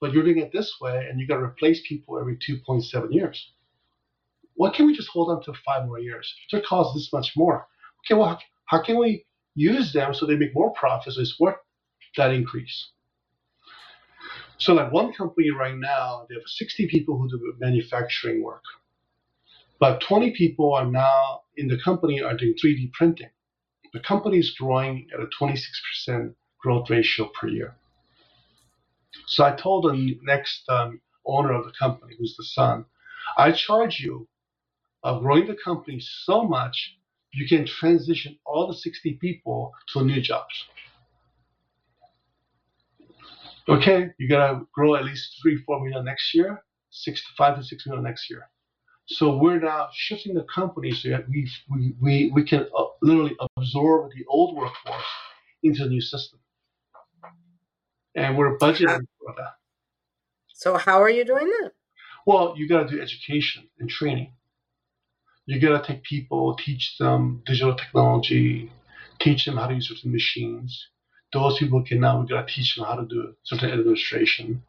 but 0.00 0.14
you're 0.14 0.24
doing 0.24 0.38
it 0.38 0.50
this 0.50 0.76
way, 0.80 1.08
and 1.10 1.20
you 1.20 1.26
got 1.26 1.36
to 1.36 1.42
replace 1.42 1.86
people 1.86 2.18
every 2.18 2.38
2.7 2.38 3.12
years. 3.12 3.52
Why 4.54 4.70
can't 4.70 4.86
we 4.86 4.96
just 4.96 5.10
hold 5.10 5.28
on 5.30 5.42
to 5.42 5.52
five 5.66 5.84
more 5.84 5.98
years? 5.98 6.34
It 6.50 6.64
costs 6.64 6.94
this 6.94 7.12
much 7.12 7.34
more. 7.36 7.66
Okay, 8.06 8.18
well, 8.18 8.40
how 8.64 8.82
can 8.82 8.98
we 8.98 9.26
use 9.54 9.92
them 9.92 10.14
so 10.14 10.24
they 10.24 10.36
make 10.36 10.54
more 10.54 10.72
profits? 10.72 11.18
It's 11.18 11.38
worth 11.38 11.56
that 12.16 12.32
increase. 12.32 12.92
So, 14.58 14.74
like 14.74 14.92
one 14.92 15.12
company 15.12 15.50
right 15.50 15.76
now, 15.76 16.26
they 16.28 16.34
have 16.34 16.44
60 16.46 16.88
people 16.88 17.16
who 17.16 17.28
do 17.28 17.54
manufacturing 17.60 18.42
work, 18.42 18.64
but 19.78 20.00
20 20.00 20.32
people 20.32 20.74
are 20.74 20.86
now 20.86 21.42
in 21.56 21.68
the 21.68 21.78
company 21.82 22.22
are 22.22 22.36
doing 22.36 22.54
3D 22.62 22.92
printing 22.92 23.30
the 23.92 24.00
company 24.00 24.38
is 24.38 24.54
growing 24.58 25.06
at 25.14 25.20
a 25.20 25.28
26% 25.40 26.34
growth 26.60 26.90
ratio 26.90 27.30
per 27.38 27.48
year. 27.48 27.76
So 29.26 29.44
I 29.44 29.52
told 29.52 29.84
the 29.84 30.18
next 30.22 30.64
um, 30.68 31.00
owner 31.26 31.52
of 31.52 31.64
the 31.64 31.72
company, 31.78 32.14
who's 32.18 32.36
the 32.36 32.44
son, 32.44 32.84
I 33.36 33.52
charge 33.52 34.00
you 34.00 34.28
of 35.02 35.22
growing 35.22 35.46
the 35.46 35.56
company 35.56 36.00
so 36.00 36.44
much 36.44 36.96
you 37.32 37.46
can 37.46 37.66
transition 37.66 38.38
all 38.46 38.66
the 38.66 38.74
60 38.74 39.14
people 39.20 39.72
to 39.88 40.02
new 40.02 40.20
jobs. 40.20 40.66
Okay, 43.68 44.08
you 44.18 44.28
gotta 44.28 44.62
grow 44.74 44.94
at 44.94 45.04
least 45.04 45.38
three, 45.42 45.58
four 45.66 45.80
million 45.84 46.04
next 46.04 46.34
year, 46.34 46.62
six 46.90 47.20
to 47.20 47.28
five 47.36 47.56
to 47.58 47.62
six 47.62 47.86
million 47.86 48.04
next 48.04 48.30
year. 48.30 48.48
So 49.06 49.36
we're 49.36 49.60
now 49.60 49.88
shifting 49.92 50.34
the 50.34 50.44
company 50.44 50.92
so 50.92 51.10
that 51.10 51.28
we 51.28 51.50
we, 51.70 51.94
we, 52.00 52.30
we 52.34 52.44
can 52.44 52.66
uh, 52.76 52.84
literally 53.02 53.36
absorb 53.56 54.10
the 54.12 54.24
old 54.28 54.56
workforce 54.56 55.04
into 55.62 55.84
the 55.84 55.90
new 55.90 56.00
system. 56.00 56.40
And 58.14 58.36
we're 58.36 58.58
budgeting 58.58 59.06
for 59.18 59.34
that. 59.36 59.54
So 60.48 60.76
how 60.76 61.02
are 61.02 61.10
you 61.10 61.24
doing 61.24 61.46
that? 61.46 61.72
Well, 62.26 62.54
you 62.56 62.68
got 62.68 62.88
to 62.88 62.96
do 62.96 63.00
education 63.02 63.68
and 63.78 63.88
training. 63.88 64.32
You 65.46 65.60
got 65.60 65.82
to 65.82 65.92
take 65.92 66.02
people, 66.02 66.56
teach 66.56 66.96
them 66.98 67.42
digital 67.46 67.74
technology, 67.74 68.70
teach 69.20 69.46
them 69.46 69.56
how 69.56 69.68
to 69.68 69.74
use 69.74 69.88
certain 69.88 70.12
machines. 70.12 70.88
Those 71.32 71.58
people 71.58 71.82
can 71.82 72.00
now 72.00 72.20
we 72.20 72.26
got 72.26 72.48
to 72.48 72.54
teach 72.54 72.76
them 72.76 72.86
how 72.86 72.94
to 72.94 73.06
do 73.06 73.34
certain 73.42 73.70
administration. 73.70 74.62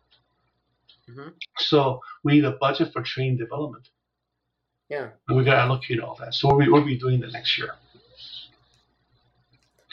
Mm-hmm. 1.09 1.29
So 1.57 2.01
we 2.23 2.33
need 2.33 2.45
a 2.45 2.51
budget 2.51 2.91
for 2.93 3.01
training 3.01 3.37
development. 3.37 3.89
Yeah. 4.89 5.09
And 5.27 5.37
we 5.37 5.43
got 5.43 5.55
to 5.55 5.61
allocate 5.61 5.99
all 5.99 6.15
that. 6.19 6.33
So 6.33 6.47
we'll 6.49 6.59
be, 6.59 6.69
we'll 6.69 6.85
be 6.85 6.97
doing 6.97 7.21
that 7.21 7.31
next 7.31 7.57
year. 7.57 7.69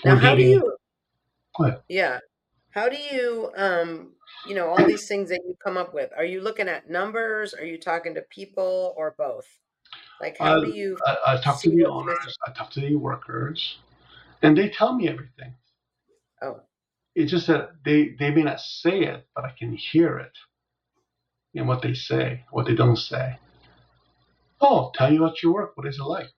Now, 0.05 0.15
We're 0.15 0.21
how 0.21 0.35
getting, 0.35 0.59
do 0.59 0.77
you? 1.61 1.77
Yeah. 1.89 2.19
How 2.71 2.89
do 2.89 2.97
you, 2.97 3.51
um, 3.57 4.13
you 4.47 4.55
know, 4.55 4.69
all 4.69 4.85
these 4.85 5.09
things 5.09 5.31
that 5.31 5.41
you 5.47 5.57
come 5.65 5.77
up 5.77 5.95
with? 5.95 6.11
Are 6.17 6.25
you 6.25 6.43
looking 6.43 6.69
at 6.69 6.91
numbers? 6.91 7.55
Are 7.55 7.65
you 7.65 7.79
talking 7.79 8.15
to 8.15 8.23
people, 8.23 8.93
or 8.97 9.15
both? 9.17 9.47
Like, 10.21 10.37
how 10.39 10.61
do 10.61 10.71
you? 10.71 10.99
I, 11.07 11.17
I 11.27 11.41
talk 11.41 11.61
to 11.63 11.71
the 11.71 11.87
owners. 11.87 12.19
I 12.47 12.53
talk 12.53 12.71
to 12.73 12.81
the 12.81 12.95
workers, 12.97 13.79
and 14.43 14.57
they 14.57 14.69
tell 14.69 14.95
me 14.95 15.09
everything. 15.09 15.55
Oh. 16.43 16.61
It's 17.15 17.31
just 17.31 17.47
that 17.47 17.71
they 17.85 18.15
they 18.19 18.31
may 18.31 18.43
not 18.43 18.61
say 18.61 19.01
it, 19.01 19.27
but 19.35 19.45
I 19.45 19.53
can 19.59 19.75
hear 19.75 20.19
it 20.19 20.33
in 21.55 21.67
what 21.67 21.83
they 21.83 21.95
say, 21.95 22.45
what 22.51 22.67
they 22.67 22.75
don't 22.75 22.97
say. 22.97 23.39
Oh, 24.61 24.93
tell 24.95 25.11
me 25.11 25.17
about 25.17 25.43
your 25.43 25.55
work. 25.55 25.77
What 25.77 25.87
is 25.87 25.99
it 25.99 26.05
like? 26.05 26.29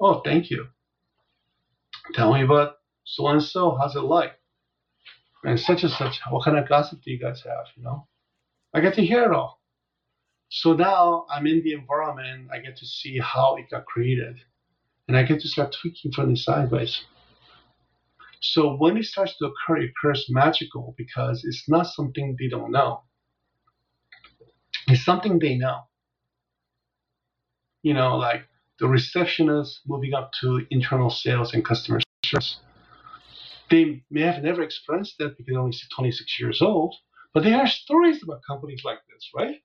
Oh, 0.00 0.20
thank 0.24 0.50
you. 0.50 0.66
Tell 2.14 2.32
me 2.32 2.42
about 2.42 2.78
so 3.04 3.28
and 3.28 3.42
so. 3.42 3.76
How's 3.80 3.94
it 3.94 4.00
like? 4.00 4.32
And 5.44 5.58
such 5.58 5.84
and 5.84 5.92
such. 5.92 6.20
What 6.28 6.44
kind 6.44 6.58
of 6.58 6.68
gossip 6.68 7.00
do 7.02 7.10
you 7.10 7.18
guys 7.18 7.42
have? 7.42 7.66
You 7.76 7.84
know, 7.84 8.08
I 8.74 8.80
get 8.80 8.94
to 8.94 9.04
hear 9.04 9.24
it 9.24 9.32
all. 9.32 9.60
So 10.48 10.72
now 10.72 11.26
I'm 11.30 11.46
in 11.46 11.62
the 11.62 11.74
environment. 11.74 12.48
I 12.52 12.58
get 12.58 12.76
to 12.78 12.86
see 12.86 13.18
how 13.18 13.56
it 13.56 13.70
got 13.70 13.86
created, 13.86 14.36
and 15.06 15.16
I 15.16 15.22
get 15.22 15.40
to 15.42 15.48
start 15.48 15.76
tweaking 15.80 16.12
from 16.12 16.30
the 16.30 16.36
sideways. 16.36 17.04
So 18.40 18.74
when 18.76 18.96
it 18.96 19.04
starts 19.04 19.36
to 19.38 19.46
occur, 19.46 19.78
it 19.78 19.90
occurs 19.90 20.26
magical 20.28 20.94
because 20.96 21.44
it's 21.44 21.68
not 21.68 21.86
something 21.86 22.36
they 22.38 22.48
don't 22.48 22.72
know. 22.72 23.02
It's 24.88 25.04
something 25.04 25.38
they 25.38 25.56
know 25.56 25.84
you 27.82 27.94
know, 27.94 28.16
like 28.16 28.42
the 28.78 28.88
receptionist 28.88 29.80
moving 29.86 30.14
up 30.14 30.32
to 30.40 30.66
internal 30.70 31.10
sales 31.10 31.54
and 31.54 31.64
customer 31.64 32.00
service. 32.24 32.58
They 33.70 34.02
may 34.10 34.22
have 34.22 34.42
never 34.42 34.62
experienced 34.62 35.16
that 35.18 35.36
because 35.36 35.46
they're 35.46 35.60
only 35.60 35.76
26 35.94 36.40
years 36.40 36.60
old, 36.60 36.94
but 37.32 37.44
there 37.44 37.56
are 37.56 37.66
stories 37.66 38.22
about 38.22 38.40
companies 38.46 38.82
like 38.84 38.98
this, 39.08 39.30
right? 39.34 39.56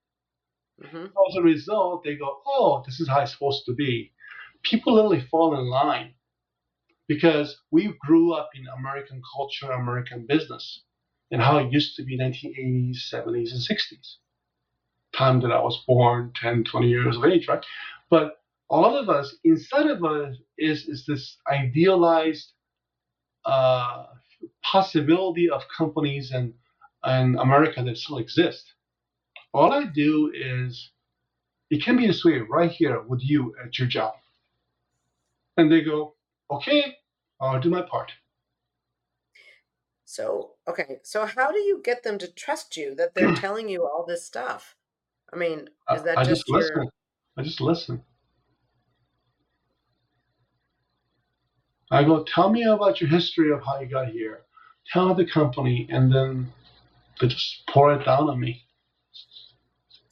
Mm-hmm. 0.84 1.05
As 1.05 1.36
a 1.38 1.41
result, 1.41 2.03
they 2.03 2.15
go, 2.15 2.41
oh, 2.45 2.84
this 2.86 2.99
is 2.99 3.07
how 3.07 3.21
it's 3.21 3.32
supposed 3.32 3.65
to 3.65 3.73
be. 3.73 4.11
People 4.63 4.93
literally 4.93 5.21
fall 5.32 5.57
in 5.57 5.65
line 5.65 6.13
because 7.08 7.58
we 7.72 7.93
grew 8.01 8.34
up 8.34 8.49
in 8.56 8.66
American 8.80 9.22
culture, 9.36 9.72
American 9.72 10.26
business, 10.28 10.84
and 11.32 11.41
how 11.41 11.58
it 11.58 11.72
used 11.72 11.95
to 11.97 12.03
be 12.03 12.18
1980s, 12.18 12.97
70s, 13.12 13.51
and 13.51 13.62
60s. 13.62 14.16
Time 15.16 15.41
that 15.41 15.51
I 15.51 15.62
was 15.62 15.84
born, 15.88 16.32
10, 16.41 16.64
20 16.66 16.88
years 16.88 17.18
of 17.18 17.26
age, 17.26 17.47
right? 17.47 17.64
But 18.10 18.38
all 18.70 18.97
of 18.97 19.10
us, 19.10 19.36
inside 19.43 19.88
of 19.88 20.03
us, 20.03 20.36
is, 20.58 20.88
is 20.88 21.06
this 21.06 21.38
idealized 21.51 22.51
uh, 23.45 24.06
possibility 24.64 25.49
of 25.49 25.64
companies 25.76 26.32
and, 26.32 26.53
and 27.03 27.38
America 27.39 27.84
that 27.84 27.97
still 27.97 28.18
exist. 28.18 28.74
All 29.53 29.72
I 29.72 29.86
do 29.86 30.32
is, 30.36 30.91
it 31.70 31.84
can 31.84 31.97
be 31.97 32.08
this 32.08 32.26
way 32.26 32.39
right 32.39 32.72
here 32.72 33.01
with 33.01 33.22
you 33.24 33.53
at 33.64 33.78
your 33.80 33.88
job. 33.88 34.14
And 35.58 35.72
they 35.72 35.82
go, 35.82 36.16
okay, 36.52 36.98
I'll 37.39 37.60
do 37.60 37.70
my 37.70 37.82
part. 37.82 38.12
So, 40.06 40.52
okay, 40.68 41.00
so 41.04 41.26
how 41.26 41.52
do 41.52 41.60
you 41.60 41.82
get 41.84 42.04
them 42.04 42.18
to 42.20 42.32
trust 42.32 42.78
you 42.78 42.96
that 42.96 43.16
they're 43.16 43.36
telling 43.46 43.70
you 43.70 43.86
all 43.86 44.06
this 44.08 44.26
stuff? 44.26 44.76
I 45.34 45.36
mean, 45.36 45.70
is 45.93 46.04
that 46.04 46.18
I, 46.18 46.24
just, 46.24 46.41
just 46.41 46.48
your... 46.48 46.60
listen. 46.60 46.89
I 47.38 47.41
just 47.43 47.62
listen. 47.62 48.04
I 51.91 52.04
go, 52.04 52.24
tell 52.24 52.50
me 52.50 52.64
about 52.64 53.02
your 53.02 53.10
history 53.10 53.52
of 53.52 53.64
how 53.64 53.80
you 53.80 53.88
got 53.88 54.10
here. 54.10 54.41
Tell 54.91 55.14
the 55.14 55.26
company, 55.26 55.88
and 55.91 56.14
then 56.14 56.52
they 57.20 57.28
just 57.28 57.64
pour 57.70 57.93
it 57.93 58.06
down 58.06 58.30
on 58.30 58.39
me. 58.39 58.64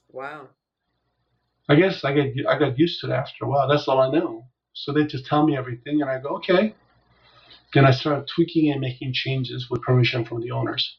Wow. 0.10 0.50
I 1.70 1.76
guess 1.76 2.04
I 2.04 2.14
get 2.14 2.34
I 2.48 2.60
got 2.60 2.78
used 2.78 3.02
to 3.02 3.08
it 3.08 3.14
after 3.14 3.46
a 3.46 3.48
while. 3.48 3.68
That's 3.68 3.88
all 3.88 4.00
I 4.00 4.12
know. 4.12 4.46
So 4.74 4.92
they 4.92 5.06
just 5.06 5.26
tell 5.26 5.46
me 5.46 5.56
everything, 5.56 6.02
and 6.02 6.10
I 6.10 6.20
go, 6.20 6.30
okay. 6.38 6.76
Then 7.74 7.86
I 7.86 7.92
start 7.92 8.30
tweaking 8.34 8.72
and 8.72 8.82
making 8.82 9.14
changes 9.14 9.70
with 9.70 9.82
permission 9.82 10.26
from 10.26 10.42
the 10.42 10.52
owners. 10.52 10.98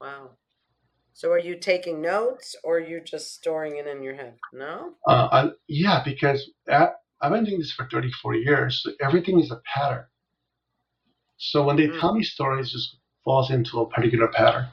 Wow. 0.00 0.30
So 1.12 1.30
are 1.30 1.38
you 1.38 1.56
taking 1.56 2.02
notes 2.02 2.56
or 2.62 2.76
are 2.76 2.80
you 2.80 3.00
just 3.00 3.32
storing 3.34 3.76
it 3.76 3.86
in 3.86 4.02
your 4.02 4.14
head? 4.14 4.34
No? 4.52 4.94
Uh, 5.06 5.28
I, 5.32 5.50
yeah, 5.68 6.02
because 6.04 6.50
at, 6.68 6.96
I've 7.20 7.32
been 7.32 7.44
doing 7.44 7.58
this 7.58 7.72
for 7.72 7.88
34 7.90 8.34
years. 8.34 8.82
So 8.82 8.92
everything 9.00 9.40
is 9.40 9.50
a 9.50 9.60
pattern. 9.74 10.04
So 11.38 11.64
when 11.64 11.76
they 11.76 11.88
Mm. 11.88 12.00
tell 12.00 12.14
me 12.14 12.22
stories, 12.22 12.68
it 12.68 12.72
just 12.72 12.96
falls 13.24 13.50
into 13.50 13.80
a 13.80 13.88
particular 13.88 14.28
pattern. 14.28 14.66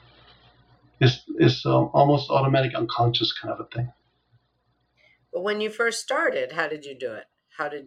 It's, 1.00 1.22
it's 1.38 1.64
um, 1.66 1.90
almost 1.92 2.30
automatic, 2.30 2.74
unconscious 2.74 3.32
kind 3.32 3.52
of 3.52 3.60
a 3.60 3.68
thing. 3.74 3.92
But 5.32 5.42
when 5.42 5.60
you 5.60 5.70
first 5.70 6.02
started, 6.02 6.52
how 6.52 6.68
did 6.68 6.84
you 6.84 6.94
do 6.98 7.12
it? 7.12 7.24
How 7.56 7.68
did 7.68 7.86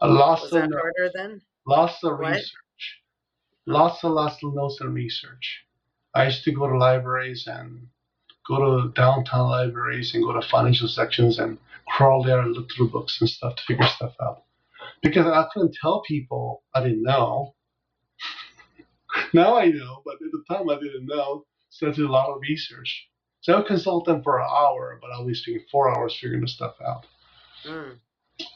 Uh, 0.00 0.08
lots 0.08 0.42
was 0.42 0.52
of 0.52 0.70
harder 0.72 1.10
then? 1.14 1.40
lots 1.66 2.02
of 2.04 2.18
What? 2.18 2.32
research, 2.32 3.02
lots 3.66 4.02
and 4.04 4.14
lots 4.14 4.42
of 4.42 4.54
notes 4.54 4.80
and 4.80 4.94
research. 4.94 5.64
I 6.14 6.24
used 6.26 6.44
to 6.44 6.52
go 6.52 6.66
to 6.68 6.76
libraries 6.76 7.46
and 7.46 7.88
go 8.46 8.56
to 8.82 8.92
downtown 8.92 9.48
libraries 9.50 10.14
and 10.14 10.24
go 10.24 10.32
to 10.32 10.42
financial 10.42 10.88
sections 10.88 11.38
and 11.38 11.58
crawl 11.86 12.22
there 12.24 12.40
and 12.40 12.52
look 12.52 12.70
through 12.72 12.90
books 12.90 13.20
and 13.20 13.30
stuff 13.30 13.56
to 13.56 13.62
figure 13.64 13.86
stuff 13.86 14.14
out. 14.20 14.44
Because 15.02 15.26
I 15.26 15.46
couldn't 15.52 15.74
tell 15.80 16.02
people 16.02 16.62
I 16.74 16.82
didn't 16.82 17.02
know. 17.02 17.54
now 19.34 19.56
I 19.56 19.66
know, 19.66 20.02
but 20.04 20.14
at 20.14 20.32
the 20.32 20.42
time 20.48 20.68
I 20.70 20.74
didn't 20.80 21.06
know. 21.06 21.44
So 21.70 21.88
I 21.88 21.92
did 21.92 22.04
a 22.04 22.10
lot 22.12 22.28
of 22.30 22.40
research. 22.40 23.08
So 23.42 23.52
I 23.54 23.56
would 23.58 23.66
consult 23.66 24.04
them 24.04 24.22
for 24.22 24.38
an 24.40 24.48
hour, 24.50 24.98
but 25.00 25.10
I 25.12 25.20
was 25.20 25.40
spending 25.42 25.64
four 25.70 25.96
hours 25.96 26.16
figuring 26.18 26.42
the 26.42 26.48
stuff 26.48 26.74
out. 26.86 27.06
Mm. 27.64 27.98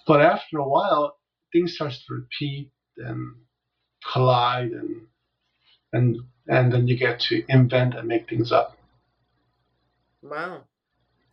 But 0.06 0.20
after 0.20 0.58
a 0.58 0.68
while, 0.68 1.16
things 1.52 1.74
starts 1.74 2.04
to 2.06 2.14
repeat 2.14 2.70
and 2.98 3.34
collide, 4.12 4.72
and 4.72 5.02
and 5.92 6.16
and 6.48 6.72
then 6.72 6.86
you 6.86 6.96
get 6.96 7.20
to 7.20 7.44
invent 7.48 7.94
and 7.94 8.08
make 8.08 8.28
things 8.28 8.52
up. 8.52 8.76
Wow. 10.22 10.64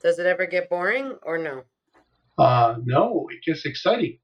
Does 0.02 0.20
it 0.20 0.26
ever 0.26 0.45
get 0.45 0.70
boring 0.70 1.18
or 1.24 1.38
no? 1.38 1.64
Uh, 2.38 2.76
no, 2.84 3.28
it 3.32 3.43
gets 3.45 3.66
exciting. 3.66 4.18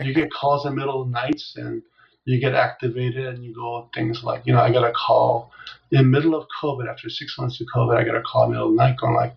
You 0.00 0.14
get 0.14 0.32
calls 0.40 0.64
in 0.64 0.72
the 0.72 0.76
middle 0.76 1.02
of 1.02 1.08
nights, 1.08 1.54
and 1.56 1.82
you 2.24 2.40
get 2.40 2.54
activated, 2.54 3.26
and 3.26 3.44
you 3.44 3.54
go 3.54 3.90
things 3.94 4.22
like, 4.22 4.46
you 4.46 4.52
know, 4.52 4.60
I 4.60 4.72
got 4.72 4.88
a 4.88 4.92
call 4.92 5.50
in 5.90 5.98
the 5.98 6.04
middle 6.04 6.34
of 6.34 6.46
COVID 6.62 6.88
after 6.88 7.10
six 7.10 7.36
months 7.38 7.60
of 7.60 7.66
COVID. 7.74 7.96
I 7.96 8.04
got 8.04 8.16
a 8.16 8.22
call 8.22 8.44
in 8.44 8.50
the 8.50 8.54
middle 8.54 8.70
of 8.70 8.76
the 8.76 8.82
night 8.82 8.96
going 8.98 9.14
like, 9.14 9.36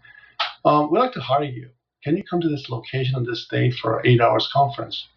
um, 0.63 0.91
"We'd 0.91 0.99
like 0.99 1.13
to 1.13 1.22
hire 1.22 1.43
you. 1.43 1.70
Can 2.06 2.16
you 2.16 2.24
come 2.24 2.39
to 2.39 2.47
this 2.49 2.70
location 2.70 3.16
on 3.16 3.26
this 3.26 3.47
day 3.49 3.72
for 3.72 3.99
an 3.99 4.08
eight 4.08 4.22
hours 4.22 4.47
conference?" 4.53 5.08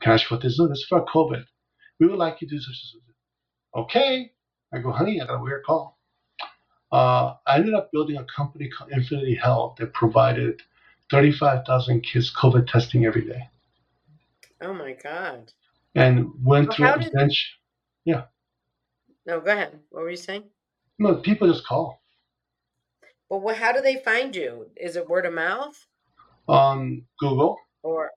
Can 0.00 0.12
I 0.12 0.14
ask 0.14 0.30
you 0.30 0.36
what 0.36 0.42
this 0.42 0.52
is? 0.52 0.68
This 0.68 0.78
is 0.78 0.86
for 0.88 1.04
COVID. 1.04 1.44
We 1.98 2.06
would 2.06 2.18
like 2.18 2.40
you 2.40 2.48
to 2.48 2.54
do 2.54 2.60
such 2.60 2.68
and 2.94 3.02
such. 3.02 3.14
Okay. 3.84 4.32
I 4.72 4.78
go, 4.78 4.92
honey, 4.92 5.20
I 5.20 5.26
got 5.26 5.40
a 5.40 5.42
weird 5.42 5.64
call. 5.64 5.98
Uh, 6.92 7.34
I 7.46 7.56
ended 7.56 7.74
up 7.74 7.90
building 7.92 8.16
a 8.16 8.24
company 8.24 8.68
called 8.68 8.92
Infinity 8.92 9.34
Health 9.34 9.76
that 9.78 9.92
provided 9.92 10.62
35,000 11.10 12.02
kids 12.02 12.32
COVID 12.34 12.66
testing 12.70 13.04
every 13.06 13.24
day 13.24 13.42
Oh 14.60 14.72
my 14.72 14.92
God. 14.92 15.52
and 15.94 16.30
went 16.44 16.68
Well, 16.68 16.76
through 16.76 16.92
a 16.92 16.98
did- 17.00 17.12
bench. 17.12 17.58
No, 18.06 19.40
go 19.40 19.50
ahead. 19.52 19.78
What 19.90 20.02
were 20.04 20.10
you 20.10 20.16
saying? 20.16 20.44
No, 20.98 21.16
people 21.16 21.52
just 21.52 21.66
call. 21.66 22.00
Well, 23.30 23.40
wha- 23.40 23.54
how 23.54 23.72
do 23.72 23.80
they 23.80 23.96
find 23.96 24.34
you? 24.36 24.70
Is 24.76 24.96
it 24.96 25.08
word 25.08 25.26
of 25.26 25.34
mouth 25.34 25.86
On 26.48 27.02
Google, 27.20 27.58
or 27.82 28.10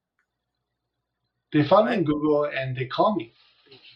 they 1.54 1.64
find 1.68 1.90
me 1.90 1.98
on 1.98 2.04
Google 2.06 2.46
and 2.46 2.76
they 2.78 2.86
call 2.88 3.16
me. 3.16 3.34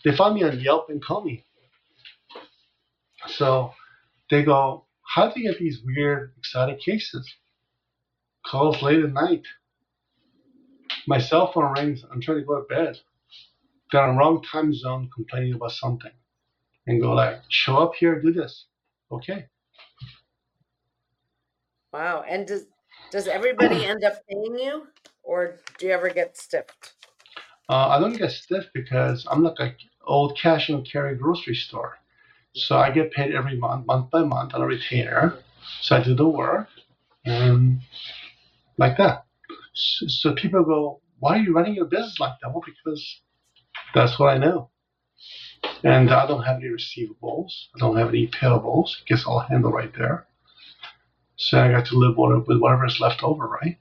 They 0.05 0.16
find 0.16 0.36
me 0.36 0.43
on 0.43 0.59
Yelp 0.59 0.89
and 0.89 1.03
call 1.03 1.24
me. 1.24 1.43
So 3.28 3.74
they 4.30 4.43
go, 4.43 4.86
How 5.16 5.32
do 5.32 5.39
you 5.41 5.51
get 5.51 5.59
these 5.59 5.82
weird, 5.86 6.34
exotic 6.38 6.80
cases? 6.82 7.30
Calls 8.45 8.82
late 8.82 9.03
at 9.03 9.13
night. 9.13 9.43
My 11.07 11.20
cell 11.20 11.51
phone 11.51 11.74
rings. 11.74 12.03
I'm 12.11 12.22
trying 12.22 12.39
to 12.39 12.45
go 12.45 12.55
to 12.61 12.68
bed. 12.68 12.97
They're 13.91 14.07
the 14.07 14.13
wrong 14.18 14.43
time 14.43 14.74
zone 14.74 15.09
complaining 15.16 15.53
about 15.55 15.72
something. 15.72 16.11
And 16.88 17.01
go 17.01 17.13
like, 17.13 17.41
show 17.49 17.78
up 17.78 17.93
here, 17.99 18.22
do 18.22 18.34
this. 18.34 18.66
Okay. 19.11 19.47
Wow? 21.96 22.24
And 22.28 22.46
does 22.46 22.64
does 23.12 23.28
everybody 23.28 23.86
end 23.86 24.04
up 24.04 24.16
paying 24.30 24.58
you, 24.60 24.88
or 25.24 25.56
do 25.78 25.86
you 25.88 25.93
ever 25.93 26.10
get 26.10 26.38
stiffed? 26.38 26.93
Uh, 27.70 27.88
I 27.93 28.00
don't 28.00 28.18
get 28.18 28.32
stiff 28.32 28.66
because 28.74 29.26
I'm 29.30 29.43
like 29.43 29.60
an 29.60 29.76
old 30.06 30.38
cash 30.38 30.70
and 30.70 30.88
carry 30.89 31.16
grocery 31.16 31.56
store. 31.56 31.98
So 32.54 32.78
I 32.78 32.91
get 32.91 33.12
paid 33.12 33.34
every 33.34 33.58
month, 33.58 33.86
month 33.86 34.12
by 34.12 34.24
month 34.24 34.54
on 34.54 34.62
a 34.62 34.66
retainer. 34.66 35.38
So 35.82 35.96
I 35.96 36.04
do 36.04 36.14
the 36.16 36.28
work 36.28 36.68
and 37.26 37.80
like 38.78 38.98
that. 38.98 39.26
So, 39.74 40.08
so 40.08 40.34
people 40.36 40.64
go, 40.64 41.02
why 41.20 41.38
are 41.38 41.41
you 41.41 41.54
running 41.54 41.76
your 41.76 41.86
business 41.86 42.20
like 42.20 42.34
that? 42.41 42.50
Well, 42.50 42.64
because 42.66 43.02
that's 43.93 44.20
what 44.20 44.30
I 44.30 44.38
know. 44.38 44.70
And 45.84 46.12
I 46.12 46.28
don't 46.28 46.43
have 46.43 46.58
any 46.58 46.70
receivables. 46.70 47.52
I 47.76 47.80
don't 47.80 47.98
have 47.98 48.10
any 48.10 48.28
payables. 48.28 48.89
It 49.00 49.08
gets 49.08 49.26
all 49.26 49.39
handled 49.39 49.74
right 49.74 49.93
there. 49.98 50.28
So 51.38 51.62
I 51.62 51.72
got 51.72 51.86
to 51.88 51.98
live 51.98 52.16
with 52.18 52.48
with 52.48 52.60
whatever 52.60 52.86
is 52.86 53.00
left 53.00 53.24
over, 53.24 53.48
right? 53.48 53.78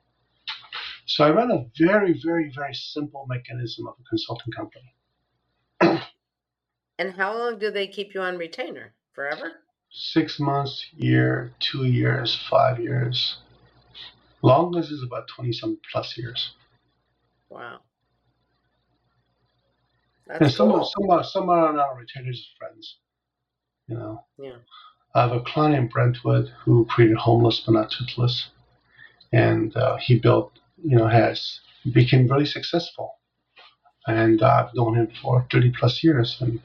So 1.07 1.25
I 1.25 1.31
run 1.31 1.51
a 1.51 1.67
very, 1.79 2.19
very, 2.25 2.51
very 2.55 2.75
simple 2.75 3.27
mechanism 3.29 3.87
of 3.87 3.95
a 4.01 4.09
consulting 4.09 4.53
company. 4.53 4.95
And 6.99 7.13
how 7.15 7.37
long 7.37 7.59
do 7.59 7.71
they 7.71 7.87
keep 7.87 8.15
you 8.15 8.21
on 8.21 8.39
retainer? 8.39 8.95
Forever? 9.13 9.53
Six 9.91 10.41
months, 10.41 10.87
year, 10.97 11.53
two 11.61 11.87
years, 11.87 12.37
five 12.49 12.79
years. 12.81 13.39
Longest 14.43 14.91
is 14.91 15.03
about 15.03 15.29
20 15.29 15.53
some 15.53 15.79
plus 15.93 16.17
years. 16.17 16.53
Wow. 17.49 17.81
And 20.29 20.41
That's 20.41 20.57
some, 20.57 20.71
cool. 20.71 20.81
are, 20.81 20.85
some, 20.85 21.11
are, 21.11 21.25
some 21.25 21.49
are 21.49 21.79
our 21.79 21.99
retainers 21.99 22.39
as 22.39 22.47
friends. 22.59 22.97
You 23.87 23.97
know, 23.97 24.25
Yeah. 24.39 24.57
I 25.15 25.23
have 25.23 25.33
a 25.33 25.41
client 25.41 25.77
in 25.77 25.87
Brentwood 25.87 26.53
who 26.65 26.87
created 26.87 27.17
Homeless 27.17 27.61
but 27.61 27.73
Not 27.73 27.91
Toothless. 27.91 28.49
And 29.33 29.77
uh, 29.77 29.97
he 29.97 30.19
built, 30.19 30.59
you 30.83 30.97
know, 30.97 31.07
has 31.07 31.61
became 31.93 32.27
really 32.27 32.47
successful. 32.47 33.19
And 34.07 34.43
uh, 34.43 34.67
I've 34.67 34.75
known 34.75 34.97
him 34.97 35.09
for 35.23 35.47
30 35.51 35.73
plus 35.79 36.03
years. 36.03 36.37
And 36.41 36.61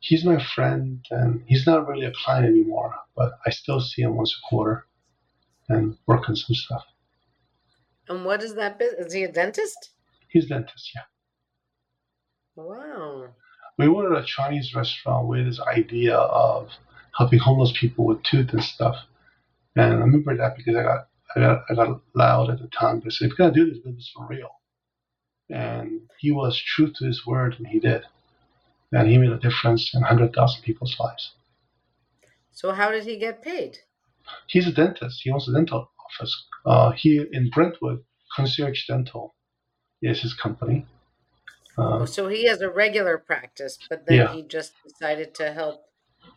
he's 0.00 0.24
my 0.24 0.42
friend. 0.42 1.04
And 1.10 1.44
he's 1.46 1.66
not 1.66 1.86
really 1.86 2.06
a 2.06 2.12
client 2.24 2.46
anymore, 2.46 2.94
but 3.16 3.38
I 3.46 3.50
still 3.50 3.80
see 3.80 4.02
him 4.02 4.16
once 4.16 4.36
a 4.36 4.48
quarter 4.48 4.86
and 5.68 5.96
work 6.06 6.28
on 6.28 6.36
some 6.36 6.54
stuff. 6.56 6.84
And 8.08 8.24
what 8.24 8.42
is 8.42 8.54
that 8.54 8.78
business? 8.78 9.06
Is 9.06 9.12
he 9.12 9.24
a 9.24 9.32
dentist? 9.32 9.90
He's 10.28 10.46
a 10.46 10.48
dentist, 10.48 10.90
yeah. 10.94 11.02
Wow. 12.56 13.28
we 13.78 13.88
were 13.88 14.14
at 14.16 14.22
a 14.22 14.26
Chinese 14.26 14.74
restaurant 14.74 15.28
with 15.28 15.44
this 15.44 15.60
idea 15.60 16.16
of 16.16 16.70
helping 17.16 17.38
homeless 17.40 17.72
people 17.78 18.06
with 18.06 18.22
tooth 18.24 18.52
and 18.52 18.62
stuff. 18.64 18.96
And 19.76 19.94
I 19.94 19.98
remember 19.98 20.36
that 20.36 20.56
because 20.56 20.76
I 20.76 20.82
got 20.82 21.08
I 21.36 21.40
got 21.40 21.64
I 21.70 21.74
got 21.74 22.02
loud 22.14 22.50
at 22.50 22.60
the 22.60 22.68
time. 22.68 23.00
But 23.00 23.08
I 23.08 23.10
said, 23.16 23.26
"If 23.30 23.38
you're 23.38 23.48
gonna 23.50 23.54
do 23.54 23.70
this, 23.70 23.82
do 23.84 23.92
this 23.92 24.12
for 24.14 24.26
real." 24.28 24.50
And 25.50 26.02
he 26.18 26.32
was 26.32 26.58
true 26.60 26.92
to 26.92 27.06
his 27.06 27.26
word, 27.26 27.56
and 27.58 27.66
he 27.68 27.80
did. 27.80 28.02
And 28.92 29.08
he 29.08 29.18
made 29.18 29.32
a 29.32 29.38
difference 29.38 29.94
in 29.94 30.02
hundred 30.02 30.34
thousand 30.34 30.62
people's 30.62 30.96
lives. 31.00 31.34
So 32.52 32.72
how 32.72 32.90
did 32.90 33.04
he 33.04 33.18
get 33.18 33.42
paid? 33.42 33.78
He's 34.48 34.66
a 34.68 34.72
dentist. 34.72 35.20
He 35.22 35.30
owns 35.30 35.48
a 35.48 35.52
dental 35.52 35.90
office. 36.06 36.46
Uh, 36.66 36.92
he 36.92 37.24
in 37.32 37.50
Brentwood, 37.50 38.04
Concierge 38.36 38.86
Dental 38.86 39.34
is 40.02 40.22
his 40.22 40.34
company. 40.34 40.86
Oh, 41.78 42.02
Uh, 42.02 42.06
so 42.06 42.28
he 42.28 42.46
has 42.46 42.60
a 42.62 42.70
regular 42.70 43.18
practice, 43.18 43.78
but 43.88 44.06
then 44.06 44.18
Yeah. 44.18 44.32
he 44.34 44.42
just 44.42 44.72
decided 44.86 45.34
to 45.36 45.52
help. 45.52 45.82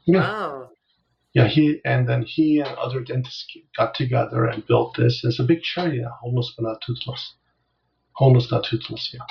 Yeah. 0.06 0.20
Wow. 0.22 0.70
Yeah, 1.34 1.48
he 1.48 1.80
and 1.86 2.10
then 2.10 2.24
he 2.24 2.60
and 2.60 2.76
other 2.78 3.02
dentists 3.02 3.46
got 3.78 3.94
together 3.94 4.46
and 4.46 4.66
built 4.66 4.98
this. 4.98 5.24
It's 5.24 5.40
a 5.40 5.44
big 5.44 5.62
charity, 5.62 6.02
now, 6.02 6.18
homeless 6.22 6.54
but 6.58 6.64
not 6.64 6.82
toothless. 6.82 7.36
Homeless 8.14 8.52
not 8.52 8.66
toothless, 8.66 9.12
yeah. 9.14 9.26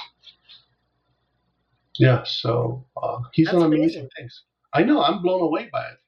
Yeah, 1.98 2.22
so 2.24 2.86
uh, 2.96 3.18
he's 3.32 3.46
That's 3.46 3.58
done 3.58 3.66
amazing 3.66 3.82
amazing. 3.84 4.08
things. 4.16 4.42
I 4.72 4.84
know, 4.84 5.02
I'm 5.02 5.22
blown 5.22 5.42
away 5.42 5.68
by 5.72 5.84
it. 5.86 5.98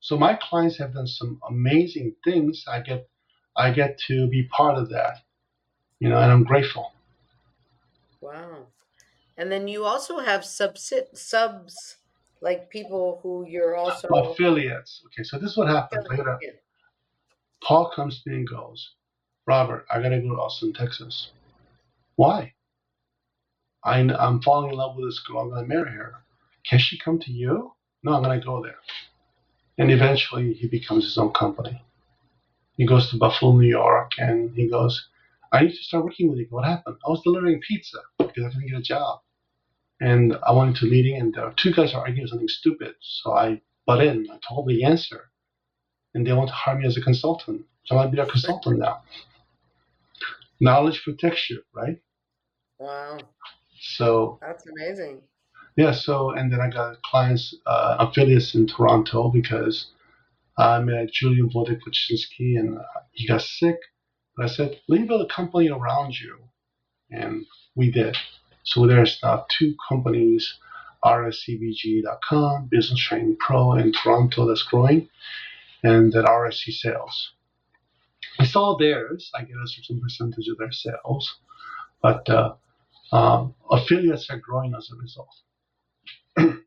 So 0.00 0.18
my 0.18 0.34
clients 0.34 0.78
have 0.78 0.94
done 0.94 1.06
some 1.06 1.40
amazing 1.48 2.16
things. 2.24 2.64
I 2.68 2.80
get, 2.80 3.08
I 3.56 3.70
get 3.70 3.98
to 4.08 4.28
be 4.28 4.44
part 4.44 4.76
of 4.76 4.90
that, 4.90 5.18
you 6.00 6.08
know, 6.08 6.18
and 6.18 6.32
I'm 6.32 6.44
grateful. 6.44 6.92
Wow. 8.20 8.66
And 9.36 9.52
then 9.52 9.68
you 9.68 9.84
also 9.84 10.18
have 10.18 10.40
subsit 10.42 11.16
subs 11.16 11.97
like 12.40 12.70
people 12.70 13.20
who 13.22 13.46
you're 13.48 13.76
also 13.76 14.08
oh, 14.12 14.30
Affiliates. 14.30 15.02
Okay, 15.06 15.24
so 15.24 15.38
this 15.38 15.52
is 15.52 15.56
what 15.56 15.68
happens. 15.68 16.06
I 16.10 16.16
gotta, 16.16 16.38
Paul 17.62 17.90
comes 17.94 18.22
to 18.22 18.30
me 18.30 18.36
and 18.36 18.48
goes, 18.48 18.94
Robert, 19.46 19.86
I 19.90 20.00
gotta 20.00 20.20
go 20.20 20.36
to 20.36 20.40
Austin, 20.40 20.72
Texas. 20.72 21.30
Why? 22.16 22.52
I, 23.84 24.00
I'm 24.00 24.42
falling 24.42 24.70
in 24.70 24.76
love 24.76 24.96
with 24.96 25.06
this 25.06 25.20
girl. 25.20 25.40
I'm 25.40 25.50
to 25.50 25.66
marry 25.66 25.90
her. 25.90 26.16
Can 26.68 26.78
she 26.78 26.98
come 26.98 27.18
to 27.20 27.32
you? 27.32 27.72
No, 28.02 28.12
I'm 28.12 28.22
to 28.22 28.44
go 28.44 28.62
there. 28.62 28.78
And 29.78 29.90
eventually 29.90 30.52
he 30.52 30.66
becomes 30.66 31.04
his 31.04 31.18
own 31.18 31.32
company. 31.32 31.82
He 32.76 32.86
goes 32.86 33.10
to 33.10 33.16
Buffalo, 33.16 33.52
New 33.52 33.66
York, 33.66 34.12
and 34.18 34.50
he 34.54 34.68
goes, 34.68 35.08
I 35.52 35.62
need 35.62 35.70
to 35.70 35.76
start 35.76 36.04
working 36.04 36.28
with 36.28 36.38
you. 36.38 36.46
What 36.50 36.64
happened? 36.64 36.96
I 37.06 37.10
was 37.10 37.22
delivering 37.22 37.60
pizza 37.60 37.98
because 38.18 38.44
I 38.44 38.50
couldn't 38.50 38.68
get 38.68 38.78
a 38.78 38.82
job. 38.82 39.20
And 40.00 40.36
I 40.46 40.52
went 40.52 40.70
into 40.70 40.86
a 40.86 40.90
meeting, 40.90 41.20
and 41.20 41.34
there 41.34 41.44
were 41.44 41.54
two 41.56 41.72
guys 41.72 41.92
are 41.94 42.02
arguing 42.02 42.28
something 42.28 42.48
stupid. 42.48 42.94
So 43.00 43.34
I 43.34 43.60
butt 43.86 44.02
in. 44.04 44.28
I 44.30 44.38
told 44.46 44.68
the 44.68 44.84
answer. 44.84 45.30
And 46.14 46.26
they 46.26 46.32
want 46.32 46.48
to 46.48 46.54
hire 46.54 46.78
me 46.78 46.86
as 46.86 46.96
a 46.96 47.00
consultant. 47.00 47.64
So 47.84 47.94
I'm 47.94 47.98
going 47.98 48.08
to 48.08 48.12
be 48.12 48.16
their 48.22 48.30
consultant 48.30 48.78
now. 48.78 49.02
Knowledge 50.60 51.02
protects 51.04 51.50
you, 51.50 51.62
right? 51.74 51.98
Wow. 52.78 53.18
So 53.80 54.38
That's 54.40 54.64
amazing. 54.66 55.20
yeah, 55.76 55.92
so 55.92 56.30
and 56.30 56.52
then 56.52 56.60
I 56.60 56.70
got 56.70 57.00
clients, 57.02 57.54
uh, 57.66 57.96
affiliates 58.00 58.54
in 58.54 58.66
Toronto 58.66 59.30
because 59.30 59.86
I 60.56 60.80
met 60.80 61.12
Julian 61.12 61.50
Wojciechowski 61.50 62.58
and 62.58 62.78
uh, 62.78 62.82
he 63.12 63.26
got 63.26 63.42
sick. 63.42 63.76
But 64.36 64.46
I 64.46 64.48
said, 64.48 64.80
let 64.88 65.00
me 65.00 65.06
build 65.06 65.22
a 65.22 65.32
company 65.32 65.68
around 65.68 66.18
you. 66.18 66.36
And 67.10 67.44
we 67.74 67.90
did. 67.90 68.16
So 68.68 68.86
there's 68.86 69.18
now 69.22 69.46
two 69.48 69.74
companies, 69.88 70.58
rscbg.com, 71.04 72.68
Business 72.70 73.00
Training 73.00 73.36
Pro 73.40 73.74
in 73.74 73.92
Toronto 73.92 74.46
that's 74.46 74.62
growing, 74.62 75.08
and 75.82 76.12
that 76.12 76.26
RSC 76.26 76.72
Sales. 76.72 77.32
It's 78.38 78.56
all 78.56 78.76
theirs. 78.78 79.30
I 79.34 79.42
get 79.42 79.56
a 79.56 79.68
certain 79.68 80.00
percentage 80.00 80.48
of 80.48 80.58
their 80.58 80.72
sales, 80.72 81.38
but 82.02 82.28
uh, 82.30 82.54
um, 83.12 83.54
affiliates 83.70 84.30
are 84.30 84.38
growing 84.38 84.74
as 84.74 84.90
a 84.92 84.96
result. 84.96 85.34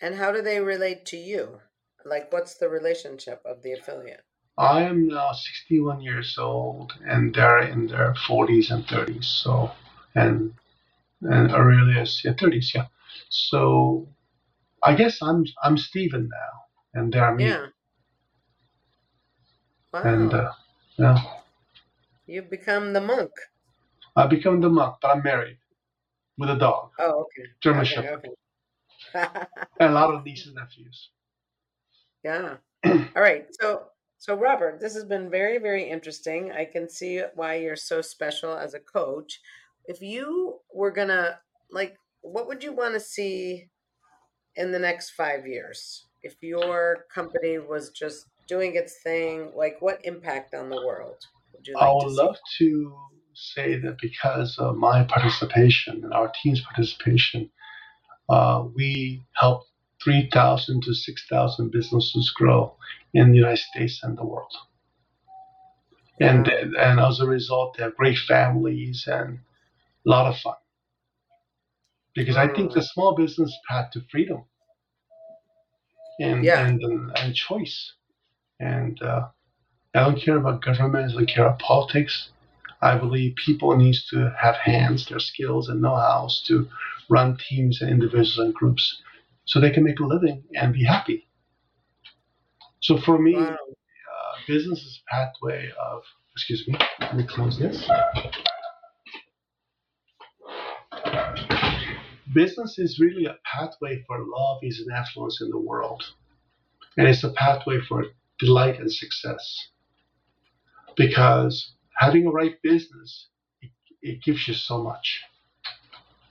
And 0.00 0.14
how 0.14 0.32
do 0.32 0.42
they 0.42 0.60
relate 0.60 1.06
to 1.06 1.16
you? 1.16 1.60
Like, 2.04 2.32
what's 2.32 2.54
the 2.54 2.68
relationship 2.68 3.42
of 3.44 3.62
the 3.62 3.72
affiliate? 3.72 4.22
I 4.56 4.82
am 4.82 5.08
now 5.08 5.32
61 5.32 6.00
years 6.00 6.38
old, 6.38 6.92
and 7.06 7.34
they're 7.34 7.60
in 7.60 7.88
their 7.88 8.14
40s 8.14 8.70
and 8.70 8.86
30s. 8.86 9.24
So, 9.24 9.70
and 10.14 10.54
and 11.22 11.50
yeah, 12.24 12.32
30s, 12.34 12.74
yeah. 12.74 12.86
So, 13.28 14.08
I 14.82 14.94
guess 14.94 15.22
I'm 15.22 15.44
I'm 15.62 15.76
Steven 15.78 16.28
now, 16.30 17.00
and 17.00 17.12
there 17.12 17.24
are 17.24 17.34
me. 17.34 17.44
Yeah. 17.46 17.66
Wow. 19.92 20.02
And 20.04 20.34
uh, 20.34 20.52
yeah, 20.98 21.18
You've 22.26 22.50
become 22.50 22.92
the 22.92 23.00
monk. 23.00 23.30
I 24.16 24.26
become 24.26 24.60
the 24.60 24.68
monk, 24.70 24.96
but 25.02 25.08
I'm 25.16 25.22
married 25.22 25.58
with 26.38 26.50
a 26.50 26.56
dog, 26.56 26.90
Oh, 26.98 27.22
okay. 27.22 27.48
German 27.60 27.82
okay, 27.82 27.94
Shepherd, 27.94 28.26
okay. 28.26 28.30
and 29.80 29.90
a 29.90 29.92
lot 29.92 30.14
of 30.14 30.24
nieces 30.24 30.48
and 30.48 30.56
nephews. 30.56 31.10
yeah. 32.24 32.56
All 32.86 33.22
right. 33.22 33.46
So, 33.60 33.84
so 34.18 34.34
Robert, 34.34 34.80
this 34.80 34.94
has 34.94 35.04
been 35.04 35.30
very, 35.30 35.58
very 35.58 35.88
interesting. 35.88 36.52
I 36.52 36.64
can 36.64 36.88
see 36.88 37.22
why 37.34 37.56
you're 37.56 37.76
so 37.76 38.00
special 38.02 38.56
as 38.56 38.74
a 38.74 38.80
coach. 38.80 39.40
If 39.88 40.02
you 40.02 40.60
were 40.74 40.92
gonna 40.92 41.40
like, 41.72 41.96
what 42.22 42.48
would 42.48 42.64
you 42.64 42.74
want 42.74 42.94
to 42.94 43.00
see 43.00 43.70
in 44.56 44.72
the 44.72 44.80
next 44.80 45.10
five 45.12 45.46
years? 45.46 46.06
If 46.22 46.36
your 46.42 47.06
company 47.14 47.58
was 47.58 47.90
just 47.90 48.26
doing 48.48 48.76
its 48.76 49.02
thing, 49.02 49.52
like 49.56 49.78
what 49.80 50.00
impact 50.04 50.54
on 50.54 50.70
the 50.70 50.76
world 50.76 51.16
would 51.54 51.66
you 51.66 51.78
like 51.78 51.82
I 51.82 51.92
to 52.00 52.06
would 52.06 52.10
see? 52.10 52.16
love 52.16 52.36
to 52.58 52.98
say 53.34 53.78
that 53.80 53.98
because 54.00 54.58
of 54.58 54.76
my 54.76 55.04
participation 55.04 56.04
and 56.04 56.14
our 56.14 56.32
team's 56.42 56.62
participation, 56.62 57.50
uh, 58.28 58.66
we 58.74 59.24
helped 59.34 59.68
3,000 60.04 60.82
to 60.84 60.94
6,000 60.94 61.72
businesses 61.72 62.30
grow 62.36 62.76
in 63.14 63.30
the 63.30 63.38
United 63.38 63.58
States 63.58 64.00
and 64.02 64.18
the 64.18 64.24
world. 64.26 64.52
And, 66.20 66.48
and 66.48 67.00
as 67.00 67.20
a 67.20 67.26
result, 67.26 67.76
they 67.76 67.84
have 67.84 67.96
great 67.96 68.18
families 68.18 69.04
and 69.06 69.40
a 70.06 70.10
lot 70.10 70.26
of 70.26 70.38
fun. 70.40 70.54
Because 72.14 72.36
I 72.36 72.48
think 72.48 72.72
the 72.72 72.80
Mm. 72.80 72.88
small 72.92 73.14
business 73.14 73.56
path 73.68 73.90
to 73.92 74.00
freedom 74.10 74.44
and, 76.20 76.44
Yeah. 76.44 76.66
and, 76.66 76.80
and 77.16 77.34
choice. 77.34 77.94
And 78.60 79.00
uh, 79.02 79.28
I 79.94 80.00
don't 80.00 80.20
care 80.20 80.36
about 80.36 80.62
government, 80.62 81.12
I 81.12 81.14
don't 81.14 81.26
care 81.28 81.46
about 81.46 81.60
politics. 81.60 82.30
I 82.80 82.96
believe 82.96 83.34
people 83.44 83.76
needs 83.76 84.06
to 84.08 84.32
have 84.40 84.56
hands, 84.56 85.06
their 85.06 85.18
skills 85.20 85.68
and 85.68 85.82
know-hows 85.82 86.44
to 86.48 86.68
run 87.10 87.36
teams 87.48 87.80
and 87.80 87.90
individuals 87.90 88.38
and 88.38 88.54
groups 88.54 89.02
so 89.46 89.60
they 89.60 89.70
can 89.70 89.84
make 89.84 89.98
a 90.00 90.04
living 90.06 90.44
and 90.54 90.72
be 90.72 90.84
happy. 90.84 91.26
So 92.80 92.98
for 92.98 93.18
me, 93.18 93.34
Wow. 93.34 93.50
uh, 93.50 94.36
business 94.46 94.78
is 94.80 95.00
a 95.02 95.14
pathway 95.14 95.70
of, 95.80 96.02
excuse 96.34 96.66
me, 96.68 96.78
let 97.00 97.16
me 97.16 97.24
close 97.24 97.58
this. 97.58 97.88
Business 102.34 102.78
is 102.78 102.98
really 102.98 103.24
a 103.24 103.38
pathway 103.44 104.04
for 104.06 104.18
love, 104.24 104.62
ease, 104.62 104.80
and 104.80 104.92
affluence 104.92 105.40
in 105.40 105.50
the 105.50 105.58
world. 105.58 106.02
And 106.96 107.06
it's 107.06 107.24
a 107.24 107.30
pathway 107.30 107.80
for 107.80 108.04
delight 108.38 108.78
and 108.78 108.92
success. 108.92 109.68
Because 110.96 111.72
having 111.96 112.26
a 112.26 112.30
right 112.30 112.60
business, 112.62 113.28
it, 113.62 113.70
it 114.02 114.22
gives 114.22 114.46
you 114.48 114.54
so 114.54 114.82
much. 114.82 115.22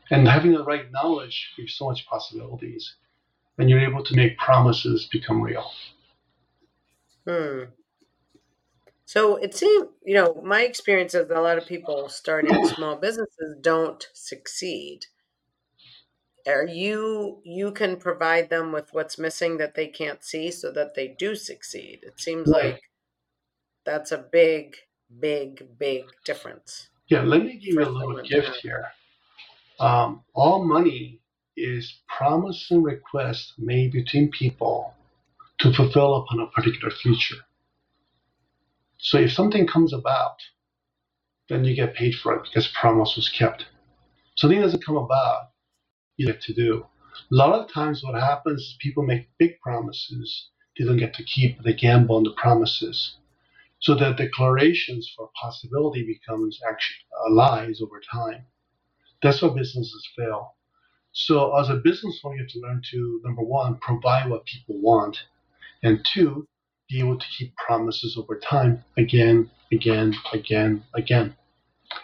And 0.09 0.27
having 0.27 0.53
the 0.53 0.63
right 0.63 0.91
knowledge 0.91 1.53
gives 1.57 1.75
so 1.75 1.85
much 1.85 2.05
possibilities. 2.05 2.95
And 3.57 3.69
you're 3.69 3.79
able 3.79 4.03
to 4.03 4.15
make 4.15 4.37
promises 4.37 5.07
become 5.11 5.41
real. 5.41 5.71
Hmm. 7.27 7.63
So 9.05 9.37
it 9.37 9.55
seems, 9.55 9.87
you 10.05 10.15
know, 10.15 10.41
my 10.43 10.63
experience 10.63 11.15
is 11.15 11.27
that 11.27 11.37
a 11.37 11.41
lot 11.41 11.57
of 11.57 11.65
people 11.65 12.09
starting 12.09 12.65
small 12.67 12.97
businesses 12.97 13.55
don't 13.61 14.05
succeed. 14.13 15.05
Are 16.47 16.65
you 16.65 17.41
you 17.43 17.71
can 17.71 17.97
provide 17.97 18.49
them 18.49 18.71
with 18.71 18.93
what's 18.93 19.19
missing 19.19 19.57
that 19.57 19.75
they 19.75 19.87
can't 19.87 20.23
see 20.23 20.49
so 20.51 20.71
that 20.71 20.95
they 20.95 21.09
do 21.09 21.35
succeed? 21.35 21.99
It 22.03 22.19
seems 22.19 22.49
Right. 22.49 22.73
like 22.73 22.81
that's 23.85 24.11
a 24.11 24.17
big, 24.17 24.75
big, 25.19 25.77
big 25.77 26.05
difference. 26.25 26.89
Yeah, 27.07 27.21
let 27.21 27.43
me 27.43 27.53
give 27.57 27.73
you 27.75 27.83
a 27.83 27.89
little 27.89 28.21
gift 28.21 28.31
yeah. 28.31 28.61
here. 28.61 28.85
Um, 29.79 30.23
all 30.33 30.65
money 30.65 31.21
is 31.55 32.01
promise 32.07 32.69
and 32.71 32.83
request 32.83 33.53
made 33.57 33.91
between 33.91 34.29
people 34.31 34.93
to 35.59 35.73
fulfill 35.73 36.15
upon 36.17 36.39
a 36.39 36.47
particular 36.47 36.91
future. 36.91 37.37
So 38.97 39.19
if 39.19 39.31
something 39.31 39.67
comes 39.67 39.93
about, 39.93 40.37
then 41.49 41.63
you 41.63 41.75
get 41.75 41.95
paid 41.95 42.15
for 42.15 42.35
it 42.35 42.43
because 42.43 42.67
promise 42.67 43.15
was 43.15 43.29
kept. 43.29 43.65
Something 44.35 44.61
doesn't 44.61 44.85
come 44.85 44.97
about, 44.97 45.51
you 46.17 46.27
get 46.27 46.41
to 46.41 46.53
do. 46.53 46.85
A 47.31 47.35
lot 47.35 47.53
of 47.53 47.71
times 47.71 48.03
what 48.03 48.15
happens 48.15 48.61
is 48.61 48.77
people 48.79 49.03
make 49.03 49.29
big 49.37 49.59
promises 49.61 50.49
they 50.77 50.85
don't 50.85 50.97
get 50.97 51.13
to 51.15 51.23
keep, 51.23 51.61
they 51.63 51.73
gamble 51.73 52.17
on 52.17 52.23
the 52.23 52.33
promises. 52.37 53.17
So 53.79 53.95
the 53.95 54.11
declarations 54.13 55.11
for 55.15 55.29
possibility 55.39 56.03
becomes 56.03 56.59
actually 56.67 57.05
uh, 57.19 57.33
lies 57.33 57.81
over 57.81 58.01
time. 58.11 58.45
That's 59.21 59.41
why 59.41 59.49
businesses 59.49 60.07
fail. 60.15 60.55
So 61.13 61.55
as 61.57 61.69
a 61.69 61.75
business 61.75 62.19
owner, 62.23 62.35
you 62.35 62.41
have 62.43 62.51
to 62.51 62.59
learn 62.59 62.81
to 62.91 63.21
number 63.23 63.41
one, 63.41 63.77
provide 63.77 64.29
what 64.29 64.45
people 64.45 64.79
want, 64.81 65.17
and 65.83 66.05
two, 66.13 66.47
be 66.89 66.99
able 66.99 67.17
to 67.17 67.25
keep 67.37 67.55
promises 67.55 68.17
over 68.17 68.39
time, 68.39 68.83
again, 68.97 69.49
again, 69.71 70.15
again, 70.33 70.83
again. 70.93 71.35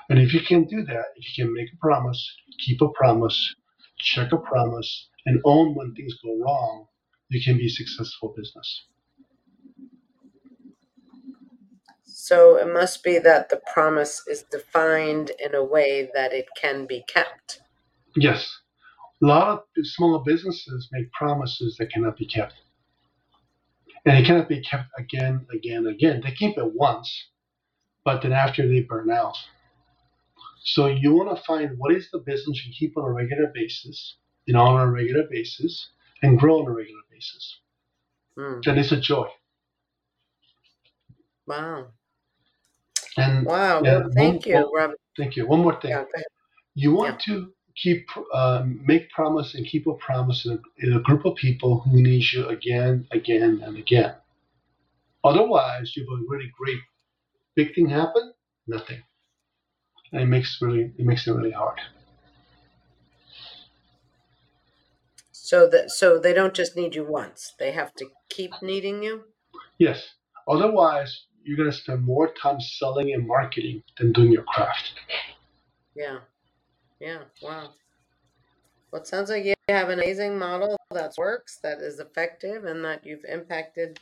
And 0.09 0.19
if 0.19 0.33
you 0.33 0.41
can 0.41 0.65
do 0.65 0.83
that, 0.85 1.05
if 1.15 1.37
you 1.37 1.45
can 1.45 1.53
make 1.53 1.71
a 1.73 1.77
promise, 1.77 2.35
keep 2.59 2.81
a 2.81 2.89
promise, 2.89 3.55
check 3.97 4.31
a 4.31 4.37
promise, 4.37 5.09
and 5.25 5.41
own 5.45 5.75
when 5.75 5.93
things 5.93 6.13
go 6.23 6.37
wrong, 6.39 6.87
you 7.29 7.41
can 7.43 7.57
be 7.57 7.67
a 7.67 7.69
successful 7.69 8.33
business. 8.35 8.85
So 12.05 12.57
it 12.57 12.71
must 12.71 13.03
be 13.03 13.19
that 13.19 13.49
the 13.49 13.61
promise 13.73 14.21
is 14.27 14.43
defined 14.43 15.31
in 15.39 15.55
a 15.55 15.63
way 15.63 16.09
that 16.13 16.31
it 16.31 16.47
can 16.59 16.85
be 16.85 17.03
kept. 17.07 17.59
Yes, 18.15 18.49
a 19.21 19.25
lot 19.25 19.49
of 19.49 19.63
small 19.83 20.19
businesses 20.19 20.89
make 20.91 21.11
promises 21.11 21.75
that 21.77 21.91
cannot 21.91 22.17
be 22.17 22.25
kept. 22.25 22.53
And 24.05 24.17
it 24.17 24.25
cannot 24.25 24.49
be 24.49 24.61
kept 24.61 24.89
again, 24.97 25.45
again, 25.53 25.87
again. 25.87 26.21
They 26.23 26.31
keep 26.31 26.57
it 26.57 26.73
once, 26.73 27.27
but 28.03 28.21
then 28.21 28.33
after 28.33 28.67
they 28.67 28.81
burn 28.81 29.09
out. 29.09 29.37
So 30.63 30.87
you 30.87 31.13
want 31.13 31.35
to 31.35 31.43
find 31.43 31.77
what 31.77 31.93
is 31.93 32.09
the 32.11 32.19
business 32.19 32.65
you 32.65 32.73
keep 32.77 32.97
on 32.97 33.03
a 33.03 33.11
regular 33.11 33.51
basis, 33.53 34.15
you 34.45 34.53
know, 34.53 34.61
on 34.61 34.81
a 34.81 34.89
regular 34.89 35.23
basis, 35.29 35.89
and 36.21 36.39
grow 36.39 36.61
on 36.61 36.67
a 36.67 36.71
regular 36.71 37.01
basis. 37.11 37.59
Hmm. 38.37 38.59
And 38.65 38.79
it's 38.79 38.91
a 38.91 38.99
joy. 38.99 39.27
Wow. 41.45 41.87
And 43.17 43.45
Wow. 43.45 43.81
Well, 43.81 44.09
thank 44.15 44.45
one- 44.45 44.55
you, 44.55 44.69
one- 44.71 44.95
thank 45.17 45.35
you. 45.35 45.45
One 45.47 45.59
more 45.59 45.79
thing. 45.81 45.91
Yeah. 45.91 46.05
You 46.75 46.93
want 46.93 47.21
yeah. 47.27 47.35
to 47.35 47.53
keep 47.75 48.07
um, 48.33 48.79
make 48.85 49.09
promise 49.11 49.55
and 49.55 49.65
keep 49.65 49.85
a 49.87 49.93
promise 49.95 50.45
in 50.45 50.53
a, 50.53 50.85
in 50.85 50.93
a 50.93 50.99
group 51.01 51.25
of 51.25 51.35
people 51.35 51.79
who 51.81 52.01
need 52.01 52.23
you 52.31 52.47
again, 52.47 53.07
again, 53.11 53.61
and 53.63 53.77
again. 53.77 54.15
Otherwise, 55.23 55.95
you 55.95 56.03
have 56.03 56.19
a 56.19 56.23
really 56.27 56.51
great 56.57 56.79
big 57.55 57.73
thing 57.75 57.87
happen, 57.89 58.33
nothing, 58.67 59.01
and 60.13 60.21
it 60.21 60.27
makes 60.27 60.59
really 60.61 60.93
it 60.97 61.05
makes 61.05 61.27
it 61.27 61.33
really 61.33 61.51
hard. 61.51 61.79
So 65.31 65.67
that 65.69 65.91
so 65.91 66.19
they 66.19 66.33
don't 66.33 66.53
just 66.53 66.75
need 66.77 66.95
you 66.95 67.03
once; 67.03 67.53
they 67.59 67.71
have 67.71 67.93
to 67.95 68.05
keep 68.29 68.51
needing 68.61 69.03
you. 69.03 69.25
Yes. 69.77 70.13
Otherwise, 70.47 71.25
you're 71.43 71.57
gonna 71.57 71.71
spend 71.71 72.03
more 72.03 72.31
time 72.33 72.61
selling 72.61 73.13
and 73.13 73.27
marketing 73.27 73.83
than 73.97 74.13
doing 74.13 74.31
your 74.31 74.43
craft. 74.43 74.93
Yeah. 75.95 76.19
Yeah. 76.99 77.23
Wow. 77.41 77.73
Well, 78.91 79.01
it 79.01 79.07
sounds 79.07 79.29
like 79.29 79.43
you 79.43 79.55
have 79.67 79.89
an 79.89 79.99
amazing 79.99 80.37
model 80.37 80.77
that 80.91 81.13
works, 81.17 81.57
that 81.63 81.79
is 81.79 81.99
effective, 81.99 82.63
and 82.63 82.85
that 82.85 83.05
you've 83.05 83.25
impacted 83.27 83.99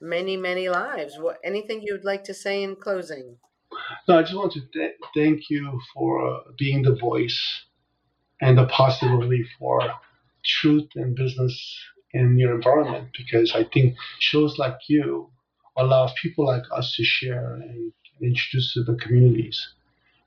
many, 0.00 0.36
many 0.36 0.68
lives. 0.68 1.16
What 1.18 1.38
anything 1.44 1.80
you'd 1.82 2.04
like 2.04 2.24
to 2.24 2.34
say 2.34 2.62
in 2.62 2.74
closing? 2.74 3.38
No, 4.08 4.18
I 4.18 4.22
just 4.22 4.34
want 4.34 4.52
to 4.52 4.60
th- 4.72 4.96
thank 5.14 5.50
you 5.50 5.80
for 5.94 6.26
uh, 6.26 6.40
being 6.58 6.82
the 6.82 6.94
voice 6.94 7.40
and 8.40 8.58
the 8.58 8.66
possibility 8.66 9.44
for 9.58 9.80
truth 10.44 10.88
and 10.96 11.14
business 11.14 11.54
in 12.12 12.38
your 12.38 12.54
environment 12.54 13.08
because 13.16 13.52
I 13.54 13.64
think 13.64 13.96
shows 14.18 14.58
like 14.58 14.76
you 14.88 15.30
allow 15.76 16.12
people 16.20 16.46
like 16.46 16.64
us 16.72 16.94
to 16.96 17.04
share 17.04 17.54
and 17.54 17.92
introduce 18.20 18.74
to 18.74 18.84
the 18.84 18.94
communities. 18.94 19.68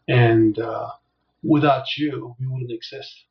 And 0.08 0.58
uh, 0.60 0.90
without 1.44 1.86
you, 1.98 2.36
we 2.40 2.48
wouldn't 2.48 2.72
exist 2.72 3.26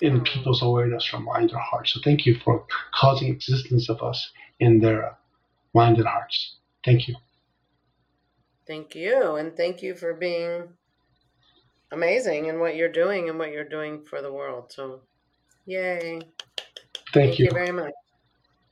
in 0.00 0.20
mm. 0.20 0.24
people's 0.24 0.62
awareness 0.62 1.04
from 1.04 1.24
mind 1.24 1.52
or 1.52 1.58
heart. 1.58 1.88
So 1.88 2.00
thank 2.02 2.26
you 2.26 2.36
for 2.44 2.64
causing 2.94 3.28
existence 3.28 3.88
of 3.88 4.02
us 4.02 4.30
in 4.60 4.80
their 4.80 5.16
mind 5.74 5.98
and 5.98 6.06
hearts. 6.06 6.56
Thank 6.84 7.08
you. 7.08 7.16
Thank 8.66 8.94
you. 8.94 9.36
And 9.36 9.56
thank 9.56 9.82
you 9.82 9.94
for 9.94 10.14
being 10.14 10.68
amazing 11.92 12.46
in 12.46 12.58
what 12.58 12.76
you're 12.76 12.92
doing 12.92 13.28
and 13.28 13.38
what 13.38 13.52
you're 13.52 13.64
doing 13.64 14.02
for 14.04 14.20
the 14.20 14.32
world. 14.32 14.72
So, 14.72 15.02
yay. 15.66 16.20
Thank, 16.20 16.24
thank 17.12 17.38
you. 17.38 17.46
you 17.46 17.50
very 17.52 17.72
much. 17.72 17.92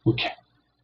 Okay. 0.07 0.33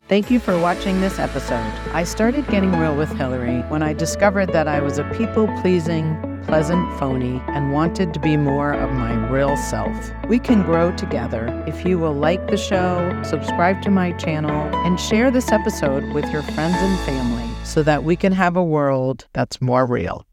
Thank 0.09 0.31
you 0.31 0.41
for 0.41 0.59
watching 0.59 1.01
this 1.01 1.21
episode. 1.21 1.73
I 1.93 2.03
started 2.03 2.47
getting 2.49 2.73
real 2.77 2.97
with 2.97 3.13
Hillary 3.13 3.61
when 3.69 3.83
I 3.83 3.93
discovered 3.93 4.53
that 4.53 4.67
I 4.67 4.81
was 4.81 4.99
a 4.99 5.05
people 5.15 5.47
pleasing, 5.61 6.17
pleasant 6.47 6.99
phony 6.99 7.41
and 7.49 7.73
wanted 7.73 8.13
to 8.15 8.21
be 8.21 8.37
more 8.37 8.73
of 8.73 8.91
my 8.91 9.15
real 9.29 9.57
self. 9.57 10.11
We 10.29 10.41
can 10.41 10.63
grow 10.63 10.91
together 10.97 11.47
if 11.69 11.85
you 11.85 11.99
will 12.01 12.15
like 12.15 12.49
the 12.49 12.57
show, 12.57 13.21
subscribe 13.23 13.83
to 13.83 13.91
my 13.91 14.11
channel, 14.13 14.69
and 14.85 14.99
share 14.99 15.31
this 15.31 15.53
episode 15.53 16.13
with 16.13 16.29
your 16.33 16.43
friends 16.43 16.77
and 16.77 16.99
family 17.01 17.50
so 17.71 17.85
that 17.85 18.03
we 18.03 18.17
can 18.17 18.33
have 18.33 18.57
a 18.57 18.65
world 18.65 19.29
that's 19.33 19.61
more 19.61 19.87
real. 19.87 20.27